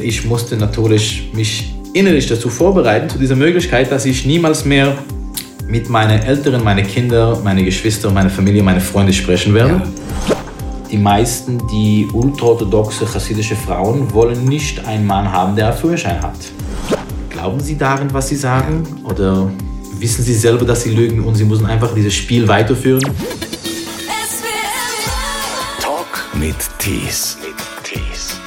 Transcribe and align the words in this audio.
Ich 0.00 0.24
musste 0.24 0.56
natürlich 0.56 1.30
mich 1.32 1.72
innerlich 1.92 2.26
dazu 2.26 2.50
vorbereiten, 2.50 3.08
zu 3.08 3.18
dieser 3.18 3.36
Möglichkeit, 3.36 3.90
dass 3.90 4.04
ich 4.04 4.26
niemals 4.26 4.64
mehr 4.64 4.98
mit 5.66 5.88
meinen 5.88 6.22
Eltern, 6.22 6.62
meine 6.62 6.82
Kinder, 6.82 7.40
meine 7.42 7.64
Geschwister, 7.64 8.10
meine 8.10 8.28
Familie, 8.28 8.62
meine 8.62 8.80
Freunde 8.80 9.12
sprechen 9.12 9.54
werde. 9.54 9.82
Ja. 10.28 10.36
Die 10.90 10.98
meisten, 10.98 11.60
die 11.68 12.06
ultraorthodoxe 12.12 13.06
chassidische 13.06 13.56
Frauen, 13.56 14.12
wollen 14.12 14.44
nicht 14.44 14.84
einen 14.86 15.06
Mann 15.06 15.30
haben, 15.30 15.56
der 15.56 15.68
einen 15.68 15.78
Führerschein 15.78 16.20
hat. 16.22 16.36
Glauben 17.30 17.60
Sie 17.60 17.76
darin, 17.76 18.12
was 18.12 18.28
Sie 18.28 18.36
sagen? 18.36 18.82
Oder 19.04 19.50
wissen 19.98 20.22
Sie 20.24 20.34
selber, 20.34 20.64
dass 20.64 20.82
Sie 20.82 20.90
lügen 20.90 21.24
und 21.24 21.34
Sie 21.34 21.44
müssen 21.44 21.66
einfach 21.66 21.94
dieses 21.94 22.14
Spiel 22.14 22.46
weiterführen? 22.46 23.02
Talk 25.80 26.28
mit 26.38 26.56
Tees. 26.78 27.38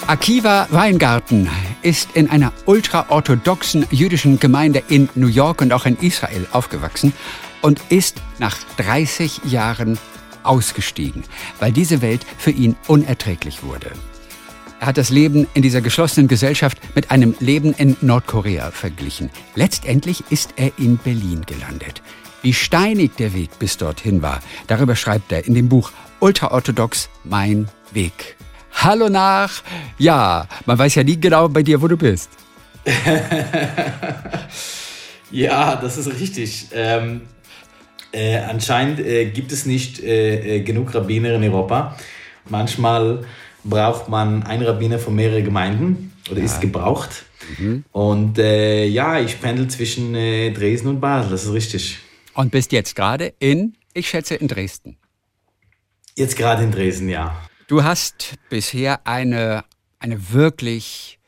Akiva 0.08 0.68
Weingarten 0.71 1.50
ist 1.82 2.12
in 2.14 2.30
einer 2.30 2.54
ultraorthodoxen 2.66 3.86
jüdischen 3.92 4.39
Gemeinde 4.39 4.82
in 4.88 5.10
New 5.16 5.28
York 5.28 5.60
und 5.60 5.74
auch 5.74 5.86
in 5.86 5.97
Israel 5.97 6.47
aufgewachsen 6.54 7.11
und 7.61 7.82
ist 7.89 8.21
nach 8.39 8.57
30 8.78 9.42
Jahren 9.43 10.00
ausgestiegen, 10.43 11.25
weil 11.60 11.74
diese 11.74 12.02
Welt 12.02 12.25
für 12.38 12.52
ihn 12.52 12.78
unerträglich 12.88 13.64
wurde. 13.64 13.92
Er 14.80 14.88
hat 14.88 14.97
das 14.97 15.10
Leben 15.10 15.46
in 15.54 15.61
dieser 15.61 15.82
geschlossenen 15.82 16.30
Gesellschaft 16.30 16.78
mit 16.96 17.11
einem 17.11 17.36
Leben 17.42 17.74
in 17.74 17.97
Nordkorea 18.00 18.71
verglichen. 18.71 19.30
Letztendlich 19.55 20.24
ist 20.30 20.54
er 20.55 20.71
in 20.78 20.96
Berlin 21.00 21.42
gelandet. 21.46 22.02
Wie 22.42 22.54
steinig 22.54 23.18
der 23.18 23.33
Weg 23.33 23.60
bis 23.60 23.75
dorthin 23.75 24.21
war, 24.21 24.39
darüber 24.68 24.96
schreibt 24.96 25.33
er 25.33 25.46
in 25.46 25.54
dem 25.54 25.68
Buch 25.68 25.92
Ultraorthodox 26.21 27.10
Mein 27.25 27.68
Weg. 27.92 28.36
Hallo 28.80 29.10
nach. 29.10 29.64
Ja, 29.98 30.48
man 30.68 30.78
weiß 30.78 30.96
ja 30.96 31.04
nie 31.04 31.20
genau 31.20 31.50
bei 31.50 31.64
dir, 31.64 31.82
wo 31.82 31.88
du 31.88 31.98
bist. 31.98 32.30
ja, 35.31 35.75
das 35.75 35.97
ist 35.97 36.08
richtig. 36.08 36.67
Ähm, 36.73 37.22
äh, 38.11 38.38
anscheinend 38.38 39.00
äh, 39.00 39.25
gibt 39.31 39.52
es 39.52 39.66
nicht 39.66 40.00
äh, 40.03 40.58
äh, 40.58 40.59
genug 40.61 40.94
Rabbiner 40.94 41.34
in 41.34 41.44
Europa. 41.44 41.97
Manchmal 42.50 43.25
braucht 43.64 44.09
man 44.09 44.44
einen 44.44 44.61
Rabbiner 44.64 45.00
von 45.00 45.16
mehreren 45.16 45.44
Gemeinden 45.44 46.14
oder 46.30 46.39
ja. 46.39 46.45
ist 46.45 46.62
gebraucht. 46.62 47.25
Mhm. 47.58 47.84
Und 47.91 48.38
äh, 48.38 48.86
ja, 48.86 49.19
ich 49.19 49.41
pendel 49.41 49.69
zwischen 49.69 50.14
äh, 50.14 50.52
Dresden 50.52 50.89
und 50.89 51.00
Basel, 51.00 51.31
das 51.31 51.45
ist 51.45 51.53
richtig. 51.53 51.97
Und 52.36 52.52
bist 52.52 52.72
jetzt 52.72 52.95
gerade 52.95 53.34
in, 53.39 53.73
ich 53.95 54.08
schätze, 54.08 54.36
in 54.36 54.47
Dresden. 54.47 54.97
Jetzt 56.16 56.38
gerade 56.38 56.64
in 56.64 56.72
Dresden, 56.72 57.09
ja. 57.09 57.36
Du 57.67 57.83
hast 57.83 58.35
bisher 58.49 59.05
eine, 59.05 59.65
eine 59.99 60.31
wirklich 60.31 61.19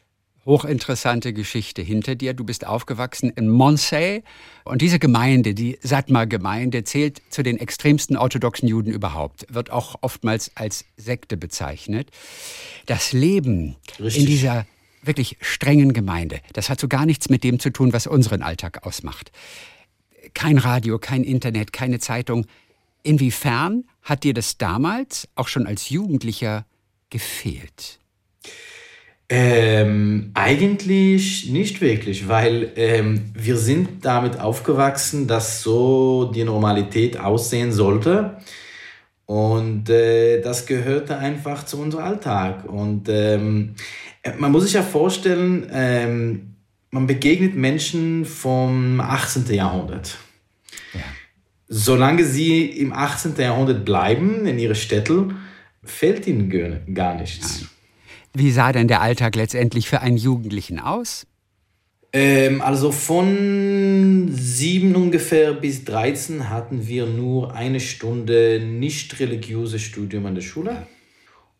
hochinteressante 0.46 1.34
Geschichte 1.34 1.82
hinter 1.82 2.16
dir. 2.16 2.34
Du 2.34 2.46
bist 2.46 2.66
aufgewachsen 2.66 3.30
in 3.36 3.50
Montsey 3.50 4.24
und 4.64 4.82
diese 4.82 5.00
Gemeinde, 5.00 5.54
die 5.54 5.78
Satmar-Gemeinde, 5.82 6.86
zählt 6.86 7.22
zu 7.30 7.44
den 7.44 7.58
extremsten 7.58 8.16
orthodoxen 8.16 8.70
Juden 8.70 8.90
überhaupt, 8.90 9.54
wird 9.54 9.70
auch 9.70 9.98
oftmals 10.00 10.52
als 10.56 10.86
Sekte 10.96 11.36
bezeichnet. 11.36 12.10
Das 12.86 13.12
Leben 13.12 13.76
Richtig. 14.00 14.22
in 14.24 14.26
dieser 14.26 14.66
wirklich 15.04 15.36
strengen 15.42 15.92
Gemeinde, 15.92 16.40
das 16.54 16.70
hat 16.70 16.80
so 16.80 16.88
gar 16.88 17.06
nichts 17.06 17.30
mit 17.30 17.44
dem 17.44 17.60
zu 17.60 17.70
tun, 17.70 17.92
was 17.92 18.08
unseren 18.08 18.44
Alltag 18.44 18.88
ausmacht. 18.88 19.34
Kein 20.34 20.58
Radio, 20.58 21.00
kein 21.00 21.26
Internet, 21.26 21.74
keine 21.74 22.00
Zeitung. 22.00 22.46
Inwiefern 23.04 23.86
hat 24.02 24.24
dir 24.24 24.34
das 24.34 24.58
damals, 24.58 25.28
auch 25.36 25.48
schon 25.48 25.68
als 25.68 25.90
Jugendlicher, 25.90 26.66
gefehlt? 27.10 28.00
Ähm, 29.32 30.32
eigentlich 30.34 31.50
nicht 31.52 31.82
wirklich, 31.82 32.28
weil 32.28 32.72
ähm, 32.76 33.32
wir 33.36 33.58
sind 33.58 34.04
damit 34.04 34.40
aufgewachsen, 34.40 35.28
dass 35.28 35.62
so 35.62 36.32
die 36.34 36.44
Normalität 36.44 37.20
aussehen 37.20 37.72
sollte. 37.72 38.38
Und 39.28 39.88
äh, 39.92 40.42
das 40.42 40.66
gehörte 40.66 41.20
einfach 41.20 41.64
zu 41.64 41.80
unserem 41.80 42.06
Alltag. 42.06 42.66
Und 42.68 43.08
ähm, 43.10 43.76
man 44.40 44.52
muss 44.52 44.64
sich 44.64 44.74
ja 44.74 44.82
vorstellen, 44.82 45.70
ähm, 45.72 46.56
man 46.90 47.06
begegnet 47.06 47.56
Menschen 47.56 48.26
vom 48.26 49.00
18. 49.00 49.46
Jahrhundert. 49.54 50.18
Solange 51.72 52.26
sie 52.26 52.66
im 52.66 52.92
18. 52.92 53.36
Jahrhundert 53.38 53.86
bleiben, 53.86 54.48
in 54.48 54.58
ihre 54.58 54.74
Städte, 54.74 55.30
fällt 55.84 56.26
ihnen 56.26 56.94
gar 56.96 57.14
nichts. 57.14 57.66
Wie 58.34 58.50
sah 58.50 58.72
denn 58.72 58.88
der 58.88 59.02
Alltag 59.02 59.36
letztendlich 59.36 59.88
für 59.88 60.02
einen 60.02 60.18
Jugendlichen 60.18 60.80
aus? 60.80 61.28
Ähm, 62.12 62.62
also 62.62 62.92
von 62.92 64.30
sieben 64.32 64.96
ungefähr 64.96 65.54
bis 65.54 65.86
13 65.86 66.50
hatten 66.50 66.88
wir 66.88 67.06
nur 67.06 67.54
eine 67.54 67.80
Stunde 67.80 68.60
nicht 68.60 69.20
religiöses 69.20 69.84
Studium 69.84 70.26
an 70.26 70.34
der 70.34 70.42
Schule. 70.42 70.88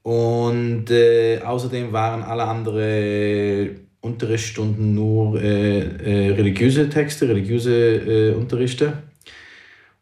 Und 0.02 0.90
äh, 0.90 1.40
außerdem 1.42 1.92
waren 1.92 2.24
alle 2.24 2.46
anderen 2.46 3.88
Unterrichtsstunden 4.02 4.96
nur 4.96 5.40
äh, 5.40 5.82
äh, 5.82 6.32
religiöse 6.32 6.90
Texte, 6.90 7.30
religiöse 7.30 8.32
äh, 8.32 8.34
Unterrichte. 8.34 9.09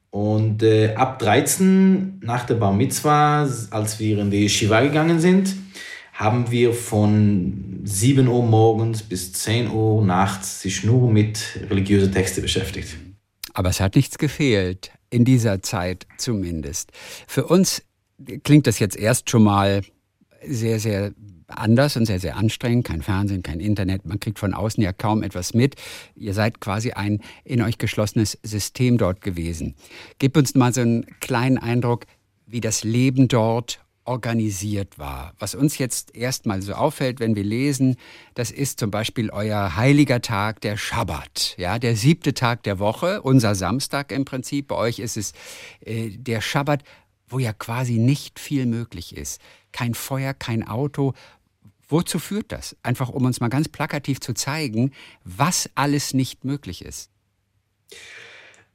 Und 0.09 0.63
äh, 0.63 0.95
ab 0.95 1.19
13, 1.19 2.19
nach 2.22 2.45
der 2.45 2.56
Bar 2.56 2.73
Mitzvah, 2.73 3.47
als 3.72 4.00
wir 4.00 4.19
in 4.19 4.31
die 4.31 4.45
Yeshiva 4.45 4.81
gegangen 4.81 5.19
sind, 5.19 5.56
haben 6.13 6.50
wir 6.50 6.73
von 6.73 7.81
7 7.84 8.28
Uhr 8.28 8.44
morgens 8.44 9.03
bis 9.03 9.34
10 9.34 9.69
Uhr 9.69 10.03
nachts 10.03 10.62
sich 10.62 10.84
nur 10.84 11.12
mit 11.12 11.59
religiösen 11.69 12.12
Texten 12.12 12.41
beschäftigt. 12.41 12.97
Aber 13.53 13.69
es 13.69 13.79
hat 13.79 13.96
nichts 13.96 14.17
gefehlt, 14.17 14.91
in 15.09 15.25
dieser 15.25 15.62
Zeit 15.62 16.07
zumindest. 16.17 16.91
Für 17.28 17.46
uns 17.46 17.84
klingt 18.44 18.66
das 18.66 18.79
jetzt 18.79 18.97
erst 18.97 19.29
schon 19.29 19.44
mal 19.44 19.81
sehr, 20.46 20.79
sehr 20.79 21.13
anders 21.47 21.96
und 21.96 22.06
sehr, 22.06 22.19
sehr 22.19 22.35
anstrengend. 22.35 22.85
Kein 22.85 23.02
Fernsehen, 23.02 23.44
kein 23.44 23.59
Internet. 23.59 24.06
Man 24.06 24.19
kriegt 24.19 24.40
von 24.40 24.53
außen 24.53 24.84
ja 24.84 24.94
kaum 24.94 25.24
etwas 25.24 25.53
mit. 25.53 25.75
Ihr 26.16 26.34
seid 26.34 26.59
quasi 26.59 26.91
ein 26.91 27.22
in 27.44 27.62
euch 27.62 27.78
geschlossenes 27.78 28.38
System 28.44 28.97
dort 28.97 29.22
gewesen. 29.22 29.75
Gebt 30.19 30.38
uns 30.38 30.56
mal 30.56 30.74
so 30.74 30.81
einen 30.81 31.06
kleinen 31.19 31.58
Eindruck, 31.58 32.06
wie 32.46 32.62
das 32.62 32.84
Leben 32.84 33.28
dort 33.28 33.80
organisiert 34.08 34.97
war. 34.97 35.34
Was 35.38 35.53
uns 35.53 35.78
jetzt 35.78 36.16
erstmal 36.16 36.62
so 36.62 36.74
auffällt, 36.74 37.19
wenn 37.19 37.35
wir 37.35 37.44
lesen, 37.44 37.97
das 38.35 38.52
ist 38.52 38.79
zum 38.79 38.90
Beispiel 38.90 39.29
euer 39.29 39.75
heiliger 39.75 40.22
Tag, 40.22 40.62
der 40.62 40.78
Schabbat, 40.78 41.56
ja, 41.58 41.78
der 41.78 41.97
siebte 41.97 42.34
Tag 42.34 42.64
der 42.64 42.79
Woche, 42.79 43.22
unser 43.22 43.53
Samstag 43.53 44.14
im 44.14 44.24
Prinzip. 44.24 44.69
Bei 44.69 44.75
euch 44.75 45.00
ist 45.00 45.18
es 45.18 45.34
äh, 45.81 46.12
der 46.12 46.40
Schabbat, 46.40 46.84
wo 47.28 47.40
ja 47.40 47.52
quasi 47.52 47.97
nicht 47.97 48.40
viel 48.40 48.66
möglich 48.66 49.16
ist. 49.16 49.41
Kein 49.74 49.94
Feuer, 49.94 50.34
kein 50.34 50.66
Auto, 50.66 51.14
Wozu 51.87 52.19
führt 52.19 52.51
das? 52.51 52.75
Einfach 52.83 53.09
um 53.09 53.25
uns 53.25 53.39
mal 53.39 53.47
ganz 53.47 53.69
plakativ 53.69 54.19
zu 54.19 54.33
zeigen, 54.33 54.91
was 55.23 55.69
alles 55.75 56.13
nicht 56.13 56.43
möglich 56.43 56.83
ist. 56.83 57.09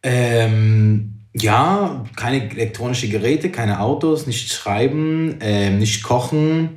Ähm, 0.02 1.20
ja, 1.34 2.04
keine 2.16 2.50
elektronischen 2.50 3.10
Geräte, 3.10 3.50
keine 3.50 3.80
Autos, 3.80 4.26
nicht 4.26 4.52
schreiben, 4.52 5.40
äh, 5.40 5.70
nicht 5.70 6.02
kochen. 6.02 6.76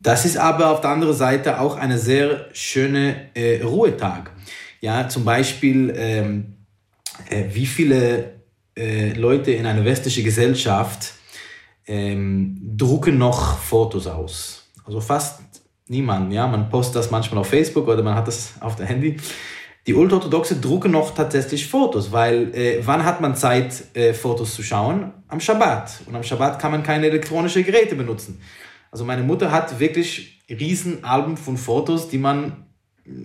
Das 0.00 0.24
ist 0.24 0.36
aber 0.36 0.70
auf 0.70 0.80
der 0.80 0.90
anderen 0.90 1.14
Seite 1.14 1.60
auch 1.60 1.76
eine 1.76 1.98
sehr 1.98 2.48
schöne 2.52 3.30
äh, 3.34 3.62
Ruhetag. 3.62 4.32
Ja, 4.80 5.08
zum 5.08 5.24
Beispiel, 5.24 5.92
ähm, 5.96 6.56
äh, 7.28 7.44
wie 7.52 7.66
viele 7.66 8.40
äh, 8.76 9.12
Leute 9.12 9.52
in 9.52 9.66
einer 9.66 9.84
westlichen 9.84 10.24
Gesellschaft 10.24 11.14
ähm, 11.86 12.58
drucken 12.76 13.18
noch 13.18 13.58
Fotos 13.58 14.06
aus. 14.06 14.64
Also 14.84 15.00
fast 15.00 15.40
niemand. 15.90 16.32
Ja? 16.32 16.46
Man 16.46 16.70
postet 16.70 16.96
das 16.96 17.10
manchmal 17.10 17.40
auf 17.40 17.48
Facebook 17.48 17.86
oder 17.88 18.02
man 18.02 18.14
hat 18.14 18.28
das 18.28 18.54
auf 18.60 18.76
dem 18.76 18.86
Handy. 18.86 19.16
Die 19.86 19.94
Ultraorthodoxe 19.94 20.56
drucken 20.56 20.92
noch 20.92 21.14
tatsächlich 21.14 21.66
Fotos, 21.66 22.12
weil 22.12 22.54
äh, 22.54 22.80
wann 22.84 23.04
hat 23.04 23.20
man 23.20 23.34
Zeit, 23.34 23.96
äh, 23.96 24.14
Fotos 24.14 24.54
zu 24.54 24.62
schauen? 24.62 25.12
Am 25.28 25.40
Schabbat. 25.40 26.02
Und 26.06 26.14
am 26.14 26.22
Schabbat 26.22 26.58
kann 26.58 26.70
man 26.70 26.82
keine 26.82 27.06
elektronischen 27.06 27.64
Geräte 27.64 27.96
benutzen. 27.96 28.40
Also 28.90 29.04
meine 29.04 29.22
Mutter 29.22 29.50
hat 29.50 29.78
wirklich 29.80 30.40
riesen 30.48 31.04
Alben 31.04 31.36
von 31.36 31.56
Fotos, 31.56 32.08
die 32.08 32.18
man 32.18 32.66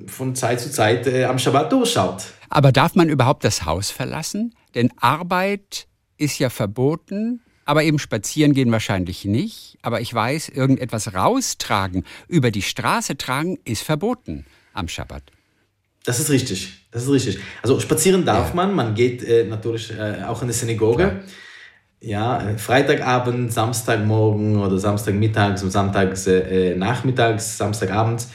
von 0.08 0.36
Zeit 0.36 0.60
zu 0.60 0.72
Zeit 0.72 1.06
äh, 1.08 1.26
am 1.26 1.38
Schabbat 1.38 1.72
durchschaut. 1.72 2.26
Aber 2.50 2.72
darf 2.72 2.96
man 2.96 3.10
überhaupt 3.10 3.44
das 3.44 3.66
Haus 3.66 3.92
verlassen? 3.92 4.56
Denn 4.74 4.92
Arbeit 4.98 5.88
ist 6.18 6.40
ja 6.40 6.50
verboten 6.50 7.42
aber 7.66 7.84
eben 7.84 8.00
spazieren 8.00 8.54
gehen 8.54 8.72
wahrscheinlich 8.72 9.26
nicht. 9.26 9.78
Aber 9.82 10.02
ich 10.02 10.14
weiß, 10.14 10.50
irgendetwas 10.50 11.14
raustragen, 11.14 12.06
über 12.28 12.52
die 12.52 12.62
Straße 12.62 13.18
tragen, 13.18 13.58
ist 13.66 13.84
verboten 13.84 14.46
am 14.74 14.88
Schabbat. 14.88 15.24
Das 16.06 16.20
ist 16.20 16.30
richtig. 16.30 16.86
Das 16.92 17.04
ist 17.04 17.10
richtig. 17.10 17.40
Also 17.64 17.80
spazieren 17.80 18.24
darf 18.26 18.50
ja. 18.50 18.56
man. 18.56 18.74
Man 18.76 18.94
geht 18.94 19.24
äh, 19.24 19.44
natürlich 19.46 19.92
äh, 19.92 20.24
auch 20.24 20.42
in 20.42 20.48
die 20.48 20.54
Synagoge. 20.54 21.22
Ja, 22.00 22.40
ja 22.40 22.50
äh, 22.50 22.58
Freitagabend, 22.58 23.52
Samstagmorgen 23.52 24.58
oder 24.58 24.78
Samstagmittags 24.78 25.64
und 25.64 25.72
Samstagnachmittags, 25.72 27.46
äh, 27.46 27.58
Samstagabend 27.58 28.28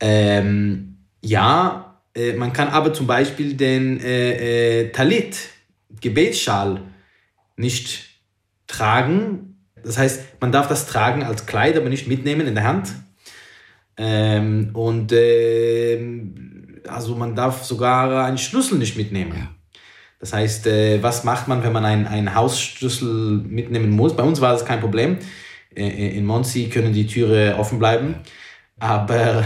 Ähm, 0.00 0.98
ja, 1.20 2.00
äh, 2.14 2.34
man 2.34 2.52
kann 2.52 2.68
aber 2.68 2.92
zum 2.92 3.08
Beispiel 3.08 3.54
den 3.54 4.00
äh, 4.00 4.82
äh, 4.82 4.92
Talit, 4.92 5.36
Gebetsschal, 6.00 6.80
nicht 7.56 8.07
tragen. 8.68 9.64
Das 9.82 9.98
heißt, 9.98 10.40
man 10.40 10.52
darf 10.52 10.68
das 10.68 10.86
tragen 10.86 11.24
als 11.24 11.46
Kleid, 11.46 11.76
aber 11.76 11.88
nicht 11.88 12.06
mitnehmen 12.06 12.46
in 12.46 12.54
der 12.54 12.64
Hand. 12.64 12.92
Ähm, 13.96 14.70
und 14.74 15.10
äh, 15.12 15.98
also 16.86 17.16
man 17.16 17.34
darf 17.34 17.64
sogar 17.64 18.24
einen 18.24 18.38
Schlüssel 18.38 18.78
nicht 18.78 18.96
mitnehmen. 18.96 19.32
Ja. 19.36 19.48
Das 20.20 20.32
heißt, 20.32 20.66
äh, 20.66 21.02
was 21.02 21.24
macht 21.24 21.48
man, 21.48 21.62
wenn 21.62 21.72
man 21.72 21.84
einen, 21.84 22.06
einen 22.06 22.34
Hausschlüssel 22.34 23.42
mitnehmen 23.44 23.90
muss? 23.90 24.16
Bei 24.16 24.22
uns 24.22 24.40
war 24.40 24.52
das 24.52 24.64
kein 24.64 24.80
Problem. 24.80 25.18
Äh, 25.74 26.16
in 26.16 26.26
Monsi 26.26 26.68
können 26.68 26.92
die 26.92 27.06
Türe 27.06 27.56
offen 27.58 27.78
bleiben. 27.78 28.16
Aber 28.80 29.44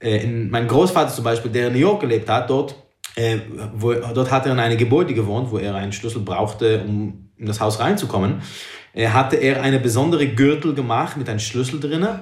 äh, 0.00 0.22
in, 0.24 0.50
mein 0.50 0.68
Großvater 0.68 1.12
zum 1.12 1.24
Beispiel, 1.24 1.50
der 1.50 1.68
in 1.68 1.74
New 1.74 1.78
York 1.80 2.00
gelebt 2.00 2.28
hat, 2.28 2.50
dort, 2.50 2.74
äh, 3.16 3.38
wo, 3.74 3.92
dort 3.92 4.30
hat 4.30 4.46
er 4.46 4.52
in 4.52 4.58
einem 4.58 4.78
Gebäude 4.78 5.14
gewohnt, 5.14 5.50
wo 5.50 5.58
er 5.58 5.74
einen 5.74 5.92
Schlüssel 5.92 6.20
brauchte, 6.20 6.84
um 6.86 7.27
in 7.38 7.46
das 7.46 7.60
Haus 7.60 7.80
reinzukommen. 7.80 8.42
Äh, 8.92 9.08
hatte 9.08 9.36
er 9.36 9.62
eine 9.62 9.78
besondere 9.78 10.26
Gürtel 10.28 10.74
gemacht 10.74 11.16
mit 11.16 11.28
einem 11.28 11.38
Schlüssel 11.38 11.80
drinnen. 11.80 12.20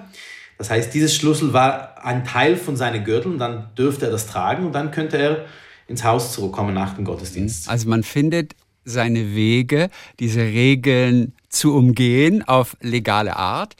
Das 0.59 0.71
heißt, 0.71 0.95
dieses 0.95 1.15
Schlüssel 1.15 1.53
war 1.53 2.05
ein 2.05 2.25
Teil 2.25 2.57
von 2.57 2.77
seinem 2.77 3.05
Gürtel 3.05 3.33
und 3.33 3.39
dann 3.39 3.71
dürfte 3.77 4.07
er 4.07 4.13
das 4.13 4.27
tragen 4.27 4.67
und 4.67 4.73
dann 4.73 4.91
könnte 4.91 5.19
er 5.19 5.45
ins 5.87 6.03
Haus 6.03 6.33
zurückkommen 6.33 6.75
nach 6.75 6.95
dem 6.95 7.05
Gottesdienst. 7.05 7.69
Also 7.69 7.89
man 7.89 8.03
findet 8.03 8.55
seine 8.85 9.35
Wege, 9.35 9.91
diese 10.19 10.41
Regeln 10.41 11.35
zu 11.49 11.75
umgehen 11.75 12.47
auf 12.47 12.77
legale 12.81 13.37
Art. 13.37 13.75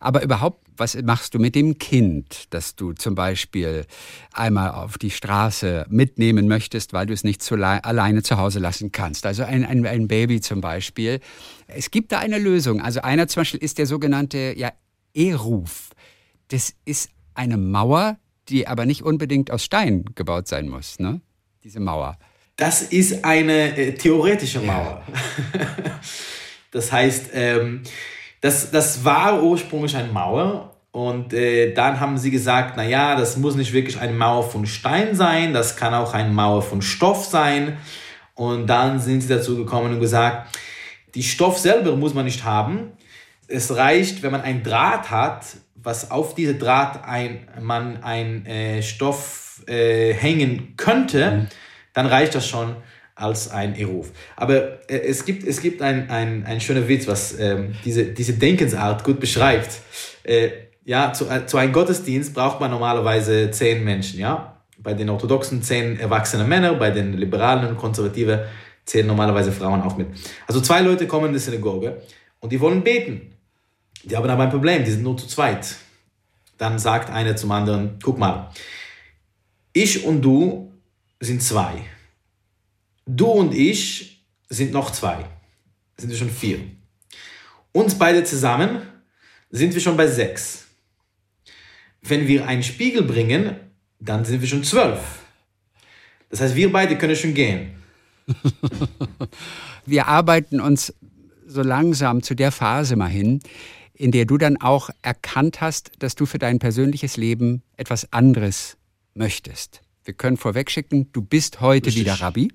Aber 0.00 0.22
überhaupt, 0.22 0.64
was 0.76 0.94
machst 1.02 1.34
du 1.34 1.38
mit 1.38 1.54
dem 1.54 1.78
Kind, 1.78 2.44
das 2.50 2.76
du 2.76 2.92
zum 2.92 3.14
Beispiel 3.16 3.84
einmal 4.32 4.70
auf 4.70 4.96
die 4.96 5.10
Straße 5.10 5.86
mitnehmen 5.88 6.46
möchtest, 6.46 6.92
weil 6.92 7.06
du 7.06 7.12
es 7.12 7.24
nicht 7.24 7.42
zu 7.42 7.56
alleine 7.56 8.22
zu 8.22 8.38
Hause 8.38 8.60
lassen 8.60 8.92
kannst? 8.92 9.26
Also 9.26 9.42
ein, 9.42 9.64
ein, 9.64 9.84
ein 9.86 10.06
Baby 10.06 10.40
zum 10.40 10.60
Beispiel. 10.60 11.20
Es 11.66 11.90
gibt 11.90 12.12
da 12.12 12.20
eine 12.20 12.38
Lösung. 12.38 12.80
Also 12.80 13.00
einer 13.00 13.26
zum 13.26 13.40
Beispiel 13.40 13.60
ist 13.60 13.78
der 13.78 13.86
sogenannte 13.86 14.54
ja, 14.56 14.72
E-Ruf. 15.14 15.90
Das 16.48 16.74
ist 16.84 17.10
eine 17.34 17.56
Mauer, 17.56 18.18
die 18.48 18.68
aber 18.68 18.86
nicht 18.86 19.02
unbedingt 19.02 19.50
aus 19.50 19.64
Stein 19.64 20.04
gebaut 20.14 20.48
sein 20.48 20.68
muss, 20.68 20.98
ne? 21.00 21.20
Diese 21.64 21.80
Mauer. 21.80 22.18
Das 22.56 22.82
ist 22.82 23.24
eine 23.24 23.76
äh, 23.76 23.94
theoretische 23.94 24.60
Mauer. 24.60 25.02
Ja. 25.54 25.78
das 26.70 26.90
heißt, 26.90 27.30
ähm, 27.32 27.82
das, 28.40 28.70
das 28.70 29.04
war 29.04 29.42
ursprünglich 29.42 29.96
eine 29.96 30.12
Mauer 30.12 30.74
und 30.90 31.32
äh, 31.32 31.72
dann 31.74 32.00
haben 32.00 32.18
sie 32.18 32.30
gesagt, 32.30 32.74
na 32.76 32.84
ja, 32.84 33.14
das 33.14 33.36
muss 33.36 33.54
nicht 33.54 33.72
wirklich 33.72 34.00
eine 34.00 34.12
Mauer 34.12 34.48
von 34.48 34.66
Stein 34.66 35.14
sein, 35.14 35.52
das 35.52 35.76
kann 35.76 35.94
auch 35.94 36.14
eine 36.14 36.30
Mauer 36.30 36.62
von 36.62 36.82
Stoff 36.82 37.24
sein. 37.24 37.76
Und 38.34 38.68
dann 38.68 39.00
sind 39.00 39.20
sie 39.20 39.28
dazu 39.28 39.56
gekommen 39.56 39.94
und 39.94 40.00
gesagt, 40.00 40.56
die 41.14 41.22
Stoff 41.22 41.58
selber 41.58 41.96
muss 41.96 42.14
man 42.14 42.24
nicht 42.24 42.44
haben. 42.44 42.92
Es 43.48 43.74
reicht, 43.76 44.22
wenn 44.22 44.32
man 44.32 44.42
ein 44.42 44.62
Draht 44.62 45.10
hat, 45.10 45.44
was 45.74 46.10
auf 46.10 46.34
diese 46.34 46.54
Draht 46.54 47.04
ein, 47.04 47.48
man 47.60 48.02
ein 48.02 48.46
äh, 48.46 48.82
Stoff 48.82 49.62
äh, 49.66 50.12
hängen 50.12 50.74
könnte, 50.76 51.30
mhm. 51.30 51.46
dann 51.94 52.06
reicht 52.06 52.34
das 52.34 52.46
schon 52.46 52.76
als 53.18 53.50
ein 53.50 53.74
Eruf. 53.76 54.12
Aber 54.36 54.88
äh, 54.88 54.98
es 54.98 55.24
gibt, 55.24 55.46
es 55.46 55.60
gibt 55.60 55.82
ein, 55.82 56.08
ein, 56.08 56.46
ein 56.46 56.60
schöner 56.60 56.86
Witz, 56.86 57.06
was 57.06 57.38
ähm, 57.38 57.74
diese, 57.84 58.04
diese 58.04 58.34
Denkensart 58.34 59.04
gut 59.04 59.20
beschreibt. 59.20 59.80
Äh, 60.22 60.50
ja, 60.84 61.12
zu, 61.12 61.28
äh, 61.28 61.44
zu 61.46 61.56
einem 61.58 61.72
Gottesdienst 61.72 62.32
braucht 62.32 62.60
man 62.60 62.70
normalerweise 62.70 63.50
zehn 63.50 63.84
Menschen, 63.84 64.20
ja. 64.20 64.54
Bei 64.78 64.94
den 64.94 65.10
Orthodoxen 65.10 65.62
zehn 65.62 65.98
erwachsene 65.98 66.44
Männer, 66.44 66.74
bei 66.74 66.90
den 66.90 67.14
Liberalen 67.14 67.68
und 67.68 67.76
Konservativen 67.76 68.40
zählen 68.84 69.06
normalerweise 69.06 69.50
Frauen 69.50 69.82
auch 69.82 69.96
mit. 69.96 70.06
Also 70.46 70.60
zwei 70.60 70.80
Leute 70.80 71.06
kommen 71.08 71.26
in 71.26 71.32
die 71.32 71.40
Synagoge 71.40 72.00
und 72.38 72.52
die 72.52 72.60
wollen 72.60 72.82
beten. 72.84 73.32
Die 74.04 74.16
haben 74.16 74.30
aber 74.30 74.44
ein 74.44 74.50
Problem, 74.50 74.84
die 74.84 74.90
sind 74.92 75.02
nur 75.02 75.16
zu 75.16 75.26
zweit. 75.26 75.74
Dann 76.56 76.78
sagt 76.78 77.10
einer 77.10 77.34
zum 77.36 77.50
anderen, 77.50 77.98
guck 78.02 78.18
mal, 78.18 78.50
ich 79.72 80.04
und 80.04 80.22
du 80.22 80.72
sind 81.20 81.42
zwei. 81.42 81.72
Du 83.10 83.26
und 83.26 83.54
ich 83.54 84.22
sind 84.50 84.72
noch 84.72 84.90
zwei. 84.90 85.24
Sind 85.96 86.10
wir 86.10 86.16
schon 86.16 86.28
vier. 86.28 86.60
Uns 87.72 87.94
beide 87.94 88.22
zusammen 88.22 88.82
sind 89.50 89.72
wir 89.72 89.80
schon 89.80 89.96
bei 89.96 90.06
sechs. 90.06 90.66
Wenn 92.02 92.28
wir 92.28 92.46
einen 92.46 92.62
Spiegel 92.62 93.02
bringen, 93.02 93.56
dann 93.98 94.26
sind 94.26 94.42
wir 94.42 94.48
schon 94.48 94.62
zwölf. 94.62 95.00
Das 96.28 96.42
heißt, 96.42 96.54
wir 96.54 96.70
beide 96.70 96.98
können 96.98 97.16
schon 97.16 97.32
gehen. 97.32 97.70
wir 99.86 100.06
arbeiten 100.06 100.60
uns 100.60 100.92
so 101.46 101.62
langsam 101.62 102.22
zu 102.22 102.34
der 102.34 102.52
Phase 102.52 102.94
mal 102.96 103.08
hin, 103.08 103.40
in 103.94 104.12
der 104.12 104.26
du 104.26 104.36
dann 104.36 104.58
auch 104.58 104.90
erkannt 105.00 105.62
hast, 105.62 105.92
dass 106.00 106.14
du 106.14 106.26
für 106.26 106.38
dein 106.38 106.58
persönliches 106.58 107.16
Leben 107.16 107.62
etwas 107.78 108.12
anderes 108.12 108.76
möchtest. 109.14 109.80
Wir 110.04 110.12
können 110.12 110.36
vorwegschicken, 110.36 111.10
du 111.12 111.22
bist 111.22 111.62
heute 111.62 111.86
Richtig. 111.86 112.04
wieder 112.04 112.20
Rabbi, 112.20 112.52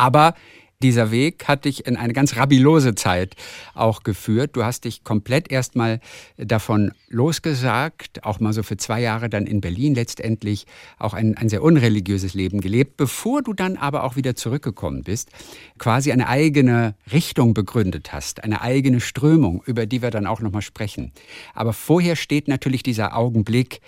aber 0.00 0.34
dieser 0.82 1.10
Weg 1.10 1.46
hat 1.46 1.66
dich 1.66 1.86
in 1.86 1.98
eine 1.98 2.14
ganz 2.14 2.36
rabilose 2.36 2.94
Zeit 2.94 3.36
auch 3.74 4.02
geführt. 4.02 4.56
Du 4.56 4.64
hast 4.64 4.86
dich 4.86 5.04
komplett 5.04 5.52
erstmal 5.52 6.00
davon 6.38 6.92
losgesagt, 7.10 8.24
auch 8.24 8.40
mal 8.40 8.54
so 8.54 8.62
für 8.62 8.78
zwei 8.78 9.02
Jahre 9.02 9.28
dann 9.28 9.46
in 9.46 9.60
Berlin 9.60 9.94
letztendlich 9.94 10.64
auch 10.98 11.12
ein, 11.12 11.36
ein 11.36 11.50
sehr 11.50 11.62
unreligiöses 11.62 12.32
Leben 12.32 12.62
gelebt, 12.62 12.96
bevor 12.96 13.42
du 13.42 13.52
dann 13.52 13.76
aber 13.76 14.04
auch 14.04 14.16
wieder 14.16 14.34
zurückgekommen 14.36 15.02
bist, 15.02 15.28
quasi 15.76 16.12
eine 16.12 16.28
eigene 16.28 16.94
Richtung 17.12 17.52
begründet 17.52 18.14
hast, 18.14 18.42
eine 18.42 18.62
eigene 18.62 19.00
Strömung, 19.00 19.62
über 19.66 19.84
die 19.84 20.00
wir 20.00 20.10
dann 20.10 20.26
auch 20.26 20.40
nochmal 20.40 20.62
sprechen. 20.62 21.12
Aber 21.52 21.74
vorher 21.74 22.16
steht 22.16 22.48
natürlich 22.48 22.82
dieser 22.82 23.14
Augenblick, 23.14 23.82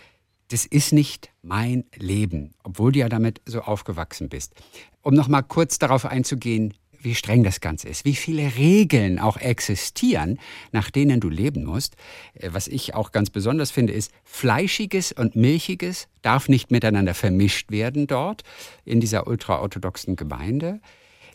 das 0.52 0.66
ist 0.66 0.93
nicht 0.93 1.31
mein 1.43 1.84
Leben, 1.96 2.52
obwohl 2.62 2.93
du 2.93 2.99
ja 2.99 3.08
damit 3.08 3.40
so 3.46 3.62
aufgewachsen 3.62 4.28
bist. 4.28 4.52
Um 5.00 5.14
noch 5.14 5.28
mal 5.28 5.40
kurz 5.40 5.78
darauf 5.78 6.04
einzugehen, 6.04 6.75
wie 7.00 7.14
streng 7.14 7.43
das 7.43 7.60
Ganze 7.60 7.88
ist, 7.88 8.04
wie 8.04 8.14
viele 8.14 8.54
Regeln 8.56 9.19
auch 9.19 9.38
existieren, 9.38 10.38
nach 10.70 10.90
denen 10.90 11.20
du 11.20 11.31
leben 11.31 11.64
musst. 11.64 11.96
Äh, 12.34 12.50
was 12.52 12.69
ich 12.69 12.94
auch 12.94 13.12
ganz 13.12 13.31
besonders 13.31 13.70
finde, 13.70 13.94
ist, 13.94 14.12
Fleischiges 14.25 15.10
und 15.10 15.37
Milchiges 15.37 16.06
darf 16.20 16.49
nicht 16.49 16.70
miteinander 16.70 17.14
vermischt 17.14 17.71
werden 17.71 18.06
dort 18.06 18.42
in 18.85 19.00
dieser 19.00 19.26
ultraorthodoxen 19.26 20.16
Gemeinde. 20.16 20.80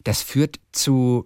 Das 0.03 0.21
führt 0.21 0.59
zu, 0.71 1.25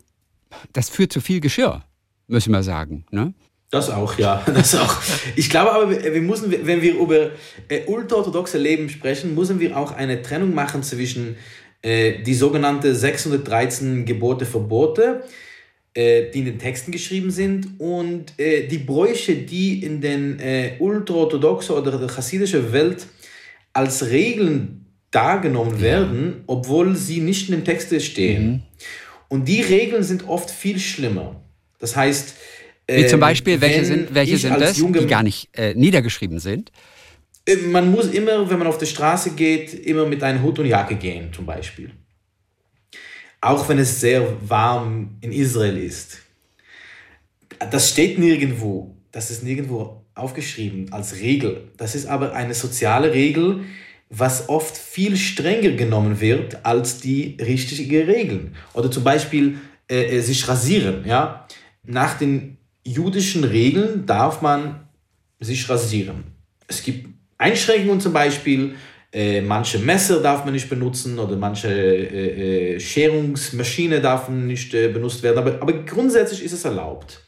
das 0.74 0.90
führt 0.90 1.12
zu 1.12 1.22
viel 1.22 1.42
Geschirr, 1.42 1.84
müssen 2.28 2.52
wir 2.52 2.64
sagen. 2.64 3.06
Ne? 3.12 3.34
Das 3.72 3.90
auch, 3.90 4.18
ja. 4.20 4.44
Das 4.54 4.76
auch. 4.76 4.98
Ich 5.36 5.50
glaube 5.50 5.72
aber, 5.72 5.90
wir 5.90 6.22
müssen, 6.22 6.52
wenn 6.52 6.82
wir 6.82 6.96
über 6.96 7.32
äh, 7.70 7.86
ultraorthodoxe 7.88 8.58
Leben 8.58 8.90
sprechen, 8.90 9.34
müssen 9.34 9.60
wir 9.60 9.78
auch 9.78 9.94
eine 9.94 10.22
Trennung 10.22 10.54
machen 10.54 10.84
zwischen 10.84 11.38
äh, 11.82 12.22
die 12.22 12.34
sogenannte 12.34 12.94
613 12.94 14.06
Gebote, 14.06 14.46
Verbote, 14.46 15.24
äh, 15.94 16.30
die 16.32 16.40
in 16.40 16.46
den 16.46 16.60
Texten 16.60 16.92
geschrieben 16.92 17.32
sind, 17.32 17.80
und 17.80 18.38
äh, 18.38 18.68
die 18.68 18.78
Bräuche, 18.78 19.36
die 19.36 19.84
in 19.84 20.02
den 20.02 20.40
äh, 20.40 20.74
ultraorthodoxen 20.80 21.76
oder 21.76 21.98
der 21.98 22.10
chassidischen 22.10 22.74
Welt 22.74 23.08
als 23.74 24.10
Regeln 24.10 24.86
dargenommen 25.12 25.76
ja. 25.78 25.82
werden, 25.82 26.44
obwohl 26.46 26.96
sie 26.98 27.22
nicht 27.22 27.50
in 27.50 27.56
den 27.56 27.66
Texten 27.66 28.02
stehen. 28.02 28.48
Mhm. 28.48 28.62
Und 29.30 29.48
die 29.48 29.62
Regeln 29.62 30.04
sind 30.04 30.28
oft 30.28 30.52
viel 30.52 30.78
schlimmer. 30.78 31.42
Das 31.80 31.96
heißt, 31.96 32.36
wie 32.98 33.08
zum 33.08 33.16
ähm, 33.16 33.20
Beispiel, 33.22 33.62
welche 33.62 33.86
sind, 33.86 34.14
welche 34.14 34.38
sind 34.38 34.60
das, 34.60 34.74
die 34.74 35.08
gar 35.08 35.24
nicht 35.24 35.50
äh, 35.58 35.74
niedergeschrieben 35.74 36.40
sind? 36.40 36.72
Äh, 37.46 37.56
man 37.58 37.92
muss 37.92 38.08
immer, 38.08 38.50
wenn 38.50 38.60
man 38.60 38.68
auf 38.68 38.78
die 38.78 38.86
Straße 38.86 39.32
geht, 39.32 39.74
immer 39.74 40.06
mit 40.06 40.24
einem 40.24 40.44
Hut 40.44 40.60
und 40.60 40.66
Jacke 40.66 40.96
gehen, 40.96 41.32
zum 41.34 41.46
Beispiel. 41.46 41.92
Auch 43.42 43.68
wenn 43.70 43.80
es 43.80 44.00
sehr 44.00 44.28
warm 44.48 45.18
in 45.22 45.32
Israel 45.32 45.78
ist. 45.78 46.20
Das 47.72 47.90
steht 47.90 48.20
nirgendwo. 48.20 48.96
Das 49.12 49.32
ist 49.32 49.44
nirgendwo 49.44 50.06
aufgeschrieben 50.14 50.92
als 50.94 51.16
Regel. 51.16 51.72
Das 51.78 51.96
ist 51.96 52.06
aber 52.06 52.34
eine 52.34 52.54
soziale 52.54 53.14
Regel, 53.14 53.62
was 54.10 54.50
oft 54.50 54.78
viel 54.78 55.16
strenger 55.16 55.72
genommen 55.72 56.20
wird 56.20 56.66
als 56.66 57.00
die 57.00 57.38
richtigen 57.40 58.06
Regeln. 58.06 58.56
Oder 58.74 58.92
zum 58.92 59.04
Beispiel 59.04 59.58
äh, 59.90 60.18
äh 60.18 60.22
sich 60.22 60.48
rasieren. 60.48 61.06
Ja? 61.06 61.48
Nach 61.84 62.18
den 62.18 62.58
jüdischen 62.86 63.44
Regeln 63.44 64.06
darf 64.06 64.42
man 64.42 64.88
sich 65.40 65.68
rasieren. 65.70 66.24
Es 66.68 66.84
gibt 66.84 67.10
Einschränkungen 67.38 68.00
zum 68.00 68.14
Beispiel, 68.14 68.76
äh, 69.14 69.42
manche 69.42 69.80
Messer 69.80 70.22
darf 70.22 70.46
man 70.46 70.54
nicht 70.54 70.70
benutzen 70.70 71.20
oder 71.20 71.36
manche 71.36 71.68
äh, 71.68 72.76
äh, 72.76 72.80
Scherungsmaschine 72.80 74.00
darf 74.00 74.30
nicht 74.30 74.74
äh, 74.74 74.88
benutzt 74.88 75.22
werden, 75.22 75.38
aber, 75.40 75.62
aber 75.62 75.74
grundsätzlich 75.84 76.44
ist 76.44 76.54
es 76.54 76.64
erlaubt. 76.64 77.22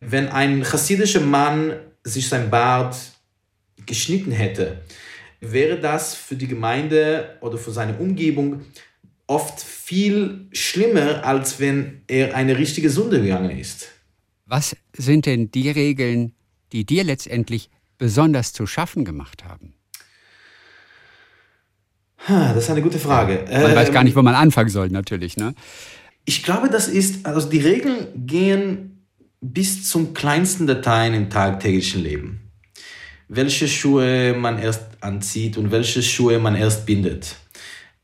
Wenn 0.00 0.28
ein 0.28 0.62
chassidischer 0.62 1.20
Mann 1.20 1.74
sich 2.04 2.28
sein 2.28 2.50
Bart 2.50 2.96
geschnitten 3.86 4.30
hätte, 4.30 4.82
wäre 5.40 5.80
das 5.80 6.14
für 6.14 6.36
die 6.36 6.48
Gemeinde 6.48 7.36
oder 7.40 7.56
für 7.56 7.70
seine 7.70 7.96
Umgebung 7.96 8.62
oft 9.26 9.60
viel 9.60 10.48
schlimmer, 10.52 11.24
als 11.24 11.58
wenn 11.60 12.02
er 12.08 12.34
eine 12.34 12.58
richtige 12.58 12.90
Sünde 12.90 13.22
gegangen 13.22 13.58
ist. 13.58 13.88
Was 14.46 14.76
sind 14.96 15.26
denn 15.26 15.50
die 15.50 15.70
Regeln, 15.70 16.32
die 16.72 16.86
dir 16.86 17.02
letztendlich 17.02 17.68
besonders 17.98 18.52
zu 18.52 18.66
schaffen 18.66 19.04
gemacht 19.04 19.44
haben? 19.44 19.74
Das 22.28 22.56
ist 22.56 22.70
eine 22.70 22.82
gute 22.82 22.98
Frage. 22.98 23.44
Man 23.50 23.70
ähm, 23.70 23.76
weiß 23.76 23.92
gar 23.92 24.04
nicht, 24.04 24.16
wo 24.16 24.22
man 24.22 24.34
anfangen 24.34 24.70
soll, 24.70 24.88
natürlich. 24.88 25.36
Ne? 25.36 25.54
Ich 26.24 26.44
glaube, 26.44 26.70
das 26.70 26.86
ist, 26.86 27.26
also 27.26 27.48
die 27.48 27.58
Regeln 27.58 28.26
gehen 28.26 29.06
bis 29.40 29.88
zum 29.88 30.14
kleinsten 30.14 30.66
Dateien 30.66 31.14
im 31.14 31.28
tagtäglichen 31.28 32.02
Leben. 32.02 32.50
Welche 33.28 33.66
Schuhe 33.66 34.34
man 34.34 34.58
erst 34.60 34.84
anzieht 35.00 35.56
und 35.56 35.72
welche 35.72 36.02
Schuhe 36.02 36.38
man 36.38 36.54
erst 36.54 36.86
bindet. 36.86 37.36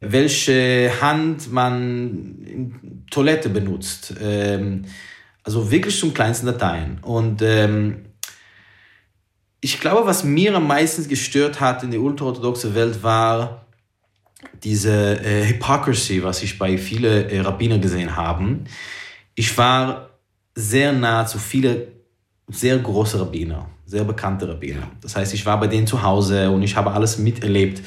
Welche 0.01 0.91
Hand 1.01 1.53
man 1.53 2.43
in 2.45 3.05
Toilette 3.11 3.49
benutzt. 3.49 4.15
Ähm, 4.21 4.85
also 5.45 5.71
wirklich 5.71 5.99
zum 5.99 6.15
kleinsten 6.15 6.47
Dateien. 6.47 6.99
Und 7.03 7.43
ähm, 7.43 8.07
ich 9.61 9.81
glaube, 9.81 10.07
was 10.07 10.25
mir 10.25 10.55
am 10.55 10.67
meisten 10.67 11.09
gestört 11.09 11.61
hat 11.61 11.83
in 11.83 11.91
der 11.91 12.01
ultraorthodoxen 12.01 12.75
Welt 12.75 13.03
war, 13.03 13.67
diese 14.63 15.21
äh, 15.25 15.47
Hypocrisy, 15.47 16.23
was 16.23 16.43
ich 16.43 16.59
bei 16.59 16.77
vielen 16.79 17.29
äh, 17.31 17.41
Rabbiner 17.41 17.79
gesehen 17.79 18.17
habe. 18.17 18.59
Ich 19.35 19.57
war 19.57 20.11
sehr 20.55 20.93
nah 20.93 21.27
zu 21.27 21.39
vielen 21.39 21.83
sehr 22.49 22.77
große 22.79 23.21
Rabbiner, 23.21 23.69
sehr 23.87 24.05
bekannte 24.05 24.49
Rabbiner. 24.49 24.91
Das 25.01 25.17
heißt, 25.17 25.33
ich 25.33 25.47
war 25.47 25.59
bei 25.59 25.69
denen 25.69 25.87
zu 25.87 26.03
Hause 26.03 26.51
und 26.51 26.63
ich 26.63 26.77
habe 26.77 26.93
alles 26.93 27.19
miterlebt. 27.19 27.83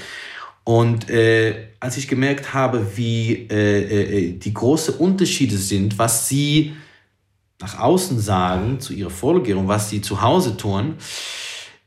Und 0.63 1.09
äh, 1.09 1.67
als 1.79 1.97
ich 1.97 2.07
gemerkt 2.07 2.53
habe, 2.53 2.97
wie 2.97 3.47
äh, 3.51 4.29
äh, 4.29 4.31
die 4.39 4.53
großen 4.53 4.95
Unterschiede 4.95 5.57
sind, 5.57 5.99
was 5.99 6.27
sie 6.27 6.73
nach 7.65 7.79
außen 7.79 8.19
sagen 8.19 8.79
zu 8.79 8.93
ihrer 8.93 9.09
Folge 9.09 9.57
und 9.57 9.67
was 9.67 9.89
sie 9.89 10.01
zu 10.01 10.21
Hause 10.21 10.55
tun, 10.55 10.95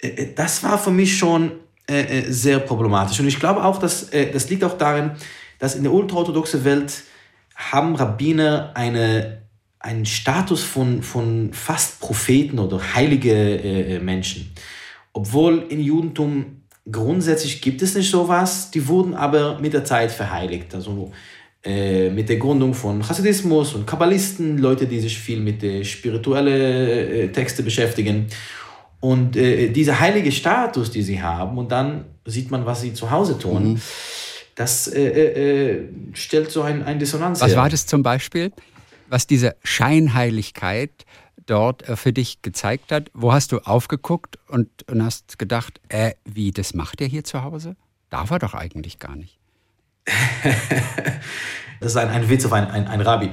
äh, 0.01 0.27
das 0.35 0.63
war 0.65 0.77
für 0.77 0.91
mich 0.91 1.17
schon 1.17 1.53
äh, 1.89 2.01
äh, 2.01 2.33
sehr 2.33 2.59
problematisch. 2.59 3.21
Und 3.21 3.29
ich 3.29 3.39
glaube 3.39 3.63
auch, 3.65 3.79
dass 3.79 4.11
äh, 4.11 4.31
das 4.33 4.51
liegt 4.51 4.65
auch 4.65 4.77
darin, 4.77 5.13
dass 5.61 5.77
in 5.77 5.85
der 5.85 5.93
ultraorthodoxen 5.93 6.65
Welt 6.65 7.05
haben 7.55 7.95
Rabbiner 7.95 8.73
eine, 8.75 9.43
einen 9.79 10.05
Status 10.05 10.63
von, 10.65 11.03
von 11.03 11.53
fast 11.53 12.01
Propheten 12.01 12.59
oder 12.59 12.81
heilige 12.95 13.33
äh, 13.33 13.97
äh 13.97 14.01
Menschen. 14.01 14.53
Obwohl 15.13 15.65
im 15.69 15.81
Judentum 15.81 16.63
grundsätzlich 16.91 17.61
gibt 17.63 17.83
es 17.83 17.95
nicht 17.95 18.11
sowas, 18.11 18.71
die 18.71 18.87
wurden 18.89 19.15
aber 19.15 19.59
mit 19.61 19.73
der 19.73 19.85
Zeit 19.85 20.11
verheiligt. 20.11 20.75
Also 20.75 21.13
äh, 21.65 22.11
mit 22.11 22.29
der 22.29 22.37
Gründung 22.37 22.73
von 22.73 23.07
Hasidismus 23.07 23.75
und 23.75 23.87
Kabbalisten, 23.87 24.59
Leute, 24.59 24.87
die 24.87 25.01
sich 25.01 25.19
viel 25.19 25.41
mit 25.41 25.63
äh, 25.63 25.85
spirituellen 25.85 27.11
äh, 27.11 27.33
Texten 27.33 27.65
beschäftigen. 27.65 28.27
Und 29.01 29.37
äh, 29.37 29.69
dieser 29.71 29.99
heilige 29.99 30.31
Status, 30.33 30.91
die 30.91 31.03
sie 31.03 31.23
haben, 31.23 31.59
und 31.59 31.71
dann 31.73 32.05
sieht 32.25 32.51
man, 32.51 32.67
was 32.67 32.81
sie 32.81 32.95
zu 32.95 33.11
Hause 33.11 33.39
tun, 33.39 33.73
mhm. 33.73 33.81
das 34.55 34.89
äh, 34.89 35.03
äh, 35.03 35.89
stellt 36.13 36.51
so 36.51 36.63
ein, 36.63 36.83
ein 36.83 36.99
Dissonanz 36.99 37.41
Was 37.41 37.51
her. 37.51 37.59
war 37.59 37.69
das 37.69 37.87
zum 37.87 38.03
Beispiel, 38.03 38.53
was 39.09 39.27
diese 39.27 39.57
Scheinheiligkeit 39.65 41.07
dort 41.47 41.85
für 41.99 42.13
dich 42.13 42.43
gezeigt 42.43 42.93
hat? 42.93 43.11
Wo 43.15 43.33
hast 43.33 43.53
du 43.53 43.59
aufgeguckt 43.61 44.39
und, 44.49 44.69
und 44.89 45.03
hast 45.03 45.39
gedacht, 45.39 45.81
äh, 45.89 46.13
wie, 46.25 46.51
das 46.51 46.75
macht 46.75 47.01
er 47.01 47.07
hier 47.07 47.25
zu 47.25 47.43
Hause? 47.43 47.77
Darf 48.11 48.31
er 48.31 48.39
doch 48.39 48.55
eigentlich 48.55 48.99
gar 48.99 49.17
nicht. 49.17 49.38
das 51.81 51.93
ist 51.93 51.97
ein, 51.97 52.09
ein 52.09 52.29
Witz 52.29 52.45
auf 52.47 52.53
ein, 52.53 52.71
ein, 52.71 52.87
ein 52.87 53.01
Rabbi 53.01 53.31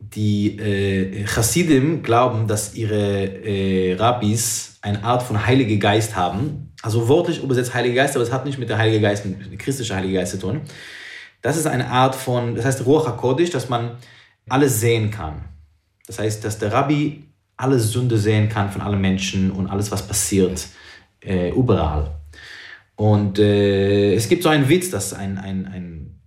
die 0.00 0.58
äh, 0.58 1.26
Chassidim 1.26 2.02
glauben, 2.02 2.46
dass 2.46 2.74
ihre 2.74 3.26
äh, 3.44 3.94
Rabbis 3.94 4.78
eine 4.80 5.02
Art 5.02 5.22
von 5.22 5.46
Heilige 5.46 5.78
Geist 5.78 6.16
haben. 6.16 6.72
Also 6.82 7.08
wortlich 7.08 7.42
übersetzt 7.42 7.74
Heilige 7.74 7.96
Geist, 7.96 8.14
aber 8.14 8.24
es 8.24 8.32
hat 8.32 8.44
nicht 8.44 8.58
mit 8.58 8.68
der 8.68 8.78
Heilige 8.78 9.00
Geist, 9.00 9.26
mit 9.26 9.50
der 9.50 9.58
christlichen 9.58 9.96
Heilige 9.96 10.14
Geist 10.14 10.32
zu 10.32 10.38
tun. 10.38 10.60
Das 11.42 11.56
ist 11.56 11.66
eine 11.66 11.88
Art 11.88 12.14
von, 12.14 12.54
das 12.54 12.64
heißt 12.64 12.86
Ruach 12.86 13.06
HaKodesh, 13.06 13.50
dass 13.50 13.68
man 13.68 13.98
alles 14.48 14.80
sehen 14.80 15.10
kann. 15.10 15.44
Das 16.06 16.18
heißt, 16.18 16.44
dass 16.44 16.58
der 16.58 16.72
Rabbi 16.72 17.24
alle 17.56 17.78
Sünde 17.78 18.18
sehen 18.18 18.48
kann 18.48 18.70
von 18.70 18.80
allen 18.80 19.00
Menschen 19.00 19.50
und 19.50 19.68
alles, 19.68 19.90
was 19.90 20.06
passiert, 20.06 20.68
äh, 21.20 21.50
überall. 21.50 22.17
Und 22.98 23.38
äh, 23.38 24.14
es 24.14 24.28
gibt 24.28 24.42
so 24.42 24.48
einen 24.48 24.68
Witz, 24.68 24.90
dass 24.90 25.14
ein, 25.14 25.38
ein, 25.38 25.66
ein 25.66 26.20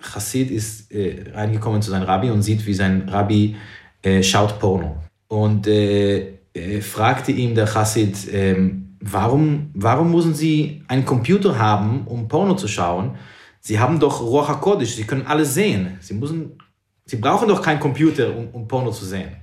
Chassid 0.00 0.48
ist 0.52 0.92
äh, 0.92 1.24
reingekommen 1.34 1.82
zu 1.82 1.90
seinem 1.90 2.04
Rabbi 2.04 2.30
und 2.30 2.42
sieht, 2.42 2.64
wie 2.66 2.74
sein 2.74 3.08
Rabbi 3.08 3.56
äh, 4.00 4.22
schaut 4.22 4.60
Porno. 4.60 5.02
Und 5.26 5.66
äh, 5.66 6.38
fragte 6.82 7.32
ihm 7.32 7.56
der 7.56 7.66
Chassid, 7.66 8.28
ähm, 8.32 8.96
warum, 9.00 9.72
warum 9.74 10.12
müssen 10.12 10.34
Sie 10.34 10.84
einen 10.86 11.04
Computer 11.04 11.58
haben, 11.58 12.06
um 12.06 12.28
Porno 12.28 12.54
zu 12.54 12.68
schauen? 12.68 13.16
Sie 13.58 13.80
haben 13.80 13.98
doch 13.98 14.20
Ruach 14.20 14.48
HaKodesh, 14.50 14.94
Sie 14.94 15.04
können 15.04 15.26
alles 15.26 15.54
sehen. 15.54 15.98
Sie, 16.00 16.14
müssen, 16.14 16.56
Sie 17.06 17.16
brauchen 17.16 17.48
doch 17.48 17.60
keinen 17.60 17.80
Computer, 17.80 18.36
um, 18.36 18.50
um 18.50 18.68
Porno 18.68 18.92
zu 18.92 19.04
sehen. 19.04 19.34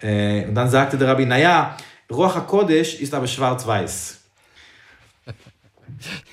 Äh, 0.00 0.46
und 0.46 0.54
dann 0.54 0.70
sagte 0.70 0.96
der 0.96 1.08
Rabbi, 1.08 1.26
naja, 1.26 1.76
Ruach 2.10 2.36
HaKodesh 2.36 3.02
ist 3.02 3.12
aber 3.12 3.26
schwarz-weiß. 3.26 4.17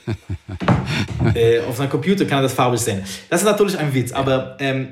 äh, 1.35 1.59
auf 1.62 1.77
seinem 1.77 1.89
Computer 1.89 2.25
kann 2.25 2.39
er 2.39 2.43
das 2.43 2.53
farbig 2.53 2.79
sehen. 2.79 3.03
Das 3.29 3.41
ist 3.41 3.45
natürlich 3.45 3.77
ein 3.77 3.93
Witz, 3.93 4.12
aber 4.12 4.57
ähm, 4.59 4.88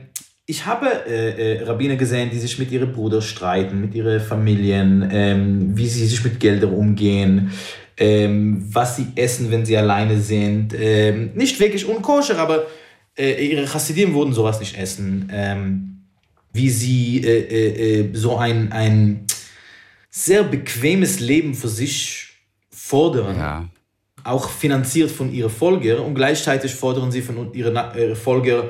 ich 0.46 0.66
habe 0.66 0.88
äh, 1.08 1.56
äh, 1.56 1.64
Rabbiner 1.64 1.96
gesehen, 1.96 2.30
die 2.30 2.40
sich 2.40 2.60
mit 2.60 2.72
ihren 2.72 2.92
Brüdern 2.92 3.22
streiten, 3.22 3.80
mit 3.80 3.96
ihren 3.96 4.20
Familien, 4.20 5.08
ähm, 5.12 5.78
wie 5.78 5.88
sie 5.88 6.06
sich 6.06 6.24
mit 6.24 6.40
Geldern 6.40 6.74
umgehen, 6.74 7.52
ähm, 7.96 8.66
was 8.70 8.98
sie 8.98 9.08
essen, 9.16 9.52
wenn 9.52 9.66
sie 9.66 9.78
alleine 9.78 10.20
sind. 10.20 10.74
Ähm, 10.78 11.32
nicht 11.36 11.60
wirklich 11.60 11.88
unkoscher, 11.88 12.40
aber 12.40 12.68
äh, 13.18 13.46
ihre 13.46 13.68
Chassidim 13.68 14.14
würden 14.14 14.34
sowas 14.34 14.60
nicht 14.60 14.78
essen. 14.78 15.30
Ähm, 15.32 15.90
wie 16.52 16.70
sie 16.70 17.24
äh, 17.24 18.02
äh, 18.02 18.10
so 18.14 18.38
ein, 18.38 18.72
ein 18.74 19.26
sehr 20.10 20.44
bequemes 20.44 21.20
Leben 21.20 21.56
für 21.56 21.70
sich 21.70 22.34
fordern. 22.70 23.38
Ja 23.38 23.70
auch 24.24 24.50
finanziert 24.50 25.12
von 25.12 25.32
ihren 25.32 25.50
Folgern 25.50 26.00
und 26.00 26.16
gleichzeitig 26.16 26.74
fordern 26.74 27.12
sie 27.12 27.22
von 27.22 27.54
ihren, 27.54 27.76
ihren 27.76 28.16
Folgern, 28.16 28.70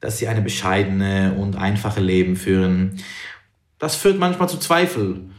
dass 0.00 0.18
sie 0.18 0.28
eine 0.28 0.42
bescheidene 0.42 1.34
und 1.38 1.56
einfache 1.56 2.00
Leben 2.00 2.36
führen. 2.36 2.96
Das 3.78 3.96
führt 3.96 4.18
manchmal 4.18 4.48
zu 4.48 4.58
Zweifel. 4.58 5.30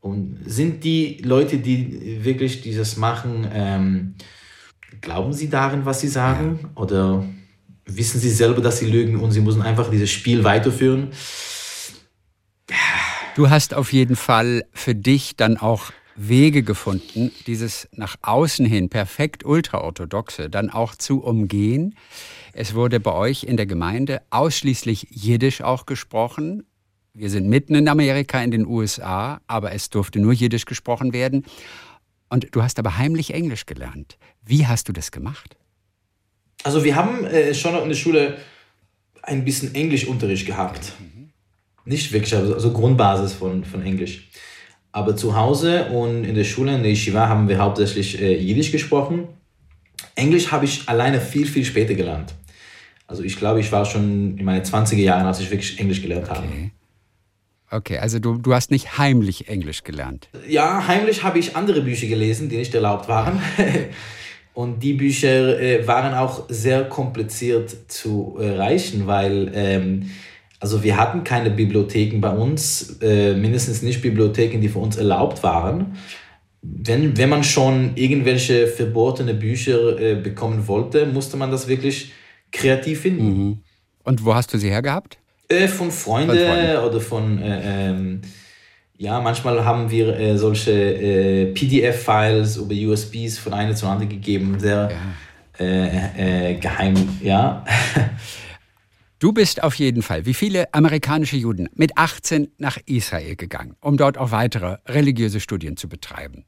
Und 0.00 0.38
sind 0.44 0.84
die 0.84 1.18
Leute, 1.24 1.58
die 1.58 2.24
wirklich 2.24 2.60
dieses 2.60 2.96
machen, 2.96 3.48
ähm, 3.52 4.14
glauben 5.00 5.32
sie 5.32 5.50
darin, 5.50 5.84
was 5.84 6.00
sie 6.00 6.08
sagen? 6.08 6.60
Ja. 6.62 6.82
Oder 6.82 7.24
wissen 7.86 8.20
sie 8.20 8.30
selber, 8.30 8.60
dass 8.60 8.78
sie 8.78 8.86
lügen 8.86 9.18
und 9.18 9.32
sie 9.32 9.40
müssen 9.40 9.62
einfach 9.62 9.90
dieses 9.90 10.10
Spiel 10.10 10.44
weiterführen? 10.44 11.08
Du 13.34 13.50
hast 13.50 13.74
auf 13.74 13.92
jeden 13.92 14.16
Fall 14.16 14.64
für 14.72 14.94
dich 14.94 15.36
dann 15.36 15.56
auch 15.56 15.92
Wege 16.16 16.62
gefunden, 16.62 17.30
dieses 17.46 17.88
nach 17.92 18.16
außen 18.22 18.64
hin 18.64 18.88
perfekt 18.88 19.44
ultraorthodoxe 19.44 20.48
dann 20.48 20.70
auch 20.70 20.94
zu 20.94 21.22
umgehen. 21.22 21.94
Es 22.52 22.74
wurde 22.74 23.00
bei 23.00 23.12
euch 23.12 23.44
in 23.44 23.56
der 23.56 23.66
Gemeinde 23.66 24.22
ausschließlich 24.30 25.08
Jiddisch 25.10 25.60
auch 25.60 25.84
gesprochen. 25.86 26.64
Wir 27.12 27.30
sind 27.30 27.48
mitten 27.48 27.74
in 27.74 27.88
Amerika, 27.88 28.42
in 28.42 28.50
den 28.50 28.66
USA, 28.66 29.40
aber 29.46 29.72
es 29.72 29.90
durfte 29.90 30.18
nur 30.18 30.32
Jiddisch 30.32 30.64
gesprochen 30.64 31.12
werden. 31.12 31.44
Und 32.28 32.48
du 32.52 32.62
hast 32.62 32.78
aber 32.78 32.96
heimlich 32.96 33.34
Englisch 33.34 33.66
gelernt. 33.66 34.18
Wie 34.44 34.66
hast 34.66 34.88
du 34.88 34.92
das 34.92 35.12
gemacht? 35.12 35.56
Also 36.64 36.82
wir 36.82 36.96
haben 36.96 37.24
äh, 37.24 37.54
schon 37.54 37.76
in 37.76 37.88
der 37.88 37.94
Schule 37.94 38.38
ein 39.22 39.44
bisschen 39.44 39.74
Englischunterricht 39.74 40.46
gehabt. 40.46 40.92
Mhm. 40.98 41.30
Nicht 41.84 42.12
wirklich, 42.12 42.34
also 42.34 42.72
Grundbasis 42.72 43.34
von, 43.34 43.64
von 43.64 43.82
Englisch. 43.82 44.28
Aber 44.92 45.16
zu 45.16 45.36
Hause 45.36 45.86
und 45.86 46.24
in 46.24 46.34
der 46.34 46.44
Schule, 46.44 46.74
in 46.74 46.82
der 46.82 46.92
Yeshiva, 46.92 47.28
haben 47.28 47.48
wir 47.48 47.58
hauptsächlich 47.58 48.20
äh, 48.20 48.36
Jiddisch 48.36 48.72
gesprochen. 48.72 49.28
Englisch 50.14 50.50
habe 50.50 50.64
ich 50.64 50.88
alleine 50.88 51.20
viel, 51.20 51.46
viel 51.46 51.64
später 51.64 51.94
gelernt. 51.94 52.34
Also 53.06 53.22
ich 53.22 53.36
glaube, 53.36 53.60
ich 53.60 53.70
war 53.70 53.84
schon 53.84 54.36
in 54.38 54.44
meinen 54.44 54.62
20er 54.64 54.96
Jahren, 54.96 55.26
als 55.26 55.40
ich 55.40 55.50
wirklich 55.50 55.78
Englisch 55.78 56.02
gelernt 56.02 56.28
okay. 56.28 56.36
habe. 56.36 56.70
Okay, 57.70 57.98
also 57.98 58.18
du, 58.18 58.38
du 58.38 58.54
hast 58.54 58.70
nicht 58.70 58.96
heimlich 58.98 59.48
Englisch 59.48 59.82
gelernt. 59.82 60.28
Ja, 60.48 60.86
heimlich 60.86 61.22
habe 61.22 61.38
ich 61.38 61.56
andere 61.56 61.82
Bücher 61.82 62.06
gelesen, 62.06 62.48
die 62.48 62.56
nicht 62.56 62.74
erlaubt 62.74 63.08
waren. 63.08 63.40
Und 64.54 64.82
die 64.82 64.94
Bücher 64.94 65.60
äh, 65.60 65.86
waren 65.86 66.14
auch 66.14 66.44
sehr 66.48 66.84
kompliziert 66.84 67.76
zu 67.88 68.38
erreichen, 68.40 69.06
weil 69.06 69.50
ähm, 69.54 70.10
also 70.60 70.82
wir 70.82 70.96
hatten 70.96 71.24
keine 71.24 71.50
Bibliotheken 71.50 72.20
bei 72.20 72.30
uns, 72.30 72.98
äh, 73.02 73.34
mindestens 73.34 73.82
nicht 73.82 74.02
Bibliotheken, 74.02 74.60
die 74.60 74.68
für 74.68 74.78
uns 74.78 74.96
erlaubt 74.96 75.42
waren. 75.42 75.96
wenn, 76.62 77.16
wenn 77.16 77.28
man 77.28 77.44
schon 77.44 77.92
irgendwelche 77.96 78.66
verbotene 78.66 79.34
Bücher 79.34 80.00
äh, 80.00 80.14
bekommen 80.16 80.66
wollte, 80.66 81.06
musste 81.06 81.36
man 81.36 81.50
das 81.50 81.68
wirklich 81.68 82.12
kreativ 82.50 83.02
finden. 83.02 83.26
Mhm. 83.26 83.58
Und 84.02 84.24
wo 84.24 84.34
hast 84.34 84.52
du 84.52 84.58
sie 84.58 84.70
hergehabt? 84.70 85.18
Äh, 85.48 85.68
von 85.68 85.90
Freunden 85.90 86.36
Freunde. 86.36 86.82
oder 86.84 87.00
von, 87.00 87.40
äh, 87.40 87.90
ähm, 87.90 88.20
ja, 88.96 89.20
manchmal 89.20 89.64
haben 89.64 89.90
wir 89.90 90.18
äh, 90.18 90.36
solche 90.38 90.72
äh, 90.72 91.52
PDF-Files 91.52 92.56
über 92.56 92.74
USBs 92.74 93.38
von 93.38 93.52
einer 93.52 93.74
zu 93.74 93.86
anderen 93.86 94.08
gegeben, 94.08 94.58
sehr 94.58 94.90
ja. 94.90 95.64
Äh, 95.64 96.52
äh, 96.52 96.54
geheim, 96.54 96.94
ja. 97.22 97.64
Du 99.26 99.32
bist 99.32 99.64
auf 99.64 99.74
jeden 99.74 100.02
Fall, 100.02 100.24
wie 100.24 100.34
viele 100.34 100.72
amerikanische 100.72 101.36
Juden, 101.36 101.68
mit 101.74 101.98
18 101.98 102.46
nach 102.58 102.78
Israel 102.86 103.34
gegangen, 103.34 103.74
um 103.80 103.96
dort 103.96 104.18
auch 104.18 104.30
weitere 104.30 104.76
religiöse 104.86 105.40
Studien 105.40 105.76
zu 105.76 105.88
betreiben. 105.88 106.44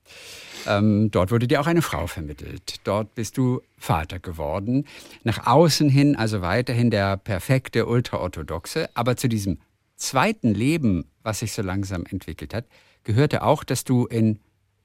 Ähm, 0.64 1.10
dort 1.10 1.32
wurde 1.32 1.48
dir 1.48 1.60
auch 1.60 1.66
eine 1.66 1.82
Frau 1.82 2.06
vermittelt. 2.06 2.76
Dort 2.84 3.16
bist 3.16 3.36
du 3.36 3.62
Vater 3.78 4.20
geworden. 4.20 4.84
Nach 5.24 5.44
außen 5.48 5.88
hin 5.88 6.14
also 6.14 6.40
weiterhin 6.40 6.92
der 6.92 7.16
perfekte 7.16 7.84
Ultraorthodoxe. 7.84 8.88
Aber 8.94 9.16
zu 9.16 9.28
diesem 9.28 9.58
zweiten 9.96 10.54
Leben, 10.54 11.04
was 11.24 11.40
sich 11.40 11.54
so 11.54 11.62
langsam 11.62 12.06
entwickelt 12.08 12.54
hat, 12.54 12.66
gehörte 13.02 13.42
auch, 13.42 13.64
dass 13.64 13.82
du 13.82 14.06
in 14.06 14.38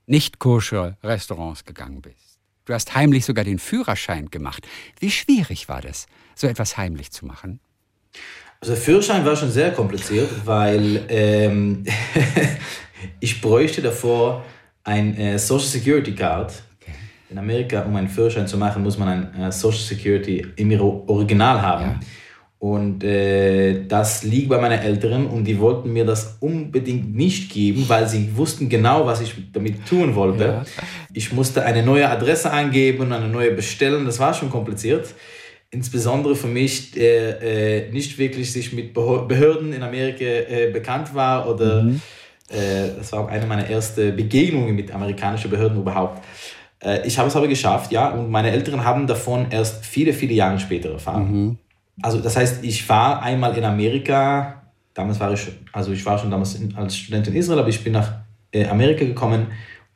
nicht 0.08 0.40
koscher 0.40 0.98
Restaurants 1.04 1.64
gegangen 1.64 2.02
bist. 2.02 2.40
Du 2.66 2.74
hast 2.74 2.96
heimlich 2.96 3.24
sogar 3.24 3.46
den 3.46 3.60
Führerschein 3.60 4.32
gemacht. 4.32 4.68
Wie 5.00 5.12
schwierig 5.12 5.70
war 5.70 5.82
das, 5.82 6.08
so 6.34 6.48
etwas 6.48 6.76
heimlich 6.76 7.12
zu 7.12 7.28
machen? 7.28 7.60
Also 8.64 8.76
der 8.76 8.82
Führerschein 8.82 9.26
war 9.26 9.36
schon 9.36 9.52
sehr 9.52 9.72
kompliziert, 9.72 10.30
weil 10.46 11.02
ähm, 11.10 11.84
ich 13.20 13.42
bräuchte 13.42 13.82
davor 13.82 14.46
ein 14.86 15.18
äh, 15.18 15.38
Social 15.38 15.68
Security 15.68 16.16
Card. 16.16 16.64
In 17.30 17.38
Amerika, 17.38 17.82
um 17.82 17.94
einen 17.96 18.08
Führerschein 18.08 18.48
zu 18.48 18.58
machen, 18.58 18.82
muss 18.84 18.98
man 18.98 19.34
ein 19.34 19.42
äh, 19.42 19.52
Social 19.52 19.82
Security 19.82 20.46
im 20.56 20.80
Original 20.80 21.62
haben. 21.62 21.84
Ja. 21.84 22.00
Und 22.60 23.04
äh, 23.04 23.86
das 23.86 24.24
liegt 24.24 24.48
bei 24.48 24.58
meinen 24.58 24.80
Eltern 24.80 25.26
und 25.26 25.44
die 25.44 25.60
wollten 25.60 25.92
mir 25.92 26.06
das 26.06 26.38
unbedingt 26.40 27.14
nicht 27.14 27.52
geben, 27.52 27.84
weil 27.90 28.08
sie 28.08 28.38
wussten 28.38 28.70
genau, 28.70 29.06
was 29.06 29.20
ich 29.20 29.36
damit 29.52 29.86
tun 29.86 30.16
wollte. 30.16 30.44
Ja. 30.46 30.64
Ich 31.12 31.34
musste 31.34 31.66
eine 31.66 31.84
neue 31.84 32.10
Adresse 32.10 32.50
angeben, 32.50 33.12
eine 33.12 33.28
neue 33.28 33.52
bestellen. 33.52 34.06
Das 34.06 34.20
war 34.20 34.34
schon 34.34 34.50
kompliziert 34.50 35.14
insbesondere 35.74 36.36
für 36.36 36.48
mich, 36.48 36.92
der 36.92 37.42
äh, 37.42 37.92
nicht 37.92 38.18
wirklich 38.18 38.52
sich 38.52 38.74
mit 38.74 38.94
Behörden 38.94 39.74
in 39.74 39.82
Amerika 39.82 40.24
äh, 40.24 40.70
bekannt 40.72 41.16
war 41.16 41.50
oder 41.50 41.84
mhm. 41.84 42.00
äh, 42.50 42.90
das 42.98 43.12
war 43.12 43.28
eine 43.28 43.48
meiner 43.48 43.68
ersten 43.68 44.16
Begegnungen 44.16 44.76
mit 44.76 44.92
amerikanischen 44.92 45.50
Behörden 45.50 45.80
überhaupt. 45.80 46.24
Äh, 46.80 47.08
ich 47.08 47.18
habe 47.18 47.28
es 47.28 47.36
aber 47.36 47.48
geschafft, 47.48 47.92
ja, 47.92 48.12
und 48.12 48.30
meine 48.30 48.52
Eltern 48.52 48.86
haben 48.86 49.08
davon 49.08 49.48
erst 49.50 49.84
viele, 49.84 50.14
viele 50.14 50.34
Jahre 50.34 50.60
später 50.60 50.92
erfahren. 50.92 51.32
Mhm. 51.32 51.58
Also 52.04 52.20
das 52.20 52.38
heißt, 52.38 52.64
ich 52.64 52.88
war 52.88 53.24
einmal 53.24 53.58
in 53.58 53.66
Amerika, 53.66 54.62
damals 54.94 55.20
war 55.20 55.34
ich, 55.34 55.48
also 55.72 55.92
ich 55.92 56.06
war 56.06 56.20
schon 56.20 56.30
damals 56.30 56.54
in, 56.56 56.76
als 56.76 56.96
Student 56.96 57.28
in 57.28 57.36
Israel, 57.36 57.60
aber 57.60 57.70
ich 57.70 57.84
bin 57.84 57.94
nach 57.94 58.14
äh, 58.52 58.66
Amerika 58.66 59.06
gekommen, 59.06 59.48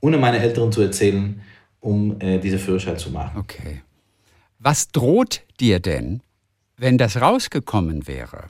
ohne 0.01 0.17
meine 0.17 0.39
Eltern 0.39 0.71
zu 0.71 0.81
erzählen, 0.81 1.39
um 1.79 2.19
äh, 2.19 2.39
diese 2.39 2.57
Führerschein 2.57 2.97
zu 2.97 3.11
machen. 3.11 3.37
Okay. 3.37 3.81
Was 4.59 4.89
droht 4.89 5.43
dir 5.59 5.79
denn, 5.79 6.21
wenn 6.77 6.97
das 6.97 7.21
rausgekommen 7.21 8.07
wäre? 8.07 8.45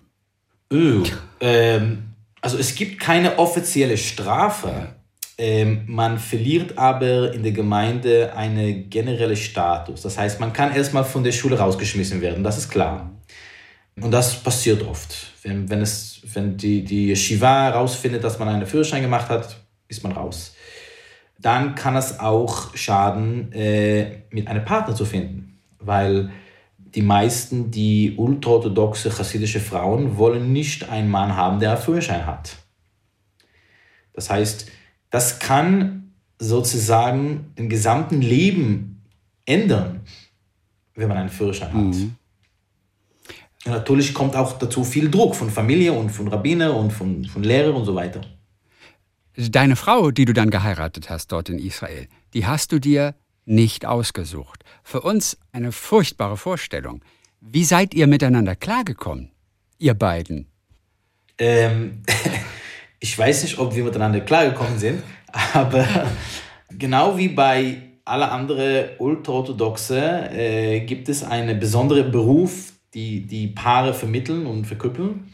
Öh, 0.72 1.04
ähm, 1.42 2.14
also 2.42 2.58
es 2.58 2.76
gibt 2.76 3.00
keine 3.00 3.40
offizielle 3.40 3.98
Strafe. 3.98 4.96
Ähm, 5.38 5.84
man 5.86 6.18
verliert 6.18 6.78
aber 6.78 7.34
in 7.34 7.44
der 7.44 7.52
Gemeinde 7.52 8.34
einen 8.36 8.90
generellen 8.90 9.36
Status. 9.36 10.02
Das 10.02 10.18
heißt, 10.18 10.40
man 10.40 10.54
kann 10.54 10.74
erstmal 10.74 11.04
von 11.04 11.24
der 11.24 11.32
Schule 11.34 11.60
rausgeschmissen 11.60 12.22
werden, 12.22 12.44
das 12.44 12.58
ist 12.58 12.70
klar. 12.70 13.12
Und 14.00 14.12
das 14.12 14.41
passiert 14.41 14.84
oft. 14.84 15.34
Wenn, 15.43 15.70
wenn, 15.70 15.82
es, 15.82 16.22
wenn 16.34 16.56
die, 16.56 16.84
die 16.84 17.15
Shiva 17.15 17.65
herausfindet, 17.65 18.24
dass 18.24 18.39
man 18.39 18.48
einen 18.48 18.65
Führerschein 18.65 19.02
gemacht 19.02 19.30
hat, 19.30 19.58
ist 19.88 20.04
man 20.04 20.13
raus. 20.13 20.56
Dann 21.39 21.76
kann 21.76 21.96
es 21.96 22.20
auch 22.20 22.76
schaden, 22.76 23.52
äh, 23.54 24.22
mit 24.32 24.48
einem 24.48 24.65
Partner 24.65 24.96
zu 24.96 25.06
finden 25.06 25.57
weil 25.80 26.32
die 26.78 27.02
meisten, 27.02 27.72
die 27.72 28.16
ultraorthodoxe 28.18 29.10
chassidische 29.10 29.60
Frauen, 29.60 30.18
wollen 30.18 30.54
nicht 30.54 30.90
einen 30.90 31.10
Mann 31.10 31.36
haben, 31.36 31.60
der 31.60 31.72
einen 31.72 31.82
Führerschein 31.82 32.26
hat. 32.26 32.58
Das 34.13 34.30
heißt, 34.30 34.72
das 35.10 35.40
kann 35.40 36.13
sozusagen 36.40 37.54
den 37.58 37.70
gesamten 37.70 38.22
Leben 38.22 39.04
ändern, 39.46 40.02
wenn 40.96 41.08
man 41.08 41.18
einen 41.18 41.30
Führerschein 41.30 41.74
hat. 41.74 41.96
Mhm. 41.96 42.16
Und 43.66 43.72
natürlich 43.72 44.13
kommt 44.13 44.36
auch 44.36 44.58
dazu 44.58 44.84
viel 44.84 45.12
Druck 45.12 45.36
von 45.36 45.50
Familie 45.50 45.94
und 45.94 46.10
von 46.10 46.28
Rabbiner 46.28 46.76
und 46.76 46.92
von, 46.92 47.26
von 47.26 47.44
Lehrern 47.44 47.76
und 47.76 47.86
so 47.86 47.96
weiter. 47.96 48.22
Deine 49.36 49.76
Frau, 49.76 50.10
die 50.10 50.26
du 50.26 50.34
dann 50.34 50.50
geheiratet 50.50 51.10
hast 51.10 51.32
dort 51.32 51.50
in 51.50 51.60
Israel, 51.60 52.08
die 52.34 52.48
hast 52.48 52.72
du 52.72 52.80
dir 52.80 53.13
nicht 53.47 53.86
ausgesucht. 53.86 54.63
Für 54.83 55.01
uns 55.01 55.38
eine 55.51 55.71
furchtbare 55.71 56.38
Vorstellung. 56.38 57.01
Wie 57.39 57.63
seid 57.63 57.93
ihr 57.93 58.07
miteinander 58.07 58.55
klargekommen, 58.55 59.31
ihr 59.79 59.93
beiden? 59.93 60.47
Ähm, 61.38 62.03
ich 62.99 63.17
weiß 63.17 63.43
nicht, 63.43 63.57
ob 63.57 63.75
wir 63.75 63.83
miteinander 63.83 64.19
klargekommen 64.19 64.77
sind, 64.77 65.01
aber 65.53 65.88
genau 66.77 67.17
wie 67.17 67.29
bei 67.29 67.81
alle 68.03 68.29
anderen 68.29 68.89
Ultraorthodoxe 68.99 70.29
äh, 70.31 70.79
gibt 70.81 71.10
es 71.10 71.23
einen 71.23 71.60
besonderen 71.60 72.12
Beruf, 72.12 72.73
die 72.93 73.25
die 73.27 73.47
Paare 73.47 73.93
vermitteln 73.93 74.45
und 74.45 74.65
verküppeln. 74.65 75.31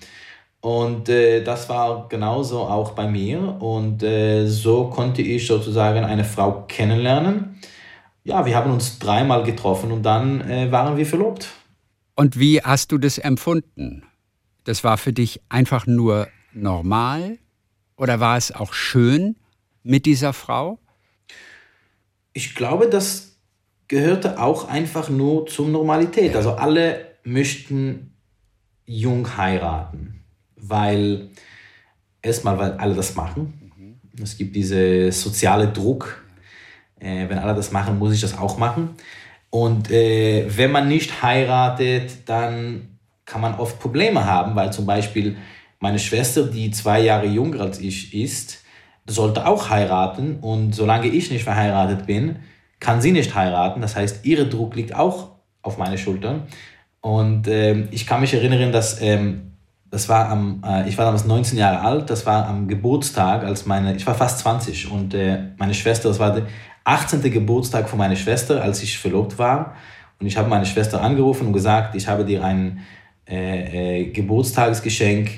Und 0.61 1.09
äh, 1.09 1.43
das 1.43 1.67
war 1.67 2.07
genauso 2.09 2.61
auch 2.61 2.91
bei 2.91 3.07
mir. 3.07 3.61
Und 3.61 4.01
äh, 4.01 4.47
so 4.47 4.85
konnte 4.85 5.21
ich 5.21 5.45
sozusagen 5.45 6.03
eine 6.03 6.23
Frau 6.23 6.63
kennenlernen 6.67 7.59
ja, 8.23 8.45
wir 8.45 8.55
haben 8.55 8.71
uns 8.71 8.99
dreimal 8.99 9.43
getroffen 9.43 9.91
und 9.91 10.03
dann 10.03 10.41
äh, 10.41 10.71
waren 10.71 10.97
wir 10.97 11.05
verlobt. 11.05 11.49
Und 12.15 12.39
wie 12.39 12.61
hast 12.61 12.91
du 12.91 12.97
das 12.97 13.17
empfunden? 13.17 14.03
Das 14.63 14.83
war 14.83 14.97
für 14.97 15.13
dich 15.13 15.41
einfach 15.49 15.87
nur 15.87 16.27
normal 16.53 17.37
oder 17.97 18.19
war 18.19 18.37
es 18.37 18.53
auch 18.53 18.73
schön 18.73 19.35
mit 19.83 20.05
dieser 20.05 20.33
Frau? 20.33 20.79
Ich 22.33 22.55
glaube, 22.55 22.87
das 22.87 23.37
gehörte 23.87 24.39
auch 24.39 24.69
einfach 24.69 25.09
nur 25.09 25.45
zur 25.47 25.67
Normalität. 25.67 26.35
Also 26.35 26.51
alle 26.53 27.17
möchten 27.23 28.15
jung 28.85 29.37
heiraten, 29.37 30.23
weil 30.55 31.29
erstmal, 32.21 32.57
weil 32.57 32.71
alle 32.73 32.95
das 32.95 33.15
machen. 33.15 33.71
Mhm. 33.77 34.23
Es 34.23 34.37
gibt 34.37 34.55
diese 34.55 35.11
soziale 35.11 35.67
Druck, 35.67 36.22
äh, 37.03 37.29
wenn 37.29 37.37
alle 37.37 37.53
das 37.53 37.71
machen, 37.71 37.99
muss 37.99 38.13
ich 38.13 38.21
das 38.21 38.37
auch 38.37 38.57
machen. 38.57 38.95
Und 39.49 39.91
äh, 39.91 40.45
wenn 40.47 40.71
man 40.71 40.87
nicht 40.87 41.21
heiratet, 41.21 42.27
dann 42.27 42.97
kann 43.25 43.41
man 43.41 43.55
oft 43.55 43.79
Probleme 43.79 44.25
haben, 44.25 44.55
weil 44.55 44.73
zum 44.73 44.85
Beispiel 44.85 45.37
meine 45.79 45.99
Schwester, 45.99 46.43
die 46.43 46.71
zwei 46.71 47.01
Jahre 47.01 47.27
jünger 47.27 47.61
als 47.61 47.79
ich 47.79 48.13
ist, 48.13 48.63
sollte 49.05 49.45
auch 49.45 49.69
heiraten. 49.69 50.37
Und 50.41 50.73
solange 50.73 51.07
ich 51.07 51.29
nicht 51.29 51.43
verheiratet 51.43 52.05
bin, 52.07 52.37
kann 52.79 53.01
sie 53.01 53.11
nicht 53.11 53.35
heiraten. 53.35 53.81
Das 53.81 53.95
heißt, 53.95 54.25
ihre 54.25 54.47
Druck 54.47 54.75
liegt 54.75 54.95
auch 54.95 55.31
auf 55.61 55.77
meine 55.77 55.97
Schultern. 55.97 56.43
Und 57.01 57.47
äh, 57.47 57.81
ich 57.91 58.07
kann 58.07 58.21
mich 58.21 58.33
erinnern, 58.33 58.71
dass 58.71 59.01
ähm, 59.01 59.53
das 59.93 60.09
war 60.09 60.29
am, 60.29 60.63
äh, 60.65 60.89
ich 60.89 60.97
war 60.97 61.05
damals 61.05 61.25
19 61.25 61.57
Jahre 61.57 61.81
alt, 61.81 62.09
das 62.09 62.25
war 62.25 62.47
am 62.47 62.67
Geburtstag, 62.67 63.43
als 63.43 63.67
meine, 63.67 63.95
ich 63.95 64.07
war 64.07 64.15
fast 64.15 64.39
20 64.39 64.89
und 64.89 65.13
äh, 65.13 65.49
meine 65.57 65.75
Schwester, 65.75 66.09
das 66.09 66.17
war 66.17 66.35
18. 66.83 67.21
Geburtstag 67.31 67.89
von 67.89 67.99
meiner 67.99 68.15
Schwester, 68.15 68.61
als 68.61 68.83
ich 68.83 68.97
verlobt 68.97 69.37
war. 69.37 69.75
Und 70.19 70.27
ich 70.27 70.37
habe 70.37 70.49
meine 70.49 70.65
Schwester 70.65 71.01
angerufen 71.01 71.47
und 71.47 71.53
gesagt, 71.53 71.95
ich 71.95 72.07
habe 72.07 72.25
dir 72.25 72.43
ein 72.43 72.81
äh, 73.27 74.01
äh, 74.01 74.11
Geburtstagsgeschenk, 74.11 75.31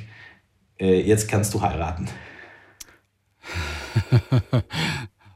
äh, 0.79 1.01
jetzt 1.01 1.27
kannst 1.27 1.53
du 1.53 1.61
heiraten. 1.61 2.09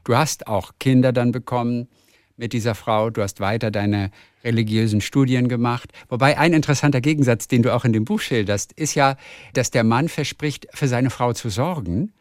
du 0.04 0.16
hast 0.16 0.46
auch 0.46 0.72
Kinder 0.78 1.12
dann 1.12 1.32
bekommen 1.32 1.88
mit 2.36 2.52
dieser 2.52 2.74
Frau, 2.74 3.10
du 3.10 3.22
hast 3.22 3.38
weiter 3.40 3.70
deine 3.70 4.10
religiösen 4.42 5.00
Studien 5.00 5.48
gemacht. 5.48 5.92
Wobei 6.08 6.38
ein 6.38 6.52
interessanter 6.52 7.00
Gegensatz, 7.00 7.48
den 7.48 7.62
du 7.62 7.74
auch 7.74 7.84
in 7.84 7.92
dem 7.92 8.04
Buch 8.04 8.20
schilderst, 8.20 8.72
ist 8.72 8.94
ja, 8.94 9.16
dass 9.52 9.70
der 9.70 9.84
Mann 9.84 10.08
verspricht, 10.08 10.66
für 10.72 10.88
seine 10.88 11.10
Frau 11.10 11.32
zu 11.32 11.50
sorgen 11.50 12.12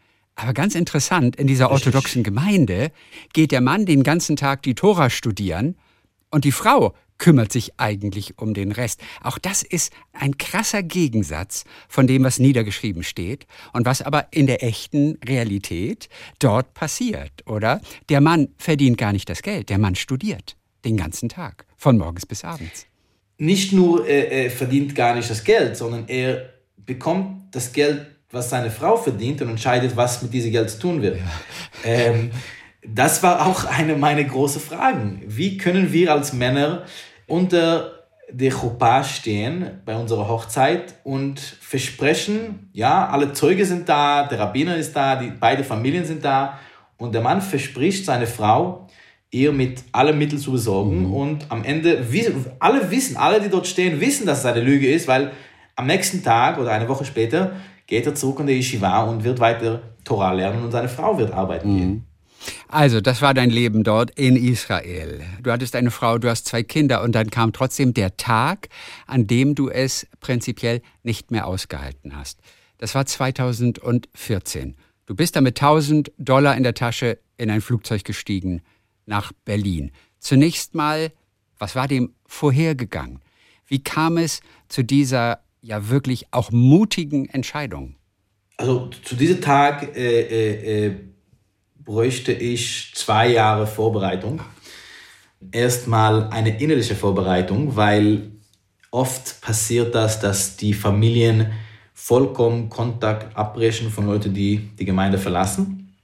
aber 0.41 0.53
ganz 0.53 0.75
interessant, 0.75 1.35
in 1.35 1.47
dieser 1.47 1.69
orthodoxen 1.69 2.23
Gemeinde 2.23 2.91
geht 3.33 3.51
der 3.51 3.61
Mann 3.61 3.85
den 3.85 4.03
ganzen 4.03 4.35
Tag 4.35 4.63
die 4.63 4.75
Tora 4.75 5.09
studieren 5.09 5.75
und 6.31 6.45
die 6.45 6.51
Frau 6.51 6.93
kümmert 7.17 7.51
sich 7.51 7.77
eigentlich 7.77 8.39
um 8.39 8.53
den 8.53 8.71
Rest. 8.71 9.01
Auch 9.21 9.37
das 9.37 9.61
ist 9.61 9.91
ein 10.13 10.37
krasser 10.37 10.81
Gegensatz 10.81 11.65
von 11.89 12.07
dem, 12.07 12.23
was 12.23 12.39
niedergeschrieben 12.39 13.03
steht 13.03 13.45
und 13.73 13.85
was 13.85 14.01
aber 14.01 14.27
in 14.31 14.47
der 14.47 14.63
echten 14.63 15.17
Realität 15.25 16.07
dort 16.39 16.73
passiert, 16.73 17.45
oder? 17.45 17.81
Der 18.07 18.21
Mann 18.21 18.47
verdient 18.57 18.97
gar 18.97 19.11
nicht 19.11 19.29
das 19.29 19.41
Geld, 19.41 19.69
der 19.69 19.77
Mann 19.77 19.95
studiert 19.95 20.55
den 20.85 20.95
ganzen 20.95 21.27
Tag, 21.27 21.65
von 21.75 21.97
morgens 21.97 22.25
bis 22.25 22.45
abends. 22.45 22.85
Nicht 23.37 23.73
nur 23.73 24.07
äh, 24.07 24.45
er 24.45 24.51
verdient 24.51 24.95
gar 24.95 25.15
nicht 25.15 25.29
das 25.29 25.43
Geld, 25.43 25.75
sondern 25.75 26.07
er 26.07 26.53
bekommt 26.77 27.53
das 27.53 27.73
Geld, 27.73 28.05
was 28.31 28.49
seine 28.49 28.71
Frau 28.71 28.95
verdient 28.95 29.41
und 29.41 29.49
entscheidet, 29.49 29.95
was 29.95 30.21
mit 30.21 30.33
diesem 30.33 30.51
Geld 30.51 30.69
zu 30.69 30.79
tun 30.79 31.01
wird. 31.01 31.17
Ja. 31.17 31.23
Ähm, 31.83 32.31
das 32.85 33.23
war 33.23 33.45
auch 33.45 33.65
eine 33.65 33.95
meiner 33.95 34.23
großen 34.23 34.61
Fragen. 34.61 35.21
Wie 35.25 35.57
können 35.57 35.91
wir 35.91 36.13
als 36.13 36.33
Männer 36.33 36.83
unter 37.27 37.99
der 38.31 38.51
Chuppah 38.51 39.03
stehen 39.03 39.81
bei 39.85 39.95
unserer 39.95 40.27
Hochzeit 40.27 40.95
und 41.03 41.39
versprechen, 41.39 42.69
ja, 42.73 43.07
alle 43.09 43.33
Zeuge 43.33 43.65
sind 43.65 43.89
da, 43.89 44.27
der 44.27 44.39
Rabbiner 44.39 44.75
ist 44.75 44.95
da, 44.95 45.15
die 45.15 45.31
beide 45.31 45.63
Familien 45.63 46.05
sind 46.05 46.23
da 46.23 46.59
und 46.97 47.13
der 47.13 47.21
Mann 47.21 47.41
verspricht 47.41 48.05
seine 48.05 48.27
Frau, 48.27 48.87
ihr 49.31 49.51
mit 49.51 49.83
allen 49.91 50.17
Mitteln 50.17 50.41
zu 50.41 50.51
besorgen 50.51 51.07
mhm. 51.07 51.13
und 51.13 51.45
am 51.49 51.63
Ende, 51.63 52.05
alle 52.59 52.91
wissen, 52.91 53.17
alle, 53.17 53.41
die 53.41 53.49
dort 53.49 53.67
stehen, 53.67 53.99
wissen, 53.99 54.25
dass 54.25 54.39
es 54.39 54.45
eine 54.45 54.61
Lüge 54.61 54.91
ist, 54.91 55.07
weil 55.07 55.31
am 55.75 55.87
nächsten 55.87 56.23
Tag 56.23 56.59
oder 56.59 56.71
eine 56.71 56.87
Woche 56.87 57.05
später 57.05 57.53
geht 57.89 58.05
er 58.05 58.13
zurück 58.13 58.39
in 58.39 58.47
die 58.47 58.53
Yeshiva 58.53 59.03
und 59.03 59.23
wird 59.23 59.39
weiter 59.39 59.81
Torah 60.05 60.31
lernen 60.31 60.63
und 60.63 60.71
seine 60.71 60.87
Frau 60.87 61.17
wird 61.17 61.33
arbeiten 61.33 61.75
gehen. 61.75 61.89
Mhm. 61.89 62.03
Also, 62.69 63.01
das 63.01 63.21
war 63.21 63.33
dein 63.33 63.49
Leben 63.49 63.83
dort 63.83 64.11
in 64.11 64.37
Israel. 64.37 65.21
Du 65.41 65.51
hattest 65.51 65.75
eine 65.75 65.91
Frau, 65.91 66.19
du 66.19 66.29
hast 66.29 66.45
zwei 66.45 66.63
Kinder 66.63 67.01
und 67.01 67.13
dann 67.13 67.31
kam 67.31 67.51
trotzdem 67.51 67.93
der 67.93 68.15
Tag, 68.15 68.69
an 69.07 69.27
dem 69.27 69.55
du 69.55 69.69
es 69.69 70.07
prinzipiell 70.21 70.81
nicht 71.03 71.31
mehr 71.31 71.47
ausgehalten 71.47 72.15
hast. 72.15 72.39
Das 72.77 72.95
war 72.95 73.05
2014. 73.05 74.77
Du 75.05 75.15
bist 75.15 75.35
da 75.35 75.41
mit 75.41 75.59
1000 75.59 76.11
Dollar 76.17 76.55
in 76.55 76.63
der 76.63 76.75
Tasche 76.75 77.17
in 77.37 77.49
ein 77.49 77.59
Flugzeug 77.59 78.05
gestiegen 78.05 78.61
nach 79.05 79.33
Berlin. 79.43 79.91
Zunächst 80.19 80.75
mal, 80.75 81.11
was 81.57 81.75
war 81.75 81.87
dem 81.87 82.13
vorhergegangen? 82.25 83.19
Wie 83.65 83.83
kam 83.83 84.17
es 84.17 84.41
zu 84.69 84.83
dieser 84.83 85.39
ja 85.61 85.89
wirklich 85.89 86.27
auch 86.31 86.51
mutigen 86.51 87.27
Entscheidung? 87.29 87.95
Also 88.57 88.87
zu 89.03 89.15
diesem 89.15 89.41
Tag 89.41 89.95
äh, 89.95 90.21
äh, 90.21 90.87
äh 90.87 90.95
bräuchte 91.89 92.31
ich 92.31 92.91
zwei 92.93 93.29
Jahre 93.29 93.65
Vorbereitung. 93.65 94.41
Erstmal 95.51 96.29
eine 96.29 96.59
innerliche 96.61 96.93
Vorbereitung, 96.93 97.75
weil 97.75 98.29
oft 98.91 99.41
passiert 99.41 99.95
das, 99.95 100.19
dass 100.19 100.55
die 100.55 100.73
Familien 100.75 101.51
vollkommen 101.93 102.69
Kontakt 102.69 103.35
abbrechen 103.35 103.89
von 103.89 104.05
Leuten, 104.05 104.33
die 104.33 104.69
die 104.77 104.85
Gemeinde 104.85 105.17
verlassen. 105.17 105.95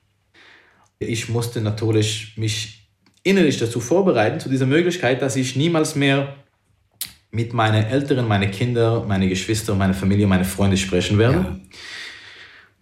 Ich 0.97 1.29
musste 1.29 1.61
natürlich 1.61 2.35
mich 2.35 2.89
innerlich 3.23 3.57
dazu 3.59 3.79
vorbereiten, 3.79 4.39
zu 4.39 4.49
dieser 4.49 4.65
Möglichkeit, 4.65 5.21
dass 5.21 5.35
ich 5.35 5.55
niemals 5.55 5.95
mehr 5.95 6.35
mit 7.35 7.53
meinen 7.53 7.85
Eltern, 7.85 8.27
meine 8.27 8.49
Kinder, 8.49 9.03
meine 9.05 9.27
Geschwister, 9.27 9.75
meine 9.75 9.93
Familie, 9.93 10.25
meine 10.25 10.45
Freunde 10.45 10.77
sprechen 10.77 11.17
werde. 11.17 11.35
Ja. 11.35 11.55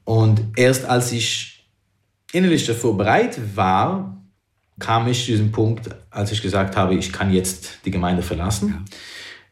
Und 0.06 0.42
erst 0.56 0.86
als 0.86 1.12
ich 1.12 1.66
innerlich 2.32 2.66
dafür 2.66 2.94
bereit 2.94 3.40
war, 3.56 4.22
kam 4.80 5.08
ich 5.08 5.26
zu 5.26 5.32
diesem 5.32 5.52
Punkt, 5.52 5.90
als 6.12 6.32
ich 6.32 6.42
gesagt 6.42 6.76
habe, 6.76 6.94
ich 6.94 7.12
kann 7.12 7.34
jetzt 7.34 7.80
die 7.84 7.92
Gemeinde 7.92 8.22
verlassen. 8.22 8.86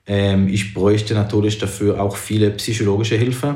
Ja. 0.08 0.14
Ähm, 0.14 0.48
ich 0.48 0.74
bräuchte 0.74 1.16
natürlich 1.16 1.58
dafür 1.58 2.00
auch 2.00 2.16
viele 2.16 2.52
psychologische 2.52 3.16
Hilfe. 3.16 3.56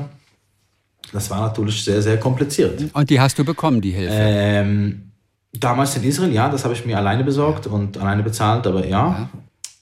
Das 1.14 1.30
war 1.30 1.42
natürlich 1.42 1.84
sehr, 1.84 2.02
sehr 2.02 2.20
kompliziert. 2.20 2.84
Und 2.94 3.10
die 3.10 3.20
hast 3.20 3.38
du 3.38 3.46
bekommen, 3.46 3.82
die 3.82 3.92
Hilfe? 3.92 4.16
Ähm, 4.18 5.12
damals 5.54 5.96
in 5.96 6.04
Israel, 6.04 6.34
ja, 6.34 6.50
das 6.50 6.64
habe 6.64 6.74
ich 6.74 6.86
mir 6.86 6.98
alleine 6.98 7.24
besorgt 7.24 7.68
ja. 7.68 7.72
und 7.72 7.98
alleine 7.98 8.24
bezahlt, 8.24 8.66
aber 8.66 8.84
ja. 8.84 8.90
ja. 8.90 9.30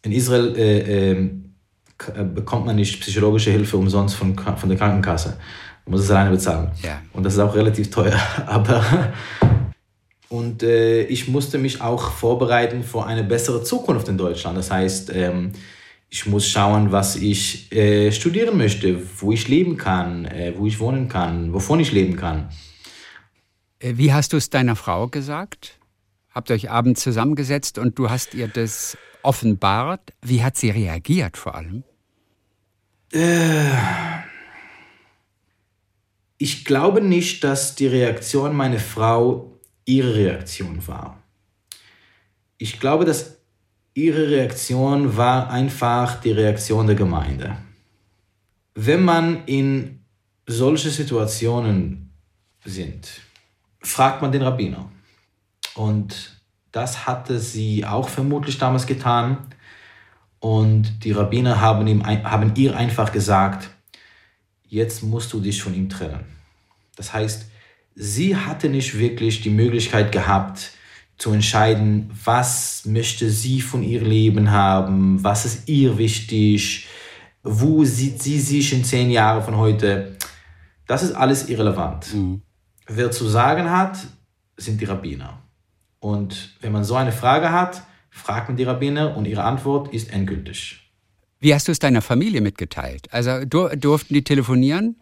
In 0.02 0.12
Israel 0.12 0.54
äh, 0.58 1.12
äh, 1.12 1.43
bekommt 2.34 2.66
man 2.66 2.76
nicht 2.76 3.00
psychologische 3.02 3.52
Hilfe 3.52 3.78
umsonst 3.78 4.16
von, 4.16 4.38
von 4.38 4.70
der 4.70 4.78
Krankenkasse. 4.78 5.38
Man 5.86 5.92
muss 5.92 6.02
es 6.02 6.12
alleine 6.12 6.32
bezahlen. 6.32 6.72
Ja. 6.82 7.02
Und 7.14 7.24
das 7.24 7.34
ist 7.34 7.40
auch 7.40 7.56
relativ 7.56 7.90
teuer. 7.92 8.18
Aber 8.46 9.14
und 10.34 10.64
äh, 10.64 11.04
ich 11.04 11.28
musste 11.28 11.60
mich 11.60 11.80
auch 11.80 12.12
vorbereiten 12.12 12.84
für 12.84 13.06
eine 13.06 13.24
bessere 13.24 13.64
Zukunft 13.64 14.08
in 14.08 14.18
Deutschland. 14.18 14.58
Das 14.58 14.72
heißt, 14.72 15.12
ähm, 15.14 15.52
ich 16.10 16.26
muss 16.26 16.48
schauen, 16.48 16.92
was 16.92 17.16
ich 17.16 17.72
äh, 17.72 18.12
studieren 18.12 18.58
möchte, 18.58 19.00
wo 19.20 19.32
ich 19.32 19.48
leben 19.48 19.78
kann, 19.78 20.26
äh, 20.26 20.54
wo 20.58 20.66
ich 20.66 20.80
wohnen 20.80 21.08
kann, 21.08 21.54
wovon 21.54 21.80
ich 21.80 21.92
leben 21.92 22.16
kann. 22.16 22.50
Äh, 23.78 23.94
wie 23.98 24.12
hast 24.12 24.34
du 24.34 24.38
es 24.38 24.50
deiner 24.50 24.76
Frau 24.76 25.08
gesagt? 25.08 25.78
Habt 26.34 26.50
euch 26.52 26.70
abends 26.70 27.02
zusammengesetzt 27.02 27.78
und 27.78 27.98
du 28.00 28.10
hast 28.10 28.34
ihr 28.34 28.48
das 28.48 28.98
offenbart? 29.22 30.14
Wie 30.22 30.44
hat 30.44 30.58
sie 30.58 30.72
reagiert 30.72 31.38
vor 31.38 31.56
allem? 31.56 31.84
Äh 33.12 33.72
ich 36.38 36.66
glaube 36.66 37.00
nicht, 37.00 37.44
dass 37.44 37.76
die 37.76 37.88
Reaktion 37.88 38.56
meiner 38.56 38.80
Frau 38.80 39.58
ihre 39.86 40.16
Reaktion 40.16 40.86
war. 40.88 41.24
Ich 42.58 42.80
glaube, 42.82 43.06
dass 43.06 43.38
ihre 43.94 44.30
Reaktion 44.30 45.16
war 45.16 45.50
einfach 45.50 46.20
die 46.20 46.32
Reaktion 46.32 46.88
der 46.88 46.96
Gemeinde. 46.96 47.58
Wenn 48.76 49.04
man 49.04 49.46
in 49.46 50.04
solche 50.48 50.90
Situationen 50.90 52.12
sind, 52.66 53.08
fragt 53.80 54.22
man 54.22 54.32
den 54.32 54.42
Rabbiner. 54.42 54.92
Und 55.76 56.42
das 56.72 57.06
hatte 57.06 57.40
sie 57.40 57.86
auch 57.86 58.10
vermutlich 58.10 58.58
damals 58.58 58.86
getan. 58.86 59.38
Und 60.40 61.04
die 61.04 61.12
Rabbiner 61.12 61.62
haben, 61.62 61.88
ihm, 61.88 62.06
haben 62.06 62.54
ihr 62.56 62.76
einfach 62.76 63.12
gesagt, 63.12 63.70
jetzt 64.68 65.04
musst 65.04 65.32
du 65.34 65.40
dich 65.40 65.62
von 65.62 65.74
ihm 65.74 65.88
trennen. 65.88 66.26
Das 66.96 67.14
heißt, 67.14 67.50
sie 67.96 68.36
hatte 68.36 68.70
nicht 68.70 68.98
wirklich 68.98 69.42
die 69.42 69.50
Möglichkeit 69.50 70.12
gehabt, 70.12 70.72
zu 71.18 71.32
entscheiden, 71.32 72.10
was 72.26 72.86
möchte 72.86 73.30
sie 73.30 73.62
von 73.62 73.84
ihrem 73.84 74.10
Leben 74.10 74.52
haben, 74.52 75.24
was 75.24 75.46
ist 75.46 75.70
ihr 75.70 75.98
wichtig, 75.98 76.88
wo 77.44 77.84
sieht 77.84 78.22
sie 78.22 78.40
sich 78.40 78.74
in 78.74 78.84
zehn 78.84 79.12
Jahren 79.12 79.44
von 79.44 79.58
heute. 79.58 80.18
Das 80.88 81.04
ist 81.04 81.14
alles 81.14 81.50
irrelevant. 81.50 82.14
Mhm. 82.14 82.42
Wer 82.88 83.12
zu 83.12 83.28
sagen 83.28 83.70
hat, 83.70 83.98
sind 84.58 84.82
die 84.82 84.86
Rabbiner. 84.86 85.43
Und 86.04 86.50
wenn 86.60 86.74
man 86.74 86.84
so 86.84 86.96
eine 86.96 87.14
Frage 87.14 87.54
hat, 87.54 87.84
fragt 88.10 88.50
man 88.50 88.58
die 88.58 88.64
Rabbiner 88.64 89.16
und 89.16 89.26
ihre 89.26 89.46
Antwort 89.46 89.94
ist 89.94 90.12
endgültig. 90.12 90.82
Wie 91.40 91.54
hast 91.54 91.70
du 91.70 91.72
es 91.72 91.80
deiner 91.80 92.02
Familie 92.02 92.42
mitgeteilt? 92.42 93.08
Also 93.12 93.46
durften 93.46 94.14
die 94.14 94.24
telefonieren? 94.24 94.98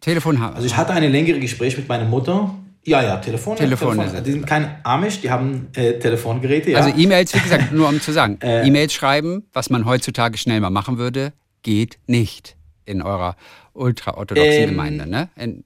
Telefon 0.00 0.38
haben. 0.38 0.54
Also 0.54 0.66
ich 0.66 0.76
hatte 0.76 0.92
ein 0.92 1.02
längeres 1.10 1.40
Gespräch 1.40 1.76
mit 1.76 1.88
meiner 1.88 2.04
Mutter. 2.04 2.54
Ja, 2.84 3.02
ja, 3.02 3.16
Telefon. 3.16 3.56
Telefon. 3.56 3.98
Telefon. 3.98 4.22
Die 4.24 4.30
sind 4.30 4.46
kein 4.46 4.76
Amish, 4.84 5.20
die 5.20 5.30
haben 5.30 5.66
äh, 5.74 5.98
Telefongeräte. 5.98 6.70
Ja. 6.70 6.78
Also 6.78 6.96
E-Mails, 6.96 7.34
wie 7.34 7.40
gesagt, 7.40 7.72
nur 7.72 7.88
um 7.88 8.00
zu 8.00 8.12
sagen, 8.12 8.38
äh, 8.42 8.66
E-Mails 8.66 8.92
schreiben, 8.92 9.46
was 9.52 9.68
man 9.68 9.84
heutzutage 9.84 10.38
schnell 10.38 10.60
mal 10.60 10.70
machen 10.70 10.98
würde, 10.98 11.32
geht 11.62 11.98
nicht 12.06 12.56
in 12.84 13.02
eurer 13.02 13.34
ultraorthodoxen 13.72 14.62
ähm, 14.62 14.70
Gemeinde. 14.70 15.08
Ne? 15.08 15.28
In 15.34 15.64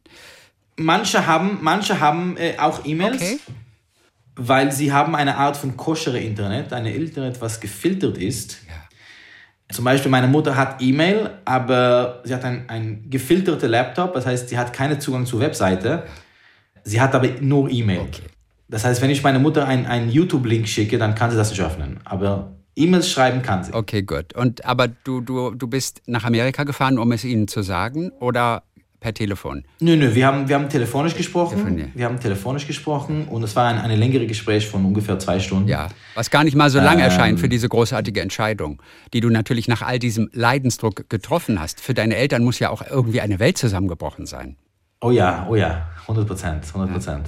manche 0.77 1.27
haben, 1.27 1.59
manche 1.61 2.01
haben 2.01 2.39
äh, 2.39 2.55
auch 2.59 2.87
E-Mails. 2.87 3.21
Okay 3.21 3.39
weil 4.37 4.73
sie 4.73 4.93
haben 4.93 5.15
eine 5.15 5.37
Art 5.37 5.57
von 5.57 5.77
koschere 5.77 6.19
Internet, 6.19 6.73
eine 6.73 6.93
Internet, 6.95 7.41
was 7.41 7.61
gefiltert 7.61 8.19
ist. 8.19 8.59
Ja. 8.67 8.75
Zum 9.75 9.85
Beispiel 9.85 10.11
meine 10.11 10.29
Mutter 10.29 10.57
hat 10.57 10.81
E-Mail, 10.81 11.31
aber 11.45 12.21
sie 12.25 12.35
hat 12.35 12.45
einen, 12.45 13.09
gefilterten 13.11 13.71
Laptop, 13.71 14.15
das 14.15 14.27
heißt, 14.27 14.49
sie 14.49 14.59
hat 14.59 14.73
keinen 14.73 15.01
Zugang 15.01 15.27
zur 15.27 15.41
Webseite. 15.41 16.05
Sie 16.85 17.01
hat 17.01 17.15
aber 17.15 17.29
nur 17.41 17.71
E-Mail. 17.71 18.01
Okay. 18.01 18.23
Das 18.69 18.85
heißt, 18.85 19.01
wenn 19.03 19.11
ich 19.11 19.23
meiner 19.23 19.39
Mutter 19.39 19.67
einen, 19.67 19.87
einen 19.87 20.11
YouTube-Link 20.11 20.67
schicke, 20.67 20.99
dann 20.99 21.15
kann 21.15 21.31
sie 21.31 21.37
das 21.37 21.51
nicht 21.51 21.63
öffnen. 21.63 22.01
Aber 22.05 22.53
E-Mails 22.75 23.11
schreiben 23.11 23.43
kann 23.43 23.65
sie. 23.65 23.73
Okay, 23.73 24.03
gut. 24.03 24.35
Und 24.35 24.65
aber 24.65 24.89
du, 24.89 25.21
du, 25.21 25.55
du 25.55 25.67
bist 25.67 26.03
nach 26.07 26.25
Amerika 26.25 26.65
gefahren, 26.65 26.99
um 26.99 27.13
es 27.13 27.25
ihnen 27.25 27.49
zu 27.49 27.63
sagen? 27.63 28.13
Oder 28.19 28.63
per 29.03 29.13
Telefon? 29.13 29.65
Nö, 29.81 29.97
nö, 29.97 30.15
wir 30.15 30.27
haben, 30.27 30.49
wir 30.49 30.55
haben 30.55 30.69
telefonisch 30.69 31.15
gesprochen. 31.15 31.57
Telefonier. 31.57 31.89
Wir 31.95 32.07
haben 32.07 32.19
telefonisch 32.19 32.67
gesprochen 32.67 33.27
und 33.29 33.43
es 33.43 33.55
war 33.55 33.69
ein, 33.69 33.79
ein 33.79 33.99
längeres 33.99 34.29
Gespräch 34.29 34.67
von 34.67 34.85
ungefähr 34.85 35.19
zwei 35.19 35.39
Stunden. 35.41 35.69
Ja, 35.69 35.89
was 36.15 36.31
gar 36.31 36.45
nicht 36.45 36.57
mal 36.57 36.71
so 36.71 36.79
lang 36.79 36.99
ähm, 36.99 37.05
erscheint 37.05 37.41
für 37.41 37.49
diese 37.49 37.69
großartige 37.69 38.23
Entscheidung, 38.23 38.81
die 39.13 39.21
du 39.21 39.29
natürlich 39.29 39.69
nach 39.69 39.83
all 39.83 39.99
diesem 39.99 40.31
Leidensdruck 40.33 41.11
getroffen 41.11 41.61
hast. 41.61 41.81
Für 41.81 41.93
deine 41.93 42.17
Eltern 42.17 42.45
muss 42.45 42.59
ja 42.59 42.71
auch 42.71 42.83
irgendwie 42.89 43.21
eine 43.21 43.39
Welt 43.39 43.59
zusammengebrochen 43.59 44.25
sein. 44.25 44.57
Oh 45.03 45.11
ja, 45.11 45.47
oh 45.51 45.57
ja, 45.57 45.89
100 46.03 46.27
Prozent, 46.27 46.65
100 46.69 46.93
Prozent. 46.93 47.27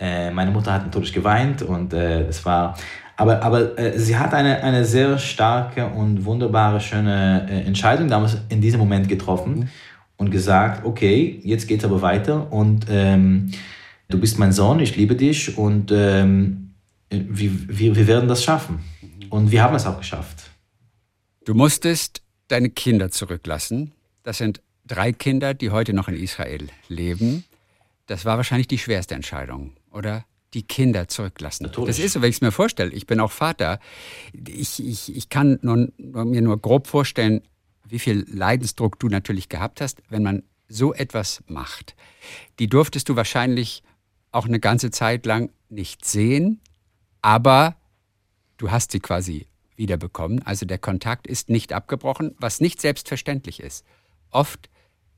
Ja. 0.00 0.06
Äh, 0.06 0.30
meine 0.30 0.50
Mutter 0.50 0.72
hat 0.72 0.84
natürlich 0.84 1.12
geweint 1.12 1.62
und 1.62 1.92
äh, 1.92 2.22
es 2.22 2.44
war, 2.46 2.76
Aber, 3.16 3.42
aber 3.42 3.76
äh, 3.76 3.98
sie 3.98 4.16
hat 4.16 4.32
eine, 4.32 4.62
eine 4.62 4.84
sehr 4.84 5.18
starke 5.18 5.86
und 5.86 6.24
wunderbare, 6.24 6.80
schöne 6.80 7.48
äh, 7.50 7.66
Entscheidung 7.66 8.06
damals 8.08 8.38
in 8.48 8.60
diesem 8.60 8.78
Moment 8.78 9.08
getroffen 9.08 9.54
mhm. 9.54 9.68
Und 10.18 10.30
gesagt, 10.30 10.84
okay, 10.84 11.40
jetzt 11.42 11.66
geht 11.66 11.78
es 11.78 11.84
aber 11.84 12.02
weiter 12.02 12.52
und 12.52 12.86
ähm, 12.90 13.50
du 14.08 14.20
bist 14.20 14.38
mein 14.38 14.52
Sohn, 14.52 14.80
ich 14.80 14.96
liebe 14.96 15.16
dich 15.16 15.56
und 15.56 15.90
ähm, 15.92 16.74
wir, 17.08 17.50
wir, 17.68 17.96
wir 17.96 18.06
werden 18.06 18.28
das 18.28 18.44
schaffen. 18.44 18.80
Und 19.30 19.50
wir 19.50 19.62
haben 19.62 19.74
es 19.74 19.86
auch 19.86 19.98
geschafft. 19.98 20.50
Du 21.44 21.54
musstest 21.54 22.22
deine 22.48 22.70
Kinder 22.70 23.10
zurücklassen. 23.10 23.92
Das 24.22 24.38
sind 24.38 24.60
drei 24.86 25.12
Kinder, 25.12 25.54
die 25.54 25.70
heute 25.70 25.92
noch 25.92 26.08
in 26.08 26.16
Israel 26.16 26.68
leben. 26.88 27.44
Das 28.06 28.24
war 28.24 28.36
wahrscheinlich 28.36 28.68
die 28.68 28.78
schwerste 28.78 29.14
Entscheidung, 29.14 29.72
oder? 29.90 30.24
Die 30.54 30.62
Kinder 30.62 31.08
zurücklassen. 31.08 31.64
Natürlich. 31.64 31.96
Das 31.96 31.98
ist 31.98 32.12
so, 32.14 32.22
wenn 32.22 32.30
ich 32.30 32.36
es 32.36 32.40
mir 32.40 32.52
vorstelle. 32.52 32.90
Ich 32.92 33.06
bin 33.06 33.20
auch 33.20 33.30
Vater. 33.30 33.80
Ich, 34.32 34.82
ich, 34.82 35.14
ich 35.14 35.28
kann 35.28 35.58
nur, 35.60 35.88
mir 35.98 36.40
nur 36.40 36.58
grob 36.58 36.86
vorstellen, 36.86 37.42
wie 37.90 37.98
viel 37.98 38.26
Leidensdruck 38.28 38.98
du 38.98 39.08
natürlich 39.08 39.48
gehabt 39.48 39.80
hast, 39.80 40.02
wenn 40.08 40.22
man 40.22 40.42
so 40.68 40.92
etwas 40.92 41.42
macht. 41.46 41.94
Die 42.58 42.68
durftest 42.68 43.08
du 43.08 43.16
wahrscheinlich 43.16 43.82
auch 44.32 44.46
eine 44.46 44.60
ganze 44.60 44.90
Zeit 44.90 45.24
lang 45.26 45.50
nicht 45.68 46.04
sehen, 46.04 46.60
aber 47.22 47.76
du 48.58 48.70
hast 48.70 48.92
sie 48.92 49.00
quasi 49.00 49.46
wiederbekommen. 49.76 50.42
Also 50.42 50.66
der 50.66 50.78
Kontakt 50.78 51.26
ist 51.26 51.48
nicht 51.48 51.72
abgebrochen, 51.72 52.34
was 52.38 52.60
nicht 52.60 52.80
selbstverständlich 52.80 53.60
ist. 53.60 53.84
Oft 54.30 54.68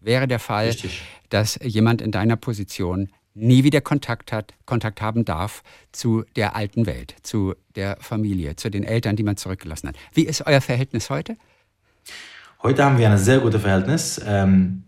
wäre 0.01 0.29
der 0.29 0.39
Fall, 0.39 0.69
Richtig. 0.69 1.03
dass 1.31 1.59
jemand 1.63 2.01
in 2.01 2.13
deiner 2.13 2.37
Position 2.37 3.11
nie 3.35 3.65
wieder 3.65 3.81
Kontakt 3.81 4.33
hat, 4.33 4.55
Kontakt 4.67 5.01
haben 5.01 5.25
darf 5.25 5.63
zu 5.93 6.25
der 6.37 6.57
alten 6.57 6.87
Welt, 6.87 7.15
zu 7.23 7.55
der 7.75 7.97
Familie, 8.01 8.57
zu 8.57 8.71
den 8.71 8.85
Eltern, 8.85 9.17
die 9.17 9.23
man 9.23 9.37
zurückgelassen 9.37 9.89
hat. 9.89 9.97
Wie 10.13 10.27
ist 10.27 10.47
euer 10.47 10.61
Verhältnis 10.61 11.11
heute? 11.11 11.37
Heute 12.63 12.85
haben 12.85 12.99
wir 12.99 13.11
ein 13.11 13.17
sehr 13.17 13.39
gutes 13.39 13.63
Verhältnis. 13.63 14.21
Ähm, 14.27 14.83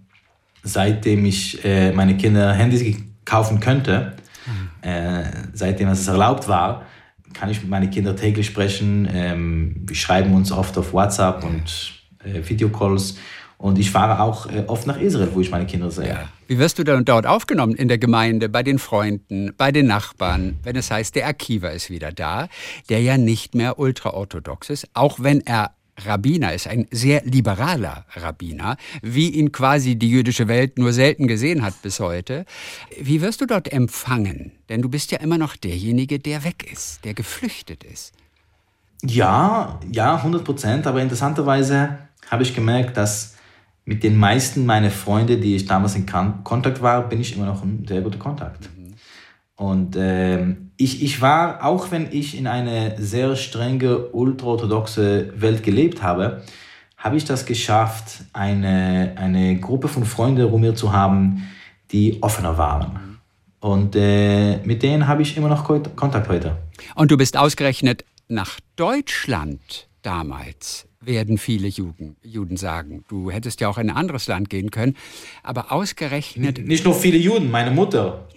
seitdem 0.62 1.24
ich 1.24 1.64
äh, 1.64 1.92
meine 1.92 2.16
Kinder 2.16 2.52
Handys 2.52 2.96
kaufen 3.24 3.60
könnte, 3.60 4.12
mhm. 4.46 4.88
äh, 4.88 5.24
seitdem 5.54 5.88
es 5.88 6.06
erlaubt 6.06 6.48
war, 6.48 6.84
kann 7.32 7.48
ich 7.48 7.62
mit 7.62 7.70
meinen 7.70 7.90
Kindern 7.90 8.16
täglich 8.16 8.46
sprechen. 8.46 9.08
Ähm, 9.10 9.76
wir 9.86 9.96
schreiben 9.96 10.34
uns 10.34 10.52
oft 10.52 10.76
auf 10.76 10.92
WhatsApp 10.92 11.44
und 11.44 11.94
äh, 12.24 12.46
Videocalls. 12.46 13.16
Und 13.56 13.78
ich 13.78 13.90
fahre 13.90 14.20
auch 14.20 14.50
äh, 14.50 14.64
oft 14.66 14.86
nach 14.86 15.00
Israel, 15.00 15.28
wo 15.32 15.40
ich 15.40 15.50
meine 15.50 15.66
Kinder 15.66 15.90
sehe. 15.90 16.08
Ja. 16.08 16.28
Wie 16.48 16.58
wirst 16.58 16.78
du 16.78 16.84
dann 16.84 17.06
dort 17.06 17.26
aufgenommen? 17.26 17.74
In 17.74 17.88
der 17.88 17.96
Gemeinde, 17.96 18.50
bei 18.50 18.62
den 18.62 18.78
Freunden, 18.78 19.54
bei 19.56 19.72
den 19.72 19.86
Nachbarn, 19.86 20.58
wenn 20.62 20.76
es 20.76 20.90
heißt, 20.90 21.14
der 21.14 21.26
Akiva 21.26 21.68
ist 21.68 21.88
wieder 21.88 22.12
da, 22.12 22.48
der 22.90 23.00
ja 23.00 23.16
nicht 23.16 23.54
mehr 23.54 23.78
ultraorthodox 23.78 24.68
ist, 24.68 24.88
auch 24.92 25.20
wenn 25.20 25.40
er 25.40 25.70
Rabbiner 25.98 26.54
ist, 26.54 26.66
ein 26.66 26.86
sehr 26.90 27.22
liberaler 27.24 28.06
Rabbiner, 28.14 28.76
wie 29.02 29.28
ihn 29.28 29.52
quasi 29.52 29.96
die 29.96 30.10
jüdische 30.10 30.48
Welt 30.48 30.78
nur 30.78 30.92
selten 30.92 31.28
gesehen 31.28 31.62
hat 31.62 31.80
bis 31.82 32.00
heute. 32.00 32.44
Wie 32.98 33.20
wirst 33.20 33.40
du 33.40 33.46
dort 33.46 33.70
empfangen? 33.72 34.52
Denn 34.68 34.82
du 34.82 34.88
bist 34.88 35.12
ja 35.12 35.18
immer 35.18 35.38
noch 35.38 35.56
derjenige, 35.56 36.18
der 36.18 36.44
weg 36.44 36.70
ist, 36.72 37.04
der 37.04 37.14
geflüchtet 37.14 37.84
ist. 37.84 38.14
Ja, 39.02 39.80
ja, 39.90 40.16
100 40.16 40.44
Prozent. 40.44 40.86
Aber 40.86 41.02
interessanterweise 41.02 41.98
habe 42.30 42.42
ich 42.42 42.54
gemerkt, 42.54 42.96
dass 42.96 43.36
mit 43.84 44.02
den 44.02 44.16
meisten 44.16 44.64
meiner 44.64 44.90
Freunde, 44.90 45.38
die 45.38 45.56
ich 45.56 45.66
damals 45.66 45.96
in 45.96 46.06
Kontakt 46.06 46.80
war, 46.82 47.08
bin 47.08 47.20
ich 47.20 47.36
immer 47.36 47.46
noch 47.46 47.62
in 47.64 47.86
sehr 47.86 48.00
guter 48.00 48.18
Kontakt. 48.18 48.70
Mhm. 48.76 48.94
Und 49.56 49.96
ähm, 49.98 50.71
ich, 50.82 51.02
ich 51.02 51.20
war, 51.20 51.64
auch 51.64 51.90
wenn 51.90 52.08
ich 52.10 52.36
in 52.36 52.46
eine 52.46 52.96
sehr 52.98 53.36
strenge, 53.36 54.08
ultraorthodoxe 54.08 55.32
Welt 55.36 55.62
gelebt 55.62 56.02
habe, 56.02 56.42
habe 56.96 57.16
ich 57.16 57.24
das 57.24 57.46
geschafft, 57.46 58.24
eine, 58.32 59.14
eine 59.16 59.58
Gruppe 59.60 59.88
von 59.88 60.04
Freunden 60.04 60.46
um 60.46 60.60
mir 60.60 60.74
zu 60.74 60.92
haben, 60.92 61.48
die 61.90 62.22
offener 62.22 62.58
waren. 62.58 63.20
Und 63.60 63.94
äh, 63.94 64.58
mit 64.64 64.82
denen 64.82 65.06
habe 65.06 65.22
ich 65.22 65.36
immer 65.36 65.48
noch 65.48 65.64
Kontakt 65.64 66.28
heute. 66.28 66.56
Und 66.96 67.10
du 67.10 67.16
bist 67.16 67.36
ausgerechnet 67.36 68.04
nach 68.28 68.58
Deutschland 68.76 69.88
damals 70.02 70.88
werden 71.04 71.38
viele 71.38 71.68
Juden, 71.68 72.16
Juden 72.22 72.56
sagen. 72.56 73.04
Du 73.08 73.30
hättest 73.30 73.60
ja 73.60 73.68
auch 73.68 73.78
in 73.78 73.90
ein 73.90 73.96
anderes 73.96 74.26
Land 74.26 74.50
gehen 74.50 74.70
können. 74.70 74.96
Aber 75.42 75.72
ausgerechnet. 75.72 76.66
Nicht 76.66 76.84
nur 76.84 76.94
viele 76.94 77.18
Juden, 77.18 77.50
meine 77.50 77.70
Mutter. 77.70 78.28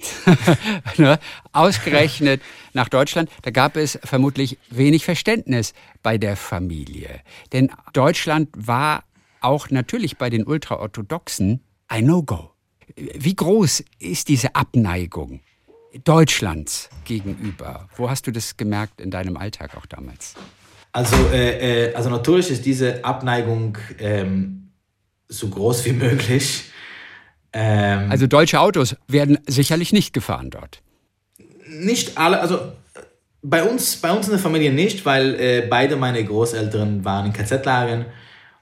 ne? 0.98 1.20
Ausgerechnet 1.52 2.42
nach 2.74 2.90
Deutschland, 2.90 3.30
da 3.44 3.52
gab 3.52 3.78
es 3.78 4.00
vermutlich 4.04 4.58
wenig 4.70 5.06
Verständnis 5.06 5.74
bei 6.04 6.18
der 6.18 6.36
Familie. 6.36 7.22
Denn 7.54 7.72
Deutschland 7.94 8.50
war 8.56 9.04
auch 9.42 9.70
natürlich 9.70 10.18
bei 10.18 10.30
den 10.30 10.46
Ultraorthodoxen 10.46 11.62
ein 11.88 12.06
No-Go. 12.06 12.52
Wie 12.96 13.36
groß 13.36 13.84
ist 14.00 14.30
diese 14.30 14.56
Abneigung 14.56 15.42
Deutschlands 16.04 16.90
gegenüber? 17.06 17.88
Wo 17.96 18.10
hast 18.10 18.28
du 18.28 18.32
das 18.32 18.58
gemerkt 18.58 19.02
in 19.02 19.12
deinem 19.12 19.38
Alltag 19.38 19.76
auch 19.78 19.86
damals? 19.86 20.36
Also, 20.96 21.18
äh, 21.34 21.90
äh, 21.90 21.94
also 21.94 22.10
natürlich 22.10 22.50
ist 22.50 22.66
diese 22.66 23.04
Abneigung 23.04 23.78
ähm, 24.00 24.70
so 25.28 25.50
groß 25.50 25.84
wie 25.84 25.92
möglich. 26.06 26.72
Ähm, 27.52 28.10
also 28.10 28.28
deutsche 28.28 28.62
Autos 28.62 28.96
werden 29.06 29.38
sicherlich 29.46 29.92
nicht 29.92 30.14
gefahren 30.14 30.52
dort. 30.52 30.82
Nicht 31.68 32.18
alle, 32.18 32.40
also 32.40 32.60
bei 33.42 33.62
uns, 33.64 33.98
bei 33.98 34.14
uns 34.14 34.28
in 34.28 34.32
der 34.32 34.40
Familie 34.40 34.72
nicht, 34.72 35.06
weil 35.06 35.36
äh, 35.36 35.68
beide 35.70 35.98
meine 35.98 36.24
Großeltern 36.24 37.04
waren 37.04 37.26
in 37.26 37.34
KZ-Lagern 37.34 38.06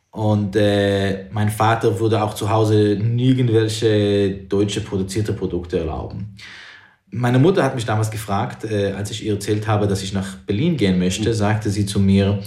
und 0.09 0.55
äh, 0.55 1.25
mein 1.29 1.49
Vater 1.49 1.99
würde 1.99 2.23
auch 2.23 2.33
zu 2.33 2.49
Hause 2.49 2.97
nirgendwelche 2.99 4.31
deutsche 4.49 4.81
produzierte 4.81 5.33
Produkte 5.33 5.77
erlauben. 5.77 6.35
Meine 7.15 7.37
Mutter 7.37 7.63
hat 7.63 7.75
mich 7.75 7.85
damals 7.85 8.09
gefragt, 8.09 8.65
äh, 8.65 8.91
als 8.93 9.11
ich 9.11 9.23
ihr 9.23 9.33
erzählt 9.33 9.67
habe, 9.67 9.87
dass 9.87 10.01
ich 10.01 10.13
nach 10.13 10.35
Berlin 10.47 10.77
gehen 10.77 10.97
möchte, 10.97 11.29
mhm. 11.29 11.33
sagte 11.33 11.69
sie 11.69 11.85
zu 11.85 11.99
mir, 11.99 12.41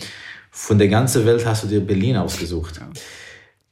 von 0.51 0.77
der 0.77 0.89
ganzen 0.89 1.25
Welt 1.25 1.47
hast 1.47 1.63
du 1.63 1.69
dir 1.69 1.81
Berlin 1.81 2.17
ausgesucht. 2.17 2.81
Ja, 2.81 2.91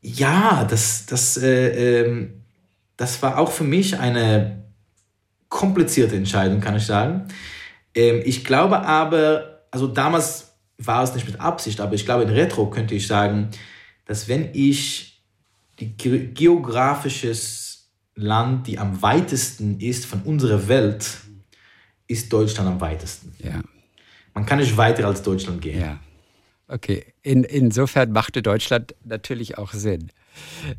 ja 0.02 0.64
das, 0.64 1.04
das, 1.07 1.37
äh, 1.37 2.02
äh, 2.02 2.28
das 2.96 3.20
war 3.22 3.38
auch 3.38 3.50
für 3.50 3.64
mich 3.64 3.98
eine 3.98 4.62
komplizierte 5.48 6.14
Entscheidung, 6.14 6.61
kann 6.61 6.76
ich 6.76 6.87
sagen. 6.87 7.26
Ähm, 7.92 8.22
ich 8.24 8.44
glaube 8.44 8.87
aber, 8.87 9.62
also 9.72 9.88
damals 9.88 10.52
war 10.78 11.02
es 11.02 11.12
nicht 11.14 11.26
mit 11.26 11.40
Absicht, 11.40 11.80
aber 11.80 11.94
ich 11.94 12.04
glaube 12.04 12.22
in 12.22 12.30
Retro 12.30 12.70
könnte 12.70 12.94
ich 12.94 13.09
sagen, 13.09 13.48
dass 14.07 14.28
wenn 14.28 14.50
ich 14.52 15.24
die 15.80 15.96
geografisches 15.96 17.63
Land, 18.14 18.66
die 18.66 18.79
am 18.79 19.03
weitesten 19.03 19.81
ist 19.81 20.07
von 20.07 20.22
unserer 20.22 20.68
Welt, 20.68 21.18
ist 22.07 22.33
Deutschland 22.33 22.68
am 22.68 22.81
weitesten. 22.81 23.35
Ja. 23.38 23.62
Man 24.35 24.46
kann 24.46 24.59
nicht 24.59 24.77
weiter 24.77 25.07
als 25.07 25.22
Deutschland 25.22 25.62
gehen. 25.62 25.81
Ja. 25.81 25.98
Okay, 26.66 27.05
In, 27.22 27.44
insofern 27.44 28.12
machte 28.12 28.42
Deutschland 28.42 28.94
natürlich 29.05 29.59
auch 29.59 29.72
Sinn. 29.72 30.11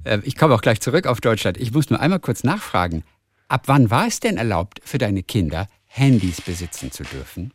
Ähm, 0.04 0.22
ich 0.26 0.36
komme 0.36 0.56
auch 0.56 0.62
gleich 0.62 0.82
zurück 0.82 1.08
auf 1.08 1.22
Deutschland. 1.22 1.58
Ich 1.58 1.72
muss 1.72 1.90
nur 1.90 2.00
einmal 2.00 2.20
kurz 2.20 2.44
nachfragen. 2.44 3.04
Ab 3.48 3.64
wann 3.68 3.92
war 3.92 4.08
es 4.08 4.20
denn 4.20 4.38
erlaubt, 4.38 4.80
für 4.84 4.98
deine 4.98 5.24
Kinder 5.24 5.68
Handys 5.86 6.42
besitzen 6.42 6.92
zu 6.92 7.04
dürfen? 7.04 7.54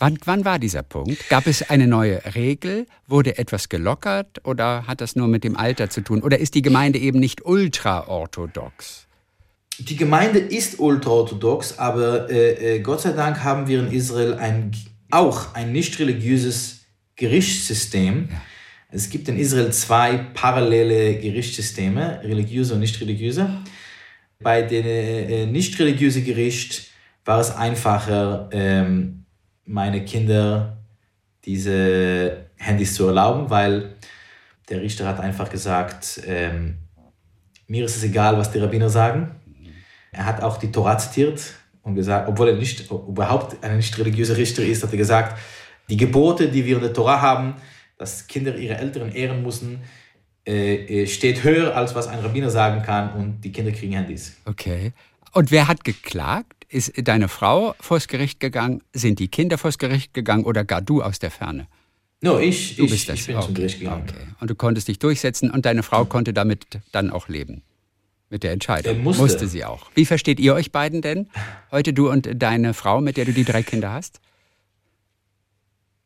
Wann, 0.00 0.16
wann 0.24 0.44
war 0.44 0.60
dieser 0.60 0.82
Punkt? 0.84 1.28
Gab 1.28 1.48
es 1.48 1.68
eine 1.68 1.88
neue 1.88 2.22
Regel? 2.36 2.86
Wurde 3.08 3.36
etwas 3.36 3.68
gelockert 3.68 4.44
oder 4.44 4.86
hat 4.86 5.00
das 5.00 5.16
nur 5.16 5.26
mit 5.26 5.42
dem 5.42 5.56
Alter 5.56 5.90
zu 5.90 6.02
tun? 6.02 6.22
Oder 6.22 6.38
ist 6.38 6.54
die 6.54 6.62
Gemeinde 6.62 7.00
eben 7.00 7.18
nicht 7.18 7.44
ultraorthodox? 7.44 9.06
Die 9.80 9.96
Gemeinde 9.96 10.38
ist 10.38 10.78
ultraorthodox, 10.78 11.78
aber 11.78 12.30
äh, 12.30 12.76
äh, 12.76 12.80
Gott 12.80 13.00
sei 13.00 13.12
Dank 13.12 13.42
haben 13.42 13.66
wir 13.66 13.80
in 13.80 13.92
Israel 13.92 14.34
ein, 14.34 14.72
auch 15.10 15.54
ein 15.54 15.72
nicht 15.72 15.98
religiöses 15.98 16.80
Gerichtssystem. 17.16 18.28
Ja. 18.30 18.40
Es 18.90 19.10
gibt 19.10 19.28
in 19.28 19.36
Israel 19.36 19.72
zwei 19.72 20.16
parallele 20.34 21.18
Gerichtssysteme, 21.18 22.20
religiöse 22.22 22.74
und 22.74 22.80
nicht 22.80 23.00
religiöse. 23.00 23.50
Bei 24.40 24.62
dem 24.62 24.84
äh, 24.86 25.46
nicht 25.46 25.78
religiösen 25.78 26.24
Gericht 26.24 26.88
war 27.24 27.40
es 27.40 27.50
einfacher, 27.50 28.48
ähm, 28.52 29.17
meine 29.68 30.04
Kinder 30.04 30.78
diese 31.44 32.46
Handys 32.56 32.94
zu 32.94 33.06
erlauben, 33.06 33.50
weil 33.50 33.94
der 34.68 34.80
Richter 34.80 35.06
hat 35.06 35.20
einfach 35.20 35.50
gesagt, 35.50 36.20
ähm, 36.26 36.78
mir 37.66 37.84
ist 37.84 37.96
es 37.96 38.02
egal, 38.02 38.36
was 38.38 38.50
die 38.50 38.58
Rabbiner 38.58 38.90
sagen. 38.90 39.36
Er 40.10 40.24
hat 40.24 40.42
auch 40.42 40.56
die 40.56 40.72
Torah 40.72 40.98
zitiert 40.98 41.40
und 41.82 41.94
gesagt, 41.94 42.28
obwohl 42.28 42.48
er 42.48 42.56
nicht 42.56 42.90
überhaupt 42.90 43.62
ein 43.62 43.76
nicht 43.76 43.96
religiöser 43.98 44.36
Richter 44.36 44.64
ist, 44.64 44.82
hat 44.82 44.90
er 44.90 44.98
gesagt, 44.98 45.38
die 45.88 45.96
Gebote, 45.96 46.48
die 46.48 46.64
wir 46.64 46.76
in 46.76 46.82
der 46.82 46.92
Torah 46.92 47.20
haben, 47.20 47.54
dass 47.98 48.26
Kinder 48.26 48.56
ihre 48.56 48.76
Eltern 48.76 49.12
ehren 49.12 49.42
müssen, 49.42 49.80
äh, 50.46 51.02
äh, 51.02 51.06
steht 51.06 51.44
höher, 51.44 51.76
als 51.76 51.94
was 51.94 52.08
ein 52.08 52.20
Rabbiner 52.20 52.50
sagen 52.50 52.82
kann 52.82 53.12
und 53.12 53.40
die 53.42 53.52
Kinder 53.52 53.72
kriegen 53.72 53.92
Handys. 53.92 54.36
Okay. 54.46 54.92
Und 55.32 55.50
wer 55.50 55.68
hat 55.68 55.84
geklagt? 55.84 56.57
Ist 56.68 56.92
deine 57.08 57.28
Frau 57.28 57.74
vors 57.80 58.08
Gericht 58.08 58.40
gegangen? 58.40 58.82
Sind 58.92 59.18
die 59.20 59.28
Kinder 59.28 59.56
vors 59.56 59.78
Gericht 59.78 60.12
gegangen 60.12 60.44
oder 60.44 60.64
gar 60.64 60.82
du 60.82 61.02
aus 61.02 61.18
der 61.18 61.30
Ferne? 61.30 61.66
No, 62.20 62.38
ich, 62.38 62.76
Du 62.76 62.84
ich, 62.84 62.90
bist 62.90 63.08
das. 63.08 63.20
ich 63.20 63.26
bin 63.26 63.36
okay. 63.36 63.46
zum 63.46 63.54
Gericht 63.54 63.78
gegangen. 63.78 64.04
Okay. 64.08 64.26
Und 64.40 64.50
du 64.50 64.54
konntest 64.54 64.88
dich 64.88 64.98
durchsetzen 64.98 65.50
und 65.50 65.64
deine 65.64 65.82
Frau 65.82 66.04
konnte 66.04 66.32
damit 66.34 66.66
dann 66.92 67.10
auch 67.10 67.28
leben. 67.28 67.62
Mit 68.30 68.42
der 68.42 68.52
Entscheidung. 68.52 68.96
Er 68.96 69.02
musste. 69.02 69.48
sie 69.48 69.64
auch. 69.64 69.90
Wie 69.94 70.04
versteht 70.04 70.38
ihr 70.38 70.52
euch 70.52 70.70
beiden 70.70 71.00
denn? 71.00 71.30
Heute 71.72 71.94
du 71.94 72.10
und 72.10 72.28
deine 72.34 72.74
Frau, 72.74 73.00
mit 73.00 73.16
der 73.16 73.24
du 73.24 73.32
die 73.32 73.44
drei 73.44 73.62
Kinder 73.62 73.90
hast? 73.92 74.20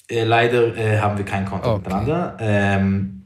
Äh, 0.09 0.23
leider 0.23 0.77
äh, 0.77 1.01
haben 1.01 1.19
wir 1.19 1.25
keinen 1.25 1.47
Kontakt 1.47 1.67
Okay. 1.67 1.79
miteinander. 1.83 2.37
Ähm, 2.39 3.23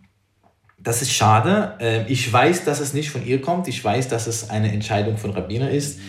das 0.78 1.02
ist 1.02 1.12
schade. 1.12 1.74
Ähm, 1.80 2.06
ich 2.08 2.32
weiß, 2.32 2.64
dass 2.64 2.80
es 2.80 2.94
nicht 2.94 3.10
von 3.10 3.26
ihr 3.26 3.42
kommt. 3.42 3.68
Ich 3.68 3.84
weiß, 3.84 4.08
dass 4.08 4.26
es 4.26 4.48
eine 4.48 4.72
Entscheidung 4.72 5.18
von 5.18 5.32
Rabbiner 5.32 5.68
ist 5.70 6.00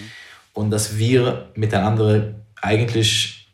und 0.58 0.72
dass 0.72 0.98
wir 0.98 1.50
miteinander 1.54 2.34
eigentlich 2.60 3.48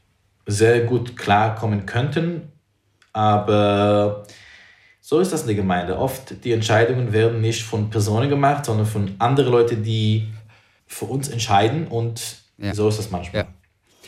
sehr 0.45 0.85
gut 0.85 1.17
klarkommen 1.17 1.85
könnten. 1.85 2.43
Aber 3.11 4.23
so 5.01 5.19
ist 5.19 5.33
das 5.33 5.41
in 5.41 5.47
der 5.47 5.57
Gemeinde. 5.57 5.97
Oft 5.97 6.45
die 6.45 6.53
Entscheidungen 6.53 7.11
werden 7.11 7.41
nicht 7.41 7.63
von 7.63 7.89
Personen 7.89 8.29
gemacht, 8.29 8.63
sondern 8.65 8.85
von 8.85 9.15
anderen 9.19 9.51
Leuten, 9.51 9.83
die 9.83 10.29
für 10.87 11.05
uns 11.05 11.27
entscheiden. 11.27 11.87
Und 11.87 12.37
Ja. 12.57 12.73
so 12.73 12.87
ist 12.87 12.99
das 12.99 13.11
manchmal. 13.11 13.43
Ja. 13.43 13.47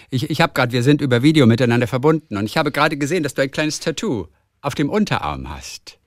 Ich, 0.09 0.29
ich 0.29 0.39
habe 0.39 0.53
gerade, 0.53 0.71
wir 0.71 0.83
sind 0.83 1.01
über 1.01 1.21
Video 1.21 1.45
miteinander 1.45 1.87
verbunden 1.87 2.37
und 2.37 2.45
ich 2.45 2.55
habe 2.57 2.71
gerade 2.71 2.95
gesehen, 2.95 3.23
dass 3.23 3.33
du 3.33 3.41
ein 3.41 3.51
kleines 3.51 3.81
Tattoo 3.81 4.27
auf 4.61 4.73
dem 4.73 4.89
Unterarm 4.89 5.49
hast. 5.53 5.97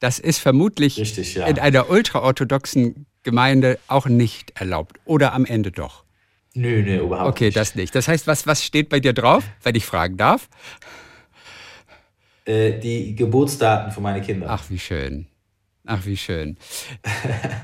Das 0.00 0.18
ist 0.18 0.40
vermutlich 0.40 0.98
Richtig, 0.98 1.36
ja. 1.36 1.46
in 1.46 1.60
einer 1.60 1.88
ultraorthodoxen 1.88 3.06
Gemeinde 3.22 3.78
auch 3.86 4.06
nicht 4.06 4.58
erlaubt. 4.58 4.98
Oder 5.04 5.32
am 5.32 5.44
Ende 5.44 5.70
doch. 5.70 6.05
Nö, 6.56 6.82
nö, 6.82 7.00
überhaupt 7.04 7.30
Okay, 7.30 7.46
nicht. 7.46 7.56
das 7.56 7.74
nicht. 7.74 7.94
Das 7.94 8.08
heißt, 8.08 8.26
was, 8.26 8.46
was 8.46 8.64
steht 8.64 8.88
bei 8.88 8.98
dir 9.00 9.12
drauf, 9.12 9.44
wenn 9.62 9.74
ich 9.74 9.84
fragen 9.86 10.16
darf? 10.16 10.48
Äh, 12.44 12.78
die 12.78 13.14
Geburtsdaten 13.14 13.92
von 13.92 14.02
meinen 14.02 14.22
Kindern. 14.22 14.48
Ach, 14.50 14.64
wie 14.68 14.78
schön. 14.78 15.26
Ach, 15.88 16.04
wie 16.04 16.16
schön. 16.16 16.56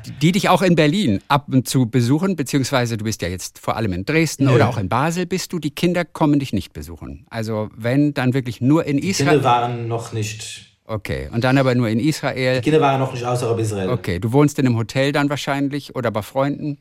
Die, 0.06 0.10
die 0.20 0.32
dich 0.32 0.48
auch 0.48 0.62
in 0.62 0.76
Berlin 0.76 1.20
ab 1.28 1.46
und 1.50 1.68
zu 1.68 1.86
besuchen, 1.86 2.36
beziehungsweise 2.36 2.96
du 2.96 3.04
bist 3.04 3.20
ja 3.22 3.28
jetzt 3.28 3.58
vor 3.58 3.76
allem 3.76 3.92
in 3.92 4.04
Dresden 4.04 4.44
Nö. 4.46 4.54
oder 4.54 4.68
auch 4.68 4.78
in 4.78 4.88
Basel 4.88 5.26
bist 5.26 5.52
du, 5.52 5.58
die 5.58 5.70
Kinder 5.72 6.04
kommen 6.04 6.38
dich 6.38 6.52
nicht 6.52 6.72
besuchen. 6.72 7.26
Also 7.30 7.68
wenn, 7.76 8.14
dann 8.14 8.32
wirklich 8.34 8.60
nur 8.60 8.84
in 8.84 8.98
Die 8.98 9.08
Israel. 9.10 9.30
Kinder 9.30 9.44
waren 9.44 9.88
noch 9.88 10.12
nicht, 10.12 10.68
Okay, 10.84 11.28
und 11.32 11.42
dann 11.44 11.58
aber 11.58 11.74
nur 11.74 11.88
in 11.88 11.98
Israel. 12.00 12.56
die 12.60 12.64
Kinder 12.70 12.80
waren 12.80 12.98
noch 13.00 13.12
nicht 13.12 13.24
außerhalb 13.24 13.58
Israel. 13.58 13.88
Okay, 13.88 14.18
du 14.18 14.32
wohnst 14.32 14.58
in 14.58 14.66
einem 14.66 14.76
Hotel 14.76 15.12
dann 15.12 15.30
wahrscheinlich 15.30 15.94
oder 15.96 16.10
bei 16.10 16.22
Freunden. 16.22 16.78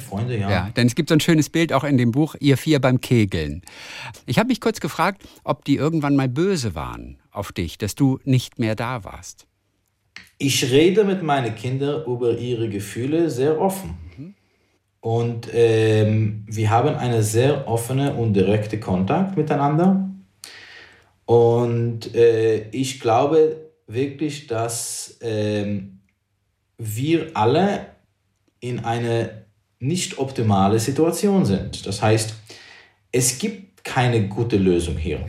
Freunde, 0.00 0.38
ja. 0.38 0.50
Ja, 0.50 0.70
denn 0.76 0.86
es 0.86 0.94
gibt 0.94 1.08
so 1.08 1.14
ein 1.14 1.20
schönes 1.20 1.50
Bild 1.50 1.72
auch 1.72 1.84
in 1.84 1.98
dem 1.98 2.12
Buch, 2.12 2.34
ihr 2.40 2.56
vier 2.56 2.80
beim 2.80 3.00
Kegeln. 3.00 3.62
Ich 4.26 4.38
habe 4.38 4.48
mich 4.48 4.60
kurz 4.60 4.80
gefragt, 4.80 5.22
ob 5.44 5.64
die 5.64 5.76
irgendwann 5.76 6.16
mal 6.16 6.28
böse 6.28 6.74
waren 6.74 7.18
auf 7.30 7.52
dich, 7.52 7.78
dass 7.78 7.94
du 7.94 8.18
nicht 8.24 8.58
mehr 8.58 8.74
da 8.74 9.04
warst. 9.04 9.46
Ich 10.38 10.70
rede 10.70 11.04
mit 11.04 11.22
meinen 11.22 11.54
Kindern 11.54 12.04
über 12.04 12.36
ihre 12.38 12.68
Gefühle 12.68 13.30
sehr 13.30 13.60
offen. 13.60 14.06
Und 15.06 15.48
ähm, 15.52 16.44
wir 16.48 16.70
haben 16.70 16.96
einen 16.96 17.22
sehr 17.22 17.68
offenen 17.68 18.16
und 18.16 18.32
direkten 18.32 18.80
Kontakt 18.80 19.36
miteinander. 19.36 20.10
Und 21.26 22.12
äh, 22.12 22.68
ich 22.70 22.98
glaube 22.98 23.70
wirklich, 23.86 24.48
dass 24.48 25.16
ähm, 25.20 26.00
wir 26.76 27.30
alle 27.34 27.86
in 28.58 28.80
eine 28.80 29.45
nicht 29.78 30.18
optimale 30.18 30.78
Situation 30.78 31.44
sind. 31.44 31.86
Das 31.86 32.02
heißt, 32.02 32.34
es 33.12 33.38
gibt 33.38 33.84
keine 33.84 34.28
gute 34.28 34.56
Lösung 34.56 34.96
hier. 34.96 35.26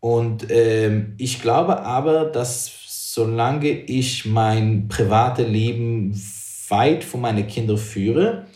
Und 0.00 0.50
ähm, 0.50 1.14
ich 1.18 1.40
glaube 1.40 1.80
aber, 1.82 2.26
dass 2.26 2.70
solange 3.14 3.70
ich 3.70 4.24
mein 4.26 4.88
privates 4.88 5.48
Leben 5.48 6.20
weit 6.68 7.04
von 7.04 7.20
meinen 7.20 7.46
Kindern 7.46 7.78
führe, 7.78 8.46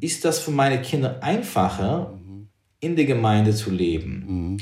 ist 0.00 0.24
das 0.24 0.38
für 0.38 0.52
meine 0.52 0.80
Kinder 0.80 1.22
einfacher, 1.22 2.18
in 2.80 2.96
der 2.96 3.04
Gemeinde 3.04 3.54
zu 3.54 3.70
leben. 3.70 4.56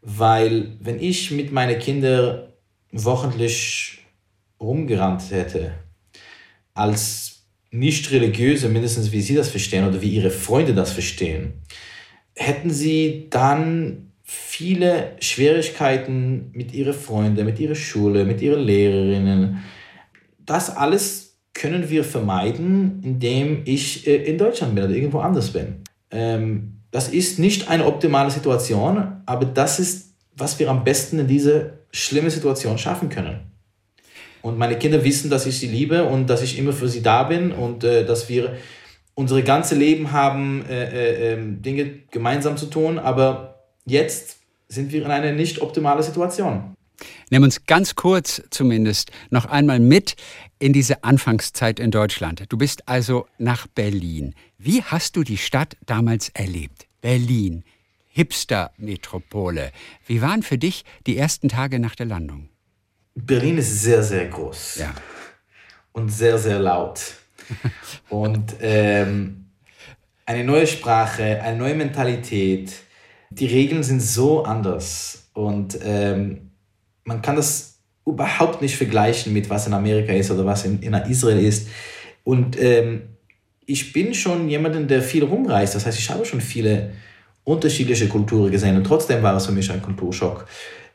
Weil 0.00 0.76
wenn 0.80 1.00
ich 1.00 1.30
mit 1.30 1.52
meinen 1.52 1.78
Kindern 1.78 2.48
wochentlich 2.92 3.98
rumgerannt 4.60 5.30
hätte, 5.30 5.72
als 6.72 7.37
nicht 7.70 8.10
religiöse, 8.10 8.68
mindestens 8.68 9.12
wie 9.12 9.20
sie 9.20 9.34
das 9.34 9.50
verstehen 9.50 9.86
oder 9.86 10.00
wie 10.00 10.08
ihre 10.08 10.30
Freunde 10.30 10.74
das 10.74 10.92
verstehen, 10.92 11.52
hätten 12.34 12.70
sie 12.70 13.26
dann 13.30 14.12
viele 14.22 15.16
Schwierigkeiten 15.20 16.50
mit 16.52 16.72
ihren 16.74 16.94
Freunden, 16.94 17.44
mit 17.44 17.58
ihrer 17.58 17.74
Schule, 17.74 18.24
mit 18.24 18.42
ihren 18.42 18.60
Lehrerinnen. 18.60 19.64
Das 20.44 20.74
alles 20.74 21.38
können 21.54 21.90
wir 21.90 22.04
vermeiden, 22.04 23.00
indem 23.02 23.62
ich 23.64 24.06
äh, 24.06 24.16
in 24.16 24.38
Deutschland 24.38 24.74
bin 24.74 24.84
oder 24.84 24.94
irgendwo 24.94 25.20
anders 25.20 25.50
bin. 25.50 25.82
Ähm, 26.10 26.74
das 26.90 27.08
ist 27.08 27.38
nicht 27.38 27.68
eine 27.68 27.86
optimale 27.86 28.30
Situation, 28.30 29.22
aber 29.26 29.44
das 29.46 29.78
ist, 29.78 30.14
was 30.36 30.58
wir 30.58 30.70
am 30.70 30.84
besten 30.84 31.18
in 31.18 31.26
dieser 31.26 31.78
schlimmen 31.90 32.30
Situation 32.30 32.78
schaffen 32.78 33.08
können. 33.08 33.40
Und 34.42 34.58
meine 34.58 34.78
Kinder 34.78 35.04
wissen, 35.04 35.30
dass 35.30 35.46
ich 35.46 35.58
sie 35.58 35.68
liebe 35.68 36.04
und 36.04 36.28
dass 36.28 36.42
ich 36.42 36.58
immer 36.58 36.72
für 36.72 36.88
sie 36.88 37.02
da 37.02 37.24
bin 37.24 37.52
und 37.52 37.84
äh, 37.84 38.04
dass 38.04 38.28
wir 38.28 38.56
unsere 39.14 39.42
ganze 39.42 39.74
Leben 39.74 40.12
haben, 40.12 40.64
äh, 40.68 40.84
äh, 40.84 41.32
ähm, 41.32 41.60
Dinge 41.60 41.90
gemeinsam 42.10 42.56
zu 42.56 42.66
tun. 42.66 42.98
Aber 42.98 43.64
jetzt 43.84 44.36
sind 44.68 44.92
wir 44.92 45.04
in 45.04 45.10
einer 45.10 45.32
nicht 45.32 45.60
optimalen 45.60 46.02
Situation. 46.02 46.76
Nimm 47.30 47.42
uns 47.42 47.64
ganz 47.66 47.94
kurz 47.94 48.42
zumindest 48.50 49.10
noch 49.30 49.46
einmal 49.46 49.80
mit 49.80 50.16
in 50.58 50.72
diese 50.72 51.04
Anfangszeit 51.04 51.80
in 51.80 51.90
Deutschland. 51.90 52.44
Du 52.48 52.56
bist 52.56 52.88
also 52.88 53.26
nach 53.38 53.66
Berlin. 53.66 54.34
Wie 54.56 54.82
hast 54.82 55.16
du 55.16 55.22
die 55.22 55.36
Stadt 55.36 55.76
damals 55.86 56.30
erlebt? 56.30 56.86
Berlin, 57.00 57.64
Hipster-Metropole. 58.08 59.70
Wie 60.06 60.20
waren 60.22 60.42
für 60.42 60.58
dich 60.58 60.84
die 61.06 61.16
ersten 61.16 61.48
Tage 61.48 61.78
nach 61.78 61.94
der 61.94 62.06
Landung? 62.06 62.48
Berlin 63.26 63.58
ist 63.58 63.82
sehr, 63.82 64.02
sehr 64.02 64.26
groß 64.26 64.76
Ja. 64.76 64.94
und 65.92 66.10
sehr, 66.10 66.38
sehr 66.38 66.58
laut. 66.58 67.00
und 68.10 68.54
ähm, 68.60 69.46
eine 70.26 70.44
neue 70.44 70.66
Sprache, 70.66 71.40
eine 71.42 71.56
neue 71.56 71.74
Mentalität. 71.74 72.72
Die 73.30 73.46
Regeln 73.46 73.82
sind 73.82 74.00
so 74.02 74.44
anders 74.44 75.28
und 75.32 75.78
ähm, 75.82 76.50
man 77.04 77.22
kann 77.22 77.36
das 77.36 77.78
überhaupt 78.06 78.62
nicht 78.62 78.76
vergleichen 78.76 79.32
mit 79.32 79.48
was 79.50 79.66
in 79.66 79.74
Amerika 79.74 80.12
ist 80.12 80.30
oder 80.30 80.44
was 80.46 80.64
in, 80.64 80.80
in 80.82 80.94
Israel 80.94 81.38
ist. 81.38 81.68
Und 82.24 82.58
ähm, 82.60 83.02
ich 83.66 83.92
bin 83.92 84.14
schon 84.14 84.48
jemand, 84.48 84.90
der 84.90 85.02
viel 85.02 85.24
rumreist. 85.24 85.74
Das 85.74 85.84
heißt, 85.86 85.98
ich 85.98 86.08
habe 86.10 86.24
schon 86.24 86.40
viele 86.40 86.92
unterschiedliche 87.44 88.08
Kulturen 88.08 88.50
gesehen 88.50 88.76
und 88.76 88.84
trotzdem 88.84 89.22
war 89.22 89.36
es 89.36 89.46
für 89.46 89.52
mich 89.52 89.70
ein 89.70 89.80
Kulturschock. 89.82 90.46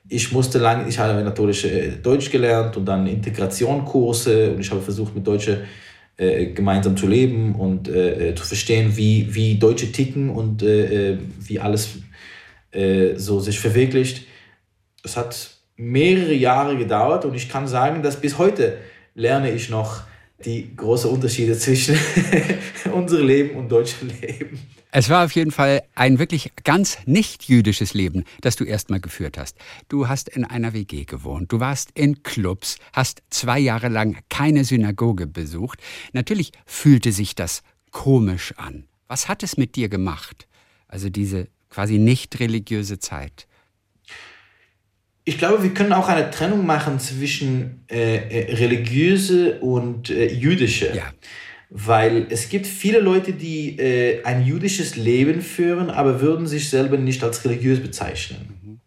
Ich 0.09 0.31
musste 0.31 0.59
lange, 0.59 0.87
ich 0.89 0.99
habe 0.99 1.23
natürlich 1.23 1.65
äh, 1.65 1.91
Deutsch 2.01 2.29
gelernt 2.29 2.75
und 2.77 2.85
dann 2.85 3.07
Integrationkurse 3.07 4.51
und 4.51 4.59
ich 4.59 4.69
habe 4.69 4.81
versucht, 4.81 5.15
mit 5.15 5.25
Deutschen 5.25 5.59
äh, 6.17 6.47
gemeinsam 6.47 6.95
zu 6.95 7.07
leben 7.07 7.55
und 7.55 7.87
äh, 7.87 8.35
zu 8.35 8.45
verstehen, 8.45 8.95
wie, 8.95 9.33
wie 9.33 9.55
Deutsche 9.57 9.91
ticken 9.91 10.29
und 10.29 10.61
äh, 10.61 11.17
wie 11.39 11.59
alles 11.59 11.99
äh, 12.71 13.15
so 13.15 13.39
sich 13.39 13.59
verwirklicht. 13.59 14.27
Es 15.03 15.17
hat 15.17 15.51
mehrere 15.75 16.33
Jahre 16.33 16.77
gedauert 16.77 17.25
und 17.25 17.33
ich 17.33 17.49
kann 17.49 17.67
sagen, 17.67 18.03
dass 18.03 18.19
bis 18.19 18.37
heute 18.37 18.77
lerne 19.15 19.51
ich 19.51 19.69
noch 19.69 20.03
die 20.45 20.75
großen 20.75 21.09
Unterschiede 21.09 21.57
zwischen 21.57 21.97
unserem 22.93 23.27
Leben 23.27 23.55
und 23.57 23.69
deutschem 23.69 24.09
Leben. 24.21 24.59
Es 24.95 25.09
war 25.09 25.25
auf 25.25 25.31
jeden 25.31 25.49
Fall 25.49 25.81
ein 25.95 26.19
wirklich 26.19 26.51
ganz 26.63 26.99
nicht 27.07 27.45
jüdisches 27.45 27.95
Leben, 27.95 28.25
das 28.41 28.55
du 28.55 28.63
erstmal 28.63 28.99
geführt 28.99 29.39
hast. 29.39 29.57
Du 29.89 30.07
hast 30.07 30.29
in 30.29 30.45
einer 30.45 30.73
WG 30.73 31.05
gewohnt, 31.05 31.51
du 31.51 31.59
warst 31.59 31.89
in 31.95 32.21
Clubs, 32.21 32.77
hast 32.93 33.23
zwei 33.31 33.57
Jahre 33.57 33.89
lang 33.89 34.19
keine 34.29 34.63
Synagoge 34.63 35.25
besucht. 35.25 35.79
Natürlich 36.11 36.51
fühlte 36.67 37.11
sich 37.11 37.33
das 37.33 37.63
komisch 37.89 38.53
an. 38.57 38.85
Was 39.07 39.27
hat 39.27 39.41
es 39.41 39.57
mit 39.57 39.75
dir 39.75 39.89
gemacht? 39.89 40.47
Also 40.87 41.09
diese 41.09 41.47
quasi 41.69 41.97
nicht 41.97 42.39
religiöse 42.39 42.99
Zeit. 42.99 43.47
Ich 45.25 45.37
glaube, 45.37 45.63
wir 45.63 45.73
können 45.73 45.93
auch 45.93 46.09
eine 46.09 46.29
Trennung 46.31 46.65
machen 46.65 46.99
zwischen 46.99 47.85
äh, 47.89 48.15
äh, 48.15 48.55
religiöse 48.55 49.59
und 49.59 50.09
äh, 50.09 50.33
jüdische. 50.33 50.91
Ja. 50.93 51.03
Weil 51.69 52.27
es 52.29 52.49
gibt 52.49 52.67
viele 52.67 52.99
Leute, 52.99 53.33
die 53.33 53.79
äh, 53.79 54.23
ein 54.23 54.45
jüdisches 54.45 54.95
Leben 54.95 55.41
führen, 55.41 55.89
aber 55.89 56.21
würden 56.21 56.45
sich 56.45 56.69
selber 56.69 56.97
nicht 56.97 57.23
als 57.23 57.43
religiös 57.45 57.79
bezeichnen. 57.79 58.79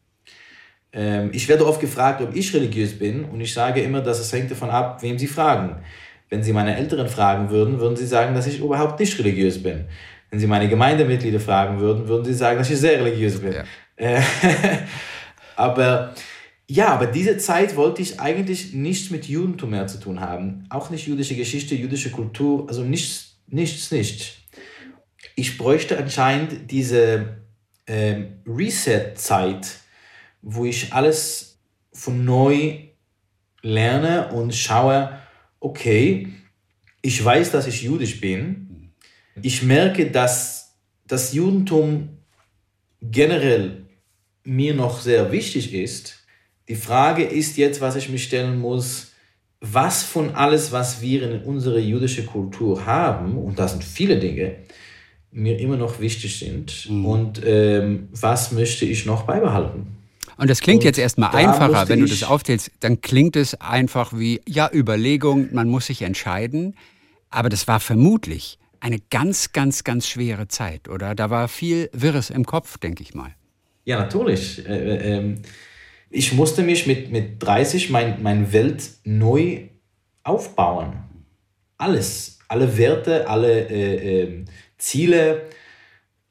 Ähm, 0.92 1.30
ich 1.32 1.48
werde 1.48 1.66
oft 1.66 1.80
gefragt, 1.80 2.20
ob 2.20 2.36
ich 2.36 2.52
religiös 2.54 2.98
bin 2.98 3.24
und 3.24 3.40
ich 3.40 3.52
sage 3.52 3.80
immer, 3.80 4.00
dass 4.02 4.20
es 4.20 4.32
hängt 4.32 4.50
davon 4.50 4.70
ab, 4.70 5.02
wem 5.02 5.18
Sie 5.18 5.26
fragen. 5.26 5.76
Wenn 6.28 6.42
Sie 6.42 6.52
meine 6.52 6.76
Eltern 6.76 7.08
fragen 7.08 7.50
würden, 7.50 7.78
würden 7.78 7.96
sie 7.96 8.06
sagen, 8.06 8.34
dass 8.34 8.46
ich 8.46 8.60
überhaupt 8.60 8.98
nicht 8.98 9.18
religiös 9.18 9.62
bin. 9.62 9.84
wenn 10.30 10.40
Sie 10.40 10.46
meine 10.46 10.68
Gemeindemitglieder 10.68 11.40
fragen 11.40 11.78
würden, 11.80 12.08
würden 12.08 12.24
sie 12.24 12.34
sagen, 12.34 12.58
dass 12.58 12.70
ich 12.70 12.78
sehr 12.78 12.98
religiös 12.98 13.40
bin. 13.40 13.52
Ja. 13.52 13.64
Aber 15.56 16.14
ja, 16.68 16.88
aber 16.88 17.06
diese 17.06 17.38
Zeit 17.38 17.76
wollte 17.76 18.02
ich 18.02 18.18
eigentlich 18.20 18.72
nichts 18.72 19.10
mit 19.10 19.26
Judentum 19.26 19.70
mehr 19.70 19.86
zu 19.86 19.98
tun 19.98 20.20
haben. 20.20 20.66
Auch 20.68 20.90
nicht 20.90 21.06
jüdische 21.06 21.36
Geschichte, 21.36 21.76
jüdische 21.76 22.10
Kultur, 22.10 22.68
also 22.68 22.82
nichts, 22.82 23.38
nichts, 23.46 23.90
nichts. 23.92 24.32
Ich 25.36 25.58
bräuchte 25.58 25.96
anscheinend 25.96 26.70
diese 26.70 27.36
äh, 27.86 28.24
Reset-Zeit, 28.46 29.78
wo 30.42 30.64
ich 30.64 30.92
alles 30.92 31.58
von 31.92 32.24
neu 32.24 32.78
lerne 33.62 34.32
und 34.32 34.54
schaue, 34.54 35.18
okay, 35.60 36.32
ich 37.00 37.24
weiß, 37.24 37.52
dass 37.52 37.68
ich 37.68 37.82
jüdisch 37.82 38.20
bin. 38.20 38.92
Ich 39.40 39.62
merke, 39.62 40.10
dass 40.10 40.74
das 41.06 41.32
Judentum 41.32 42.18
generell 43.00 43.85
mir 44.46 44.74
noch 44.74 45.00
sehr 45.00 45.32
wichtig 45.32 45.74
ist. 45.74 46.24
Die 46.68 46.76
Frage 46.76 47.24
ist 47.24 47.56
jetzt, 47.56 47.80
was 47.80 47.96
ich 47.96 48.08
mich 48.08 48.24
stellen 48.24 48.58
muss, 48.58 49.12
was 49.60 50.02
von 50.02 50.34
alles, 50.34 50.72
was 50.72 51.00
wir 51.00 51.30
in 51.30 51.42
unserer 51.42 51.78
jüdischen 51.78 52.26
Kultur 52.26 52.86
haben, 52.86 53.36
und 53.38 53.58
das 53.58 53.72
sind 53.72 53.84
viele 53.84 54.18
Dinge, 54.18 54.56
mir 55.32 55.58
immer 55.58 55.76
noch 55.76 56.00
wichtig 56.00 56.38
sind 56.38 56.88
mhm. 56.88 57.06
und 57.06 57.42
ähm, 57.44 58.08
was 58.12 58.52
möchte 58.52 58.84
ich 58.86 59.06
noch 59.06 59.22
beibehalten. 59.22 59.86
Und 60.38 60.50
das 60.50 60.60
klingt 60.60 60.80
und 60.80 60.86
jetzt 60.86 60.98
erstmal 60.98 61.34
einfacher, 61.34 61.88
wenn 61.88 62.00
du 62.00 62.06
das 62.06 62.22
aufzählst, 62.22 62.70
dann 62.80 63.00
klingt 63.00 63.36
es 63.36 63.54
einfach 63.60 64.12
wie, 64.14 64.40
ja, 64.46 64.70
Überlegung, 64.72 65.48
man 65.52 65.68
muss 65.68 65.86
sich 65.86 66.02
entscheiden. 66.02 66.74
Aber 67.30 67.48
das 67.48 67.66
war 67.68 67.80
vermutlich 67.80 68.58
eine 68.80 68.98
ganz, 69.10 69.52
ganz, 69.52 69.82
ganz 69.82 70.06
schwere 70.06 70.48
Zeit, 70.48 70.88
oder? 70.88 71.14
Da 71.14 71.30
war 71.30 71.48
viel 71.48 71.88
Wirres 71.92 72.30
im 72.30 72.44
Kopf, 72.44 72.76
denke 72.78 73.02
ich 73.02 73.14
mal. 73.14 73.34
Ja, 73.86 74.00
natürlich. 74.00 74.66
Äh, 74.66 74.72
äh, 74.72 75.16
ähm, 75.16 75.42
ich 76.10 76.32
musste 76.32 76.62
mich 76.62 76.86
mit, 76.86 77.10
mit 77.10 77.42
30 77.42 77.88
mein, 77.88 78.22
mein 78.22 78.52
Welt 78.52 78.90
neu 79.04 79.68
aufbauen. 80.24 81.04
Alles, 81.78 82.38
alle 82.48 82.76
Werte, 82.76 83.28
alle 83.28 83.68
äh, 83.68 84.22
äh, 84.22 84.44
Ziele, 84.76 85.42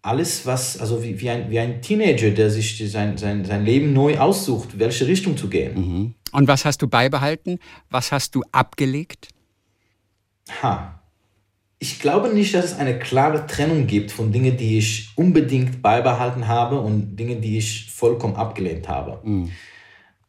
alles, 0.01 0.45
was, 0.45 0.79
also 0.79 1.01
wie, 1.01 1.19
wie, 1.19 1.29
ein, 1.29 1.49
wie 1.49 1.59
ein 1.59 1.81
Teenager, 1.81 2.29
der 2.29 2.49
sich 2.49 2.91
sein, 2.91 3.17
sein, 3.17 3.45
sein 3.45 3.65
Leben 3.65 3.93
neu 3.93 4.19
aussucht, 4.19 4.77
welche 4.77 5.07
Richtung 5.07 5.37
zu 5.37 5.47
gehen. 5.47 5.75
Mhm. 5.75 6.15
Und 6.33 6.47
was 6.47 6.65
hast 6.65 6.81
du 6.81 6.87
beibehalten? 6.87 7.59
Was 7.89 8.11
hast 8.11 8.35
du 8.35 8.43
abgelegt? 8.51 9.29
Ha. 10.61 11.01
Ich 11.79 11.99
glaube 11.99 12.33
nicht, 12.33 12.53
dass 12.53 12.65
es 12.65 12.77
eine 12.77 12.97
klare 12.97 13.47
Trennung 13.47 13.85
gibt 13.85 14.11
von 14.11 14.31
Dingen, 14.31 14.57
die 14.57 14.77
ich 14.77 15.09
unbedingt 15.15 15.81
beibehalten 15.81 16.47
habe 16.47 16.79
und 16.79 17.15
Dingen, 17.17 17.41
die 17.41 17.57
ich 17.57 17.91
vollkommen 17.91 18.35
abgelehnt 18.35 18.87
habe. 18.87 19.19
Mhm. 19.27 19.51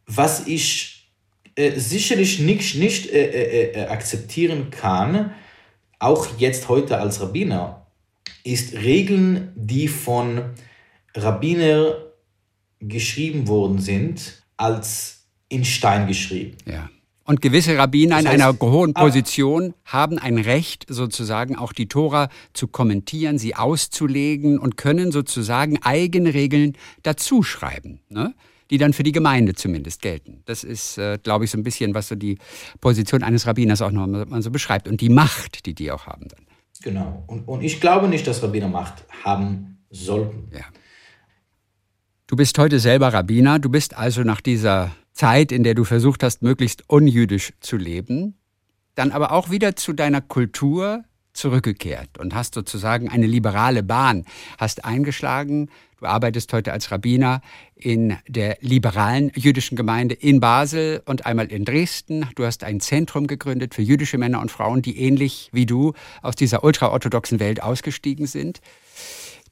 Was 0.06 0.46
ich 0.46 1.10
äh, 1.54 1.78
sicherlich 1.78 2.40
nicht, 2.40 2.76
nicht 2.76 3.10
äh, 3.10 3.24
äh, 3.24 3.72
äh 3.72 3.86
akzeptieren 3.86 4.70
kann, 4.70 5.32
auch 5.98 6.26
jetzt 6.38 6.68
heute 6.68 6.98
als 6.98 7.20
Rabbiner, 7.20 7.86
ist 8.44 8.74
Regeln, 8.74 9.52
die 9.56 9.88
von 9.88 10.50
Rabbiner 11.14 11.96
geschrieben 12.80 13.48
worden 13.48 13.80
sind, 13.80 14.42
als 14.56 15.26
in 15.48 15.64
Stein 15.64 16.06
geschrieben. 16.06 16.56
Ja. 16.66 16.90
Und 17.26 17.42
gewisse 17.42 17.76
Rabbiner 17.76 18.16
das 18.16 18.26
heißt, 18.26 18.34
in 18.36 18.40
einer 18.40 18.60
hohen 18.60 18.94
Position 18.94 19.74
haben 19.84 20.18
ein 20.18 20.38
Recht, 20.38 20.86
sozusagen 20.88 21.56
auch 21.56 21.72
die 21.72 21.88
Tora 21.88 22.28
zu 22.52 22.68
kommentieren, 22.68 23.36
sie 23.36 23.56
auszulegen 23.56 24.58
und 24.60 24.76
können 24.76 25.10
sozusagen 25.10 25.82
eigene 25.82 26.34
Regeln 26.34 26.76
dazuschreiben, 27.02 28.00
ne? 28.08 28.32
die 28.70 28.78
dann 28.78 28.92
für 28.92 29.02
die 29.02 29.10
Gemeinde 29.10 29.54
zumindest 29.54 30.02
gelten. 30.02 30.42
Das 30.44 30.62
ist, 30.62 30.98
äh, 30.98 31.18
glaube 31.20 31.44
ich, 31.44 31.50
so 31.50 31.58
ein 31.58 31.64
bisschen, 31.64 31.94
was 31.94 32.08
so 32.08 32.14
die 32.14 32.38
Position 32.80 33.24
eines 33.24 33.46
Rabbiners 33.46 33.82
auch 33.82 33.90
noch 33.90 34.06
mal 34.06 34.42
so 34.42 34.52
beschreibt 34.52 34.86
und 34.86 35.00
die 35.00 35.08
Macht, 35.08 35.66
die 35.66 35.74
die 35.74 35.90
auch 35.90 36.06
haben 36.06 36.28
dann. 36.28 36.46
Genau. 36.82 37.24
Und, 37.26 37.48
und 37.48 37.62
ich 37.62 37.80
glaube 37.80 38.06
nicht, 38.06 38.26
dass 38.28 38.40
Rabbiner 38.42 38.68
Macht 38.68 39.04
haben 39.24 39.78
sollten. 39.90 40.48
Ja. 40.52 40.64
Du 42.28 42.36
bist 42.36 42.56
heute 42.58 42.78
selber 42.78 43.12
Rabbiner. 43.12 43.58
Du 43.58 43.68
bist 43.68 43.96
also 43.96 44.22
nach 44.22 44.40
dieser 44.40 44.92
Zeit, 45.16 45.50
in 45.50 45.62
der 45.62 45.74
du 45.74 45.84
versucht 45.84 46.22
hast, 46.22 46.42
möglichst 46.42 46.88
unjüdisch 46.88 47.52
zu 47.60 47.76
leben, 47.76 48.36
dann 48.94 49.12
aber 49.12 49.32
auch 49.32 49.50
wieder 49.50 49.74
zu 49.74 49.92
deiner 49.92 50.20
Kultur 50.20 51.04
zurückgekehrt 51.32 52.18
und 52.18 52.34
hast 52.34 52.54
sozusagen 52.54 53.08
eine 53.08 53.26
liberale 53.26 53.82
Bahn, 53.82 54.24
hast 54.58 54.84
eingeschlagen. 54.84 55.68
Du 55.98 56.06
arbeitest 56.06 56.52
heute 56.52 56.72
als 56.72 56.90
Rabbiner 56.90 57.40
in 57.74 58.16
der 58.26 58.58
liberalen 58.60 59.30
jüdischen 59.34 59.76
Gemeinde 59.76 60.14
in 60.14 60.40
Basel 60.40 61.02
und 61.06 61.26
einmal 61.26 61.50
in 61.52 61.64
Dresden. 61.64 62.28
Du 62.34 62.44
hast 62.44 62.64
ein 62.64 62.80
Zentrum 62.80 63.26
gegründet 63.26 63.74
für 63.74 63.82
jüdische 63.82 64.18
Männer 64.18 64.40
und 64.40 64.50
Frauen, 64.50 64.82
die 64.82 64.98
ähnlich 64.98 65.50
wie 65.52 65.66
du 65.66 65.92
aus 66.22 66.36
dieser 66.36 66.64
ultraorthodoxen 66.64 67.40
Welt 67.40 67.62
ausgestiegen 67.62 68.26
sind. 68.26 68.60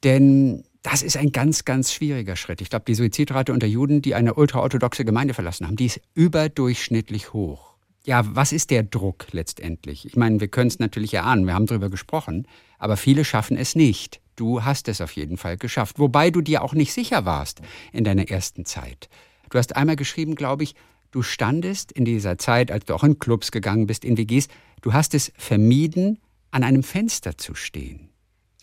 Denn 0.02 0.64
das 0.85 1.03
ist 1.03 1.16
ein 1.16 1.32
ganz, 1.32 1.64
ganz 1.64 1.93
schwieriger 1.93 2.37
Schritt. 2.37 2.61
Ich 2.61 2.70
glaube, 2.70 2.85
die 2.87 2.95
Suizidrate 2.95 3.53
unter 3.53 3.66
Juden, 3.66 4.03
die 4.03 4.14
eine 4.14 4.35
ultraorthodoxe 4.35 5.05
Gemeinde 5.05 5.35
verlassen 5.35 5.66
haben, 5.66 5.74
die 5.74 5.87
ist 5.87 6.01
überdurchschnittlich 6.14 7.32
hoch 7.32 7.74
ja, 8.05 8.22
was 8.26 8.53
ist 8.53 8.70
der 8.70 8.82
Druck 8.82 9.28
letztendlich? 9.32 10.05
Ich 10.05 10.16
meine, 10.16 10.41
wir 10.41 10.49
können 10.49 10.68
es 10.68 10.78
natürlich 10.78 11.14
erahnen, 11.14 11.47
wir 11.47 11.55
haben 11.55 11.66
darüber 11.66 11.89
gesprochen, 11.89 12.47
aber 12.78 12.97
viele 12.97 13.24
schaffen 13.24 13.57
es 13.57 13.74
nicht. 13.74 14.20
Du 14.37 14.62
hast 14.64 14.89
es 14.89 15.01
auf 15.01 15.12
jeden 15.12 15.37
Fall 15.37 15.57
geschafft, 15.57 15.99
wobei 15.99 16.30
du 16.30 16.41
dir 16.41 16.62
auch 16.62 16.74
nicht 16.74 16.93
sicher 16.93 17.24
warst 17.24 17.62
in 17.93 18.05
deiner 18.05 18.28
ersten 18.28 18.64
Zeit. 18.66 19.09
Du 19.49 19.59
hast 19.59 19.76
einmal 19.76 19.97
geschrieben, 19.97 20.35
glaube 20.35 20.64
ich, 20.64 20.74
du 21.12 21.22
standest 21.22 21.93
in 21.93 22.05
dieser 22.05 22.37
Zeit, 22.37 22.70
als 22.70 22.85
du 22.85 22.95
auch 22.95 23.05
in 23.05 23.18
Clubs 23.18 23.53
gegangen 23.53 23.87
bist, 23.87 24.05
in 24.05 24.18
WGs, 24.18 24.49
du 24.82 24.93
hast 24.93 25.14
es 25.14 25.32
vermieden, 25.37 26.18
an 26.51 26.62
einem 26.62 26.82
Fenster 26.82 27.39
zu 27.39 27.55
stehen. 27.55 28.11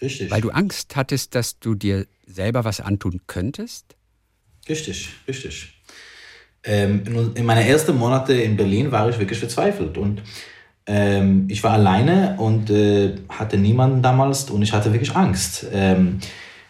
Richtig. 0.02 0.32
Weil 0.32 0.42
du 0.42 0.50
Angst 0.50 0.96
hattest, 0.96 1.36
dass 1.36 1.60
du 1.60 1.76
dir 1.76 2.08
selber 2.26 2.64
was 2.64 2.80
antun 2.82 3.22
könntest? 3.28 3.96
Richtig, 4.68 5.10
richtig 5.28 5.74
ähm, 6.64 7.04
in, 7.06 7.36
in 7.36 7.46
meinen 7.46 7.66
ersten 7.66 7.98
Monaten 7.98 8.38
in 8.40 8.56
Berlin 8.56 8.92
war 8.92 9.10
ich 9.10 9.20
wirklich 9.20 9.40
verzweifelt 9.40 9.98
und 9.98 10.22
ähm, 10.86 11.46
ich 11.50 11.64
war 11.64 11.74
alleine 11.74 12.36
und 12.38 12.70
äh, 12.70 13.16
hatte 13.30 13.58
niemanden 13.58 14.02
damals 14.02 14.50
und 14.50 14.62
ich 14.62 14.74
hatte 14.74 14.92
wirklich 14.94 15.16
Angst. 15.16 15.66
Ähm, 15.72 16.20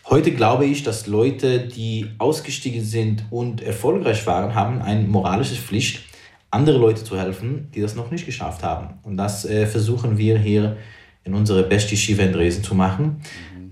heute 0.10 0.32
glaube 0.32 0.66
ich, 0.66 0.84
dass 0.84 1.08
Leute, 1.08 1.60
die 1.60 2.08
ausgestiegen 2.18 2.84
sind 2.84 3.26
und 3.30 3.62
erfolgreich 3.62 4.26
waren, 4.28 4.56
haben 4.56 4.82
eine 4.82 5.08
moralische 5.08 5.56
Pflicht, 5.56 6.04
andere 6.50 6.78
Leute 6.78 7.04
zu 7.04 7.18
helfen, 7.18 7.70
die 7.74 7.82
das 7.82 7.96
noch 7.96 8.12
nicht 8.12 8.26
geschafft 8.26 8.64
haben. 8.64 9.00
Und 9.04 9.18
das 9.18 9.46
äh, 9.46 9.66
versuchen 9.68 10.18
wir 10.18 10.38
hier 10.38 10.78
in 11.24 11.34
unserer 11.34 11.64
Best 11.64 11.92
Yeshiva 11.92 12.24
in 12.24 12.34
Dresden 12.34 12.64
zu 12.64 12.76
machen 12.76 13.22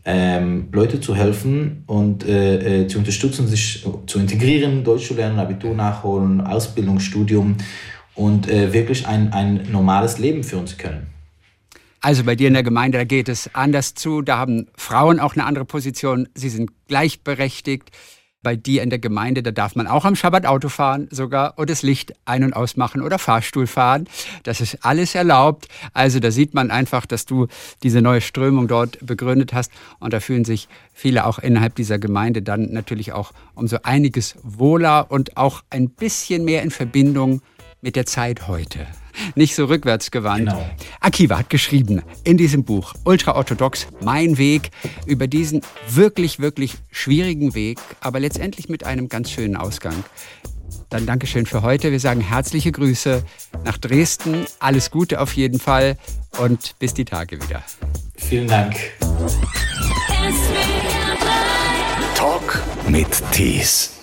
ähm, 0.05 0.69
Leute 0.71 0.99
zu 0.99 1.15
helfen 1.15 1.83
und 1.85 2.25
äh, 2.25 2.83
äh, 2.83 2.87
zu 2.87 2.97
unterstützen, 2.97 3.47
sich 3.47 3.85
zu 4.07 4.19
integrieren, 4.19 4.83
Deutsch 4.83 5.07
zu 5.07 5.13
lernen, 5.13 5.39
Abitur 5.39 5.75
nachholen, 5.75 6.41
Ausbildung, 6.41 6.99
Studium 6.99 7.57
und 8.15 8.49
äh, 8.49 8.73
wirklich 8.73 9.07
ein, 9.07 9.33
ein 9.33 9.67
normales 9.71 10.17
Leben 10.17 10.43
führen 10.43 10.67
zu 10.67 10.77
können. 10.77 11.07
Also 12.01 12.23
bei 12.23 12.35
dir 12.35 12.47
in 12.47 12.53
der 12.53 12.63
Gemeinde, 12.63 12.97
da 12.97 13.03
geht 13.03 13.27
es 13.27 13.53
anders 13.53 13.93
zu. 13.93 14.21
Da 14.21 14.37
haben 14.37 14.67
Frauen 14.75 15.19
auch 15.19 15.35
eine 15.35 15.45
andere 15.45 15.65
Position. 15.65 16.29
Sie 16.33 16.49
sind 16.49 16.71
gleichberechtigt 16.87 17.89
bei 18.41 18.55
dir 18.55 18.83
in 18.83 18.89
der 18.89 18.99
Gemeinde, 18.99 19.43
da 19.43 19.51
darf 19.51 19.75
man 19.75 19.85
auch 19.85 20.05
am 20.05 20.15
Schabbat 20.15 20.45
Auto 20.45 20.69
fahren 20.69 21.09
sogar 21.11 21.57
und 21.57 21.69
das 21.69 21.81
Licht 21.81 22.13
ein- 22.23 22.43
und 22.43 22.53
ausmachen 22.53 23.01
oder 23.01 23.19
Fahrstuhl 23.19 23.67
fahren. 23.67 24.07
Das 24.43 24.61
ist 24.61 24.85
alles 24.85 25.13
erlaubt. 25.13 25.67
Also 25.93 26.19
da 26.19 26.31
sieht 26.31 26.53
man 26.53 26.71
einfach, 26.71 27.05
dass 27.05 27.25
du 27.25 27.47
diese 27.83 28.01
neue 28.01 28.21
Strömung 28.21 28.69
dort 28.69 28.97
begründet 29.05 29.51
hast 29.51 29.71
und 29.99 30.13
da 30.13 30.21
fühlen 30.21 30.45
sich 30.45 30.69
viele 30.93 31.25
auch 31.25 31.39
innerhalb 31.39 31.75
dieser 31.75 31.99
Gemeinde 31.99 32.41
dann 32.41 32.71
natürlich 32.71 33.11
auch 33.11 33.33
um 33.55 33.67
so 33.67 33.77
einiges 33.83 34.35
wohler 34.43 35.11
und 35.11 35.35
auch 35.35 35.63
ein 35.69 35.89
bisschen 35.89 36.45
mehr 36.45 36.63
in 36.63 36.71
Verbindung 36.71 37.41
mit 37.81 37.95
der 37.95 38.05
Zeit 38.05 38.47
heute 38.47 38.87
nicht 39.35 39.55
so 39.55 39.65
rückwärtsgewandt. 39.65 40.49
Genau. 40.49 40.69
Akiva 40.99 41.39
hat 41.39 41.49
geschrieben 41.49 42.01
in 42.23 42.37
diesem 42.37 42.63
Buch 42.63 42.93
Ultraorthodox, 43.03 43.87
mein 44.01 44.37
Weg, 44.37 44.71
über 45.05 45.27
diesen 45.27 45.61
wirklich, 45.89 46.39
wirklich 46.39 46.75
schwierigen 46.91 47.53
Weg, 47.53 47.79
aber 48.01 48.19
letztendlich 48.19 48.69
mit 48.69 48.85
einem 48.85 49.09
ganz 49.09 49.31
schönen 49.31 49.55
Ausgang. 49.55 50.03
Dann 50.89 51.05
Dankeschön 51.05 51.45
für 51.45 51.61
heute. 51.61 51.91
Wir 51.91 51.99
sagen 51.99 52.21
herzliche 52.21 52.71
Grüße 52.71 53.23
nach 53.63 53.77
Dresden. 53.77 54.45
Alles 54.59 54.89
Gute 54.89 55.21
auf 55.21 55.33
jeden 55.33 55.59
Fall 55.59 55.97
und 56.39 56.77
bis 56.79 56.93
die 56.93 57.05
Tage 57.05 57.41
wieder. 57.41 57.63
Vielen 58.15 58.47
Dank. 58.47 58.75
Talk 62.15 62.63
mit 62.87 63.07
Tees. 63.31 63.98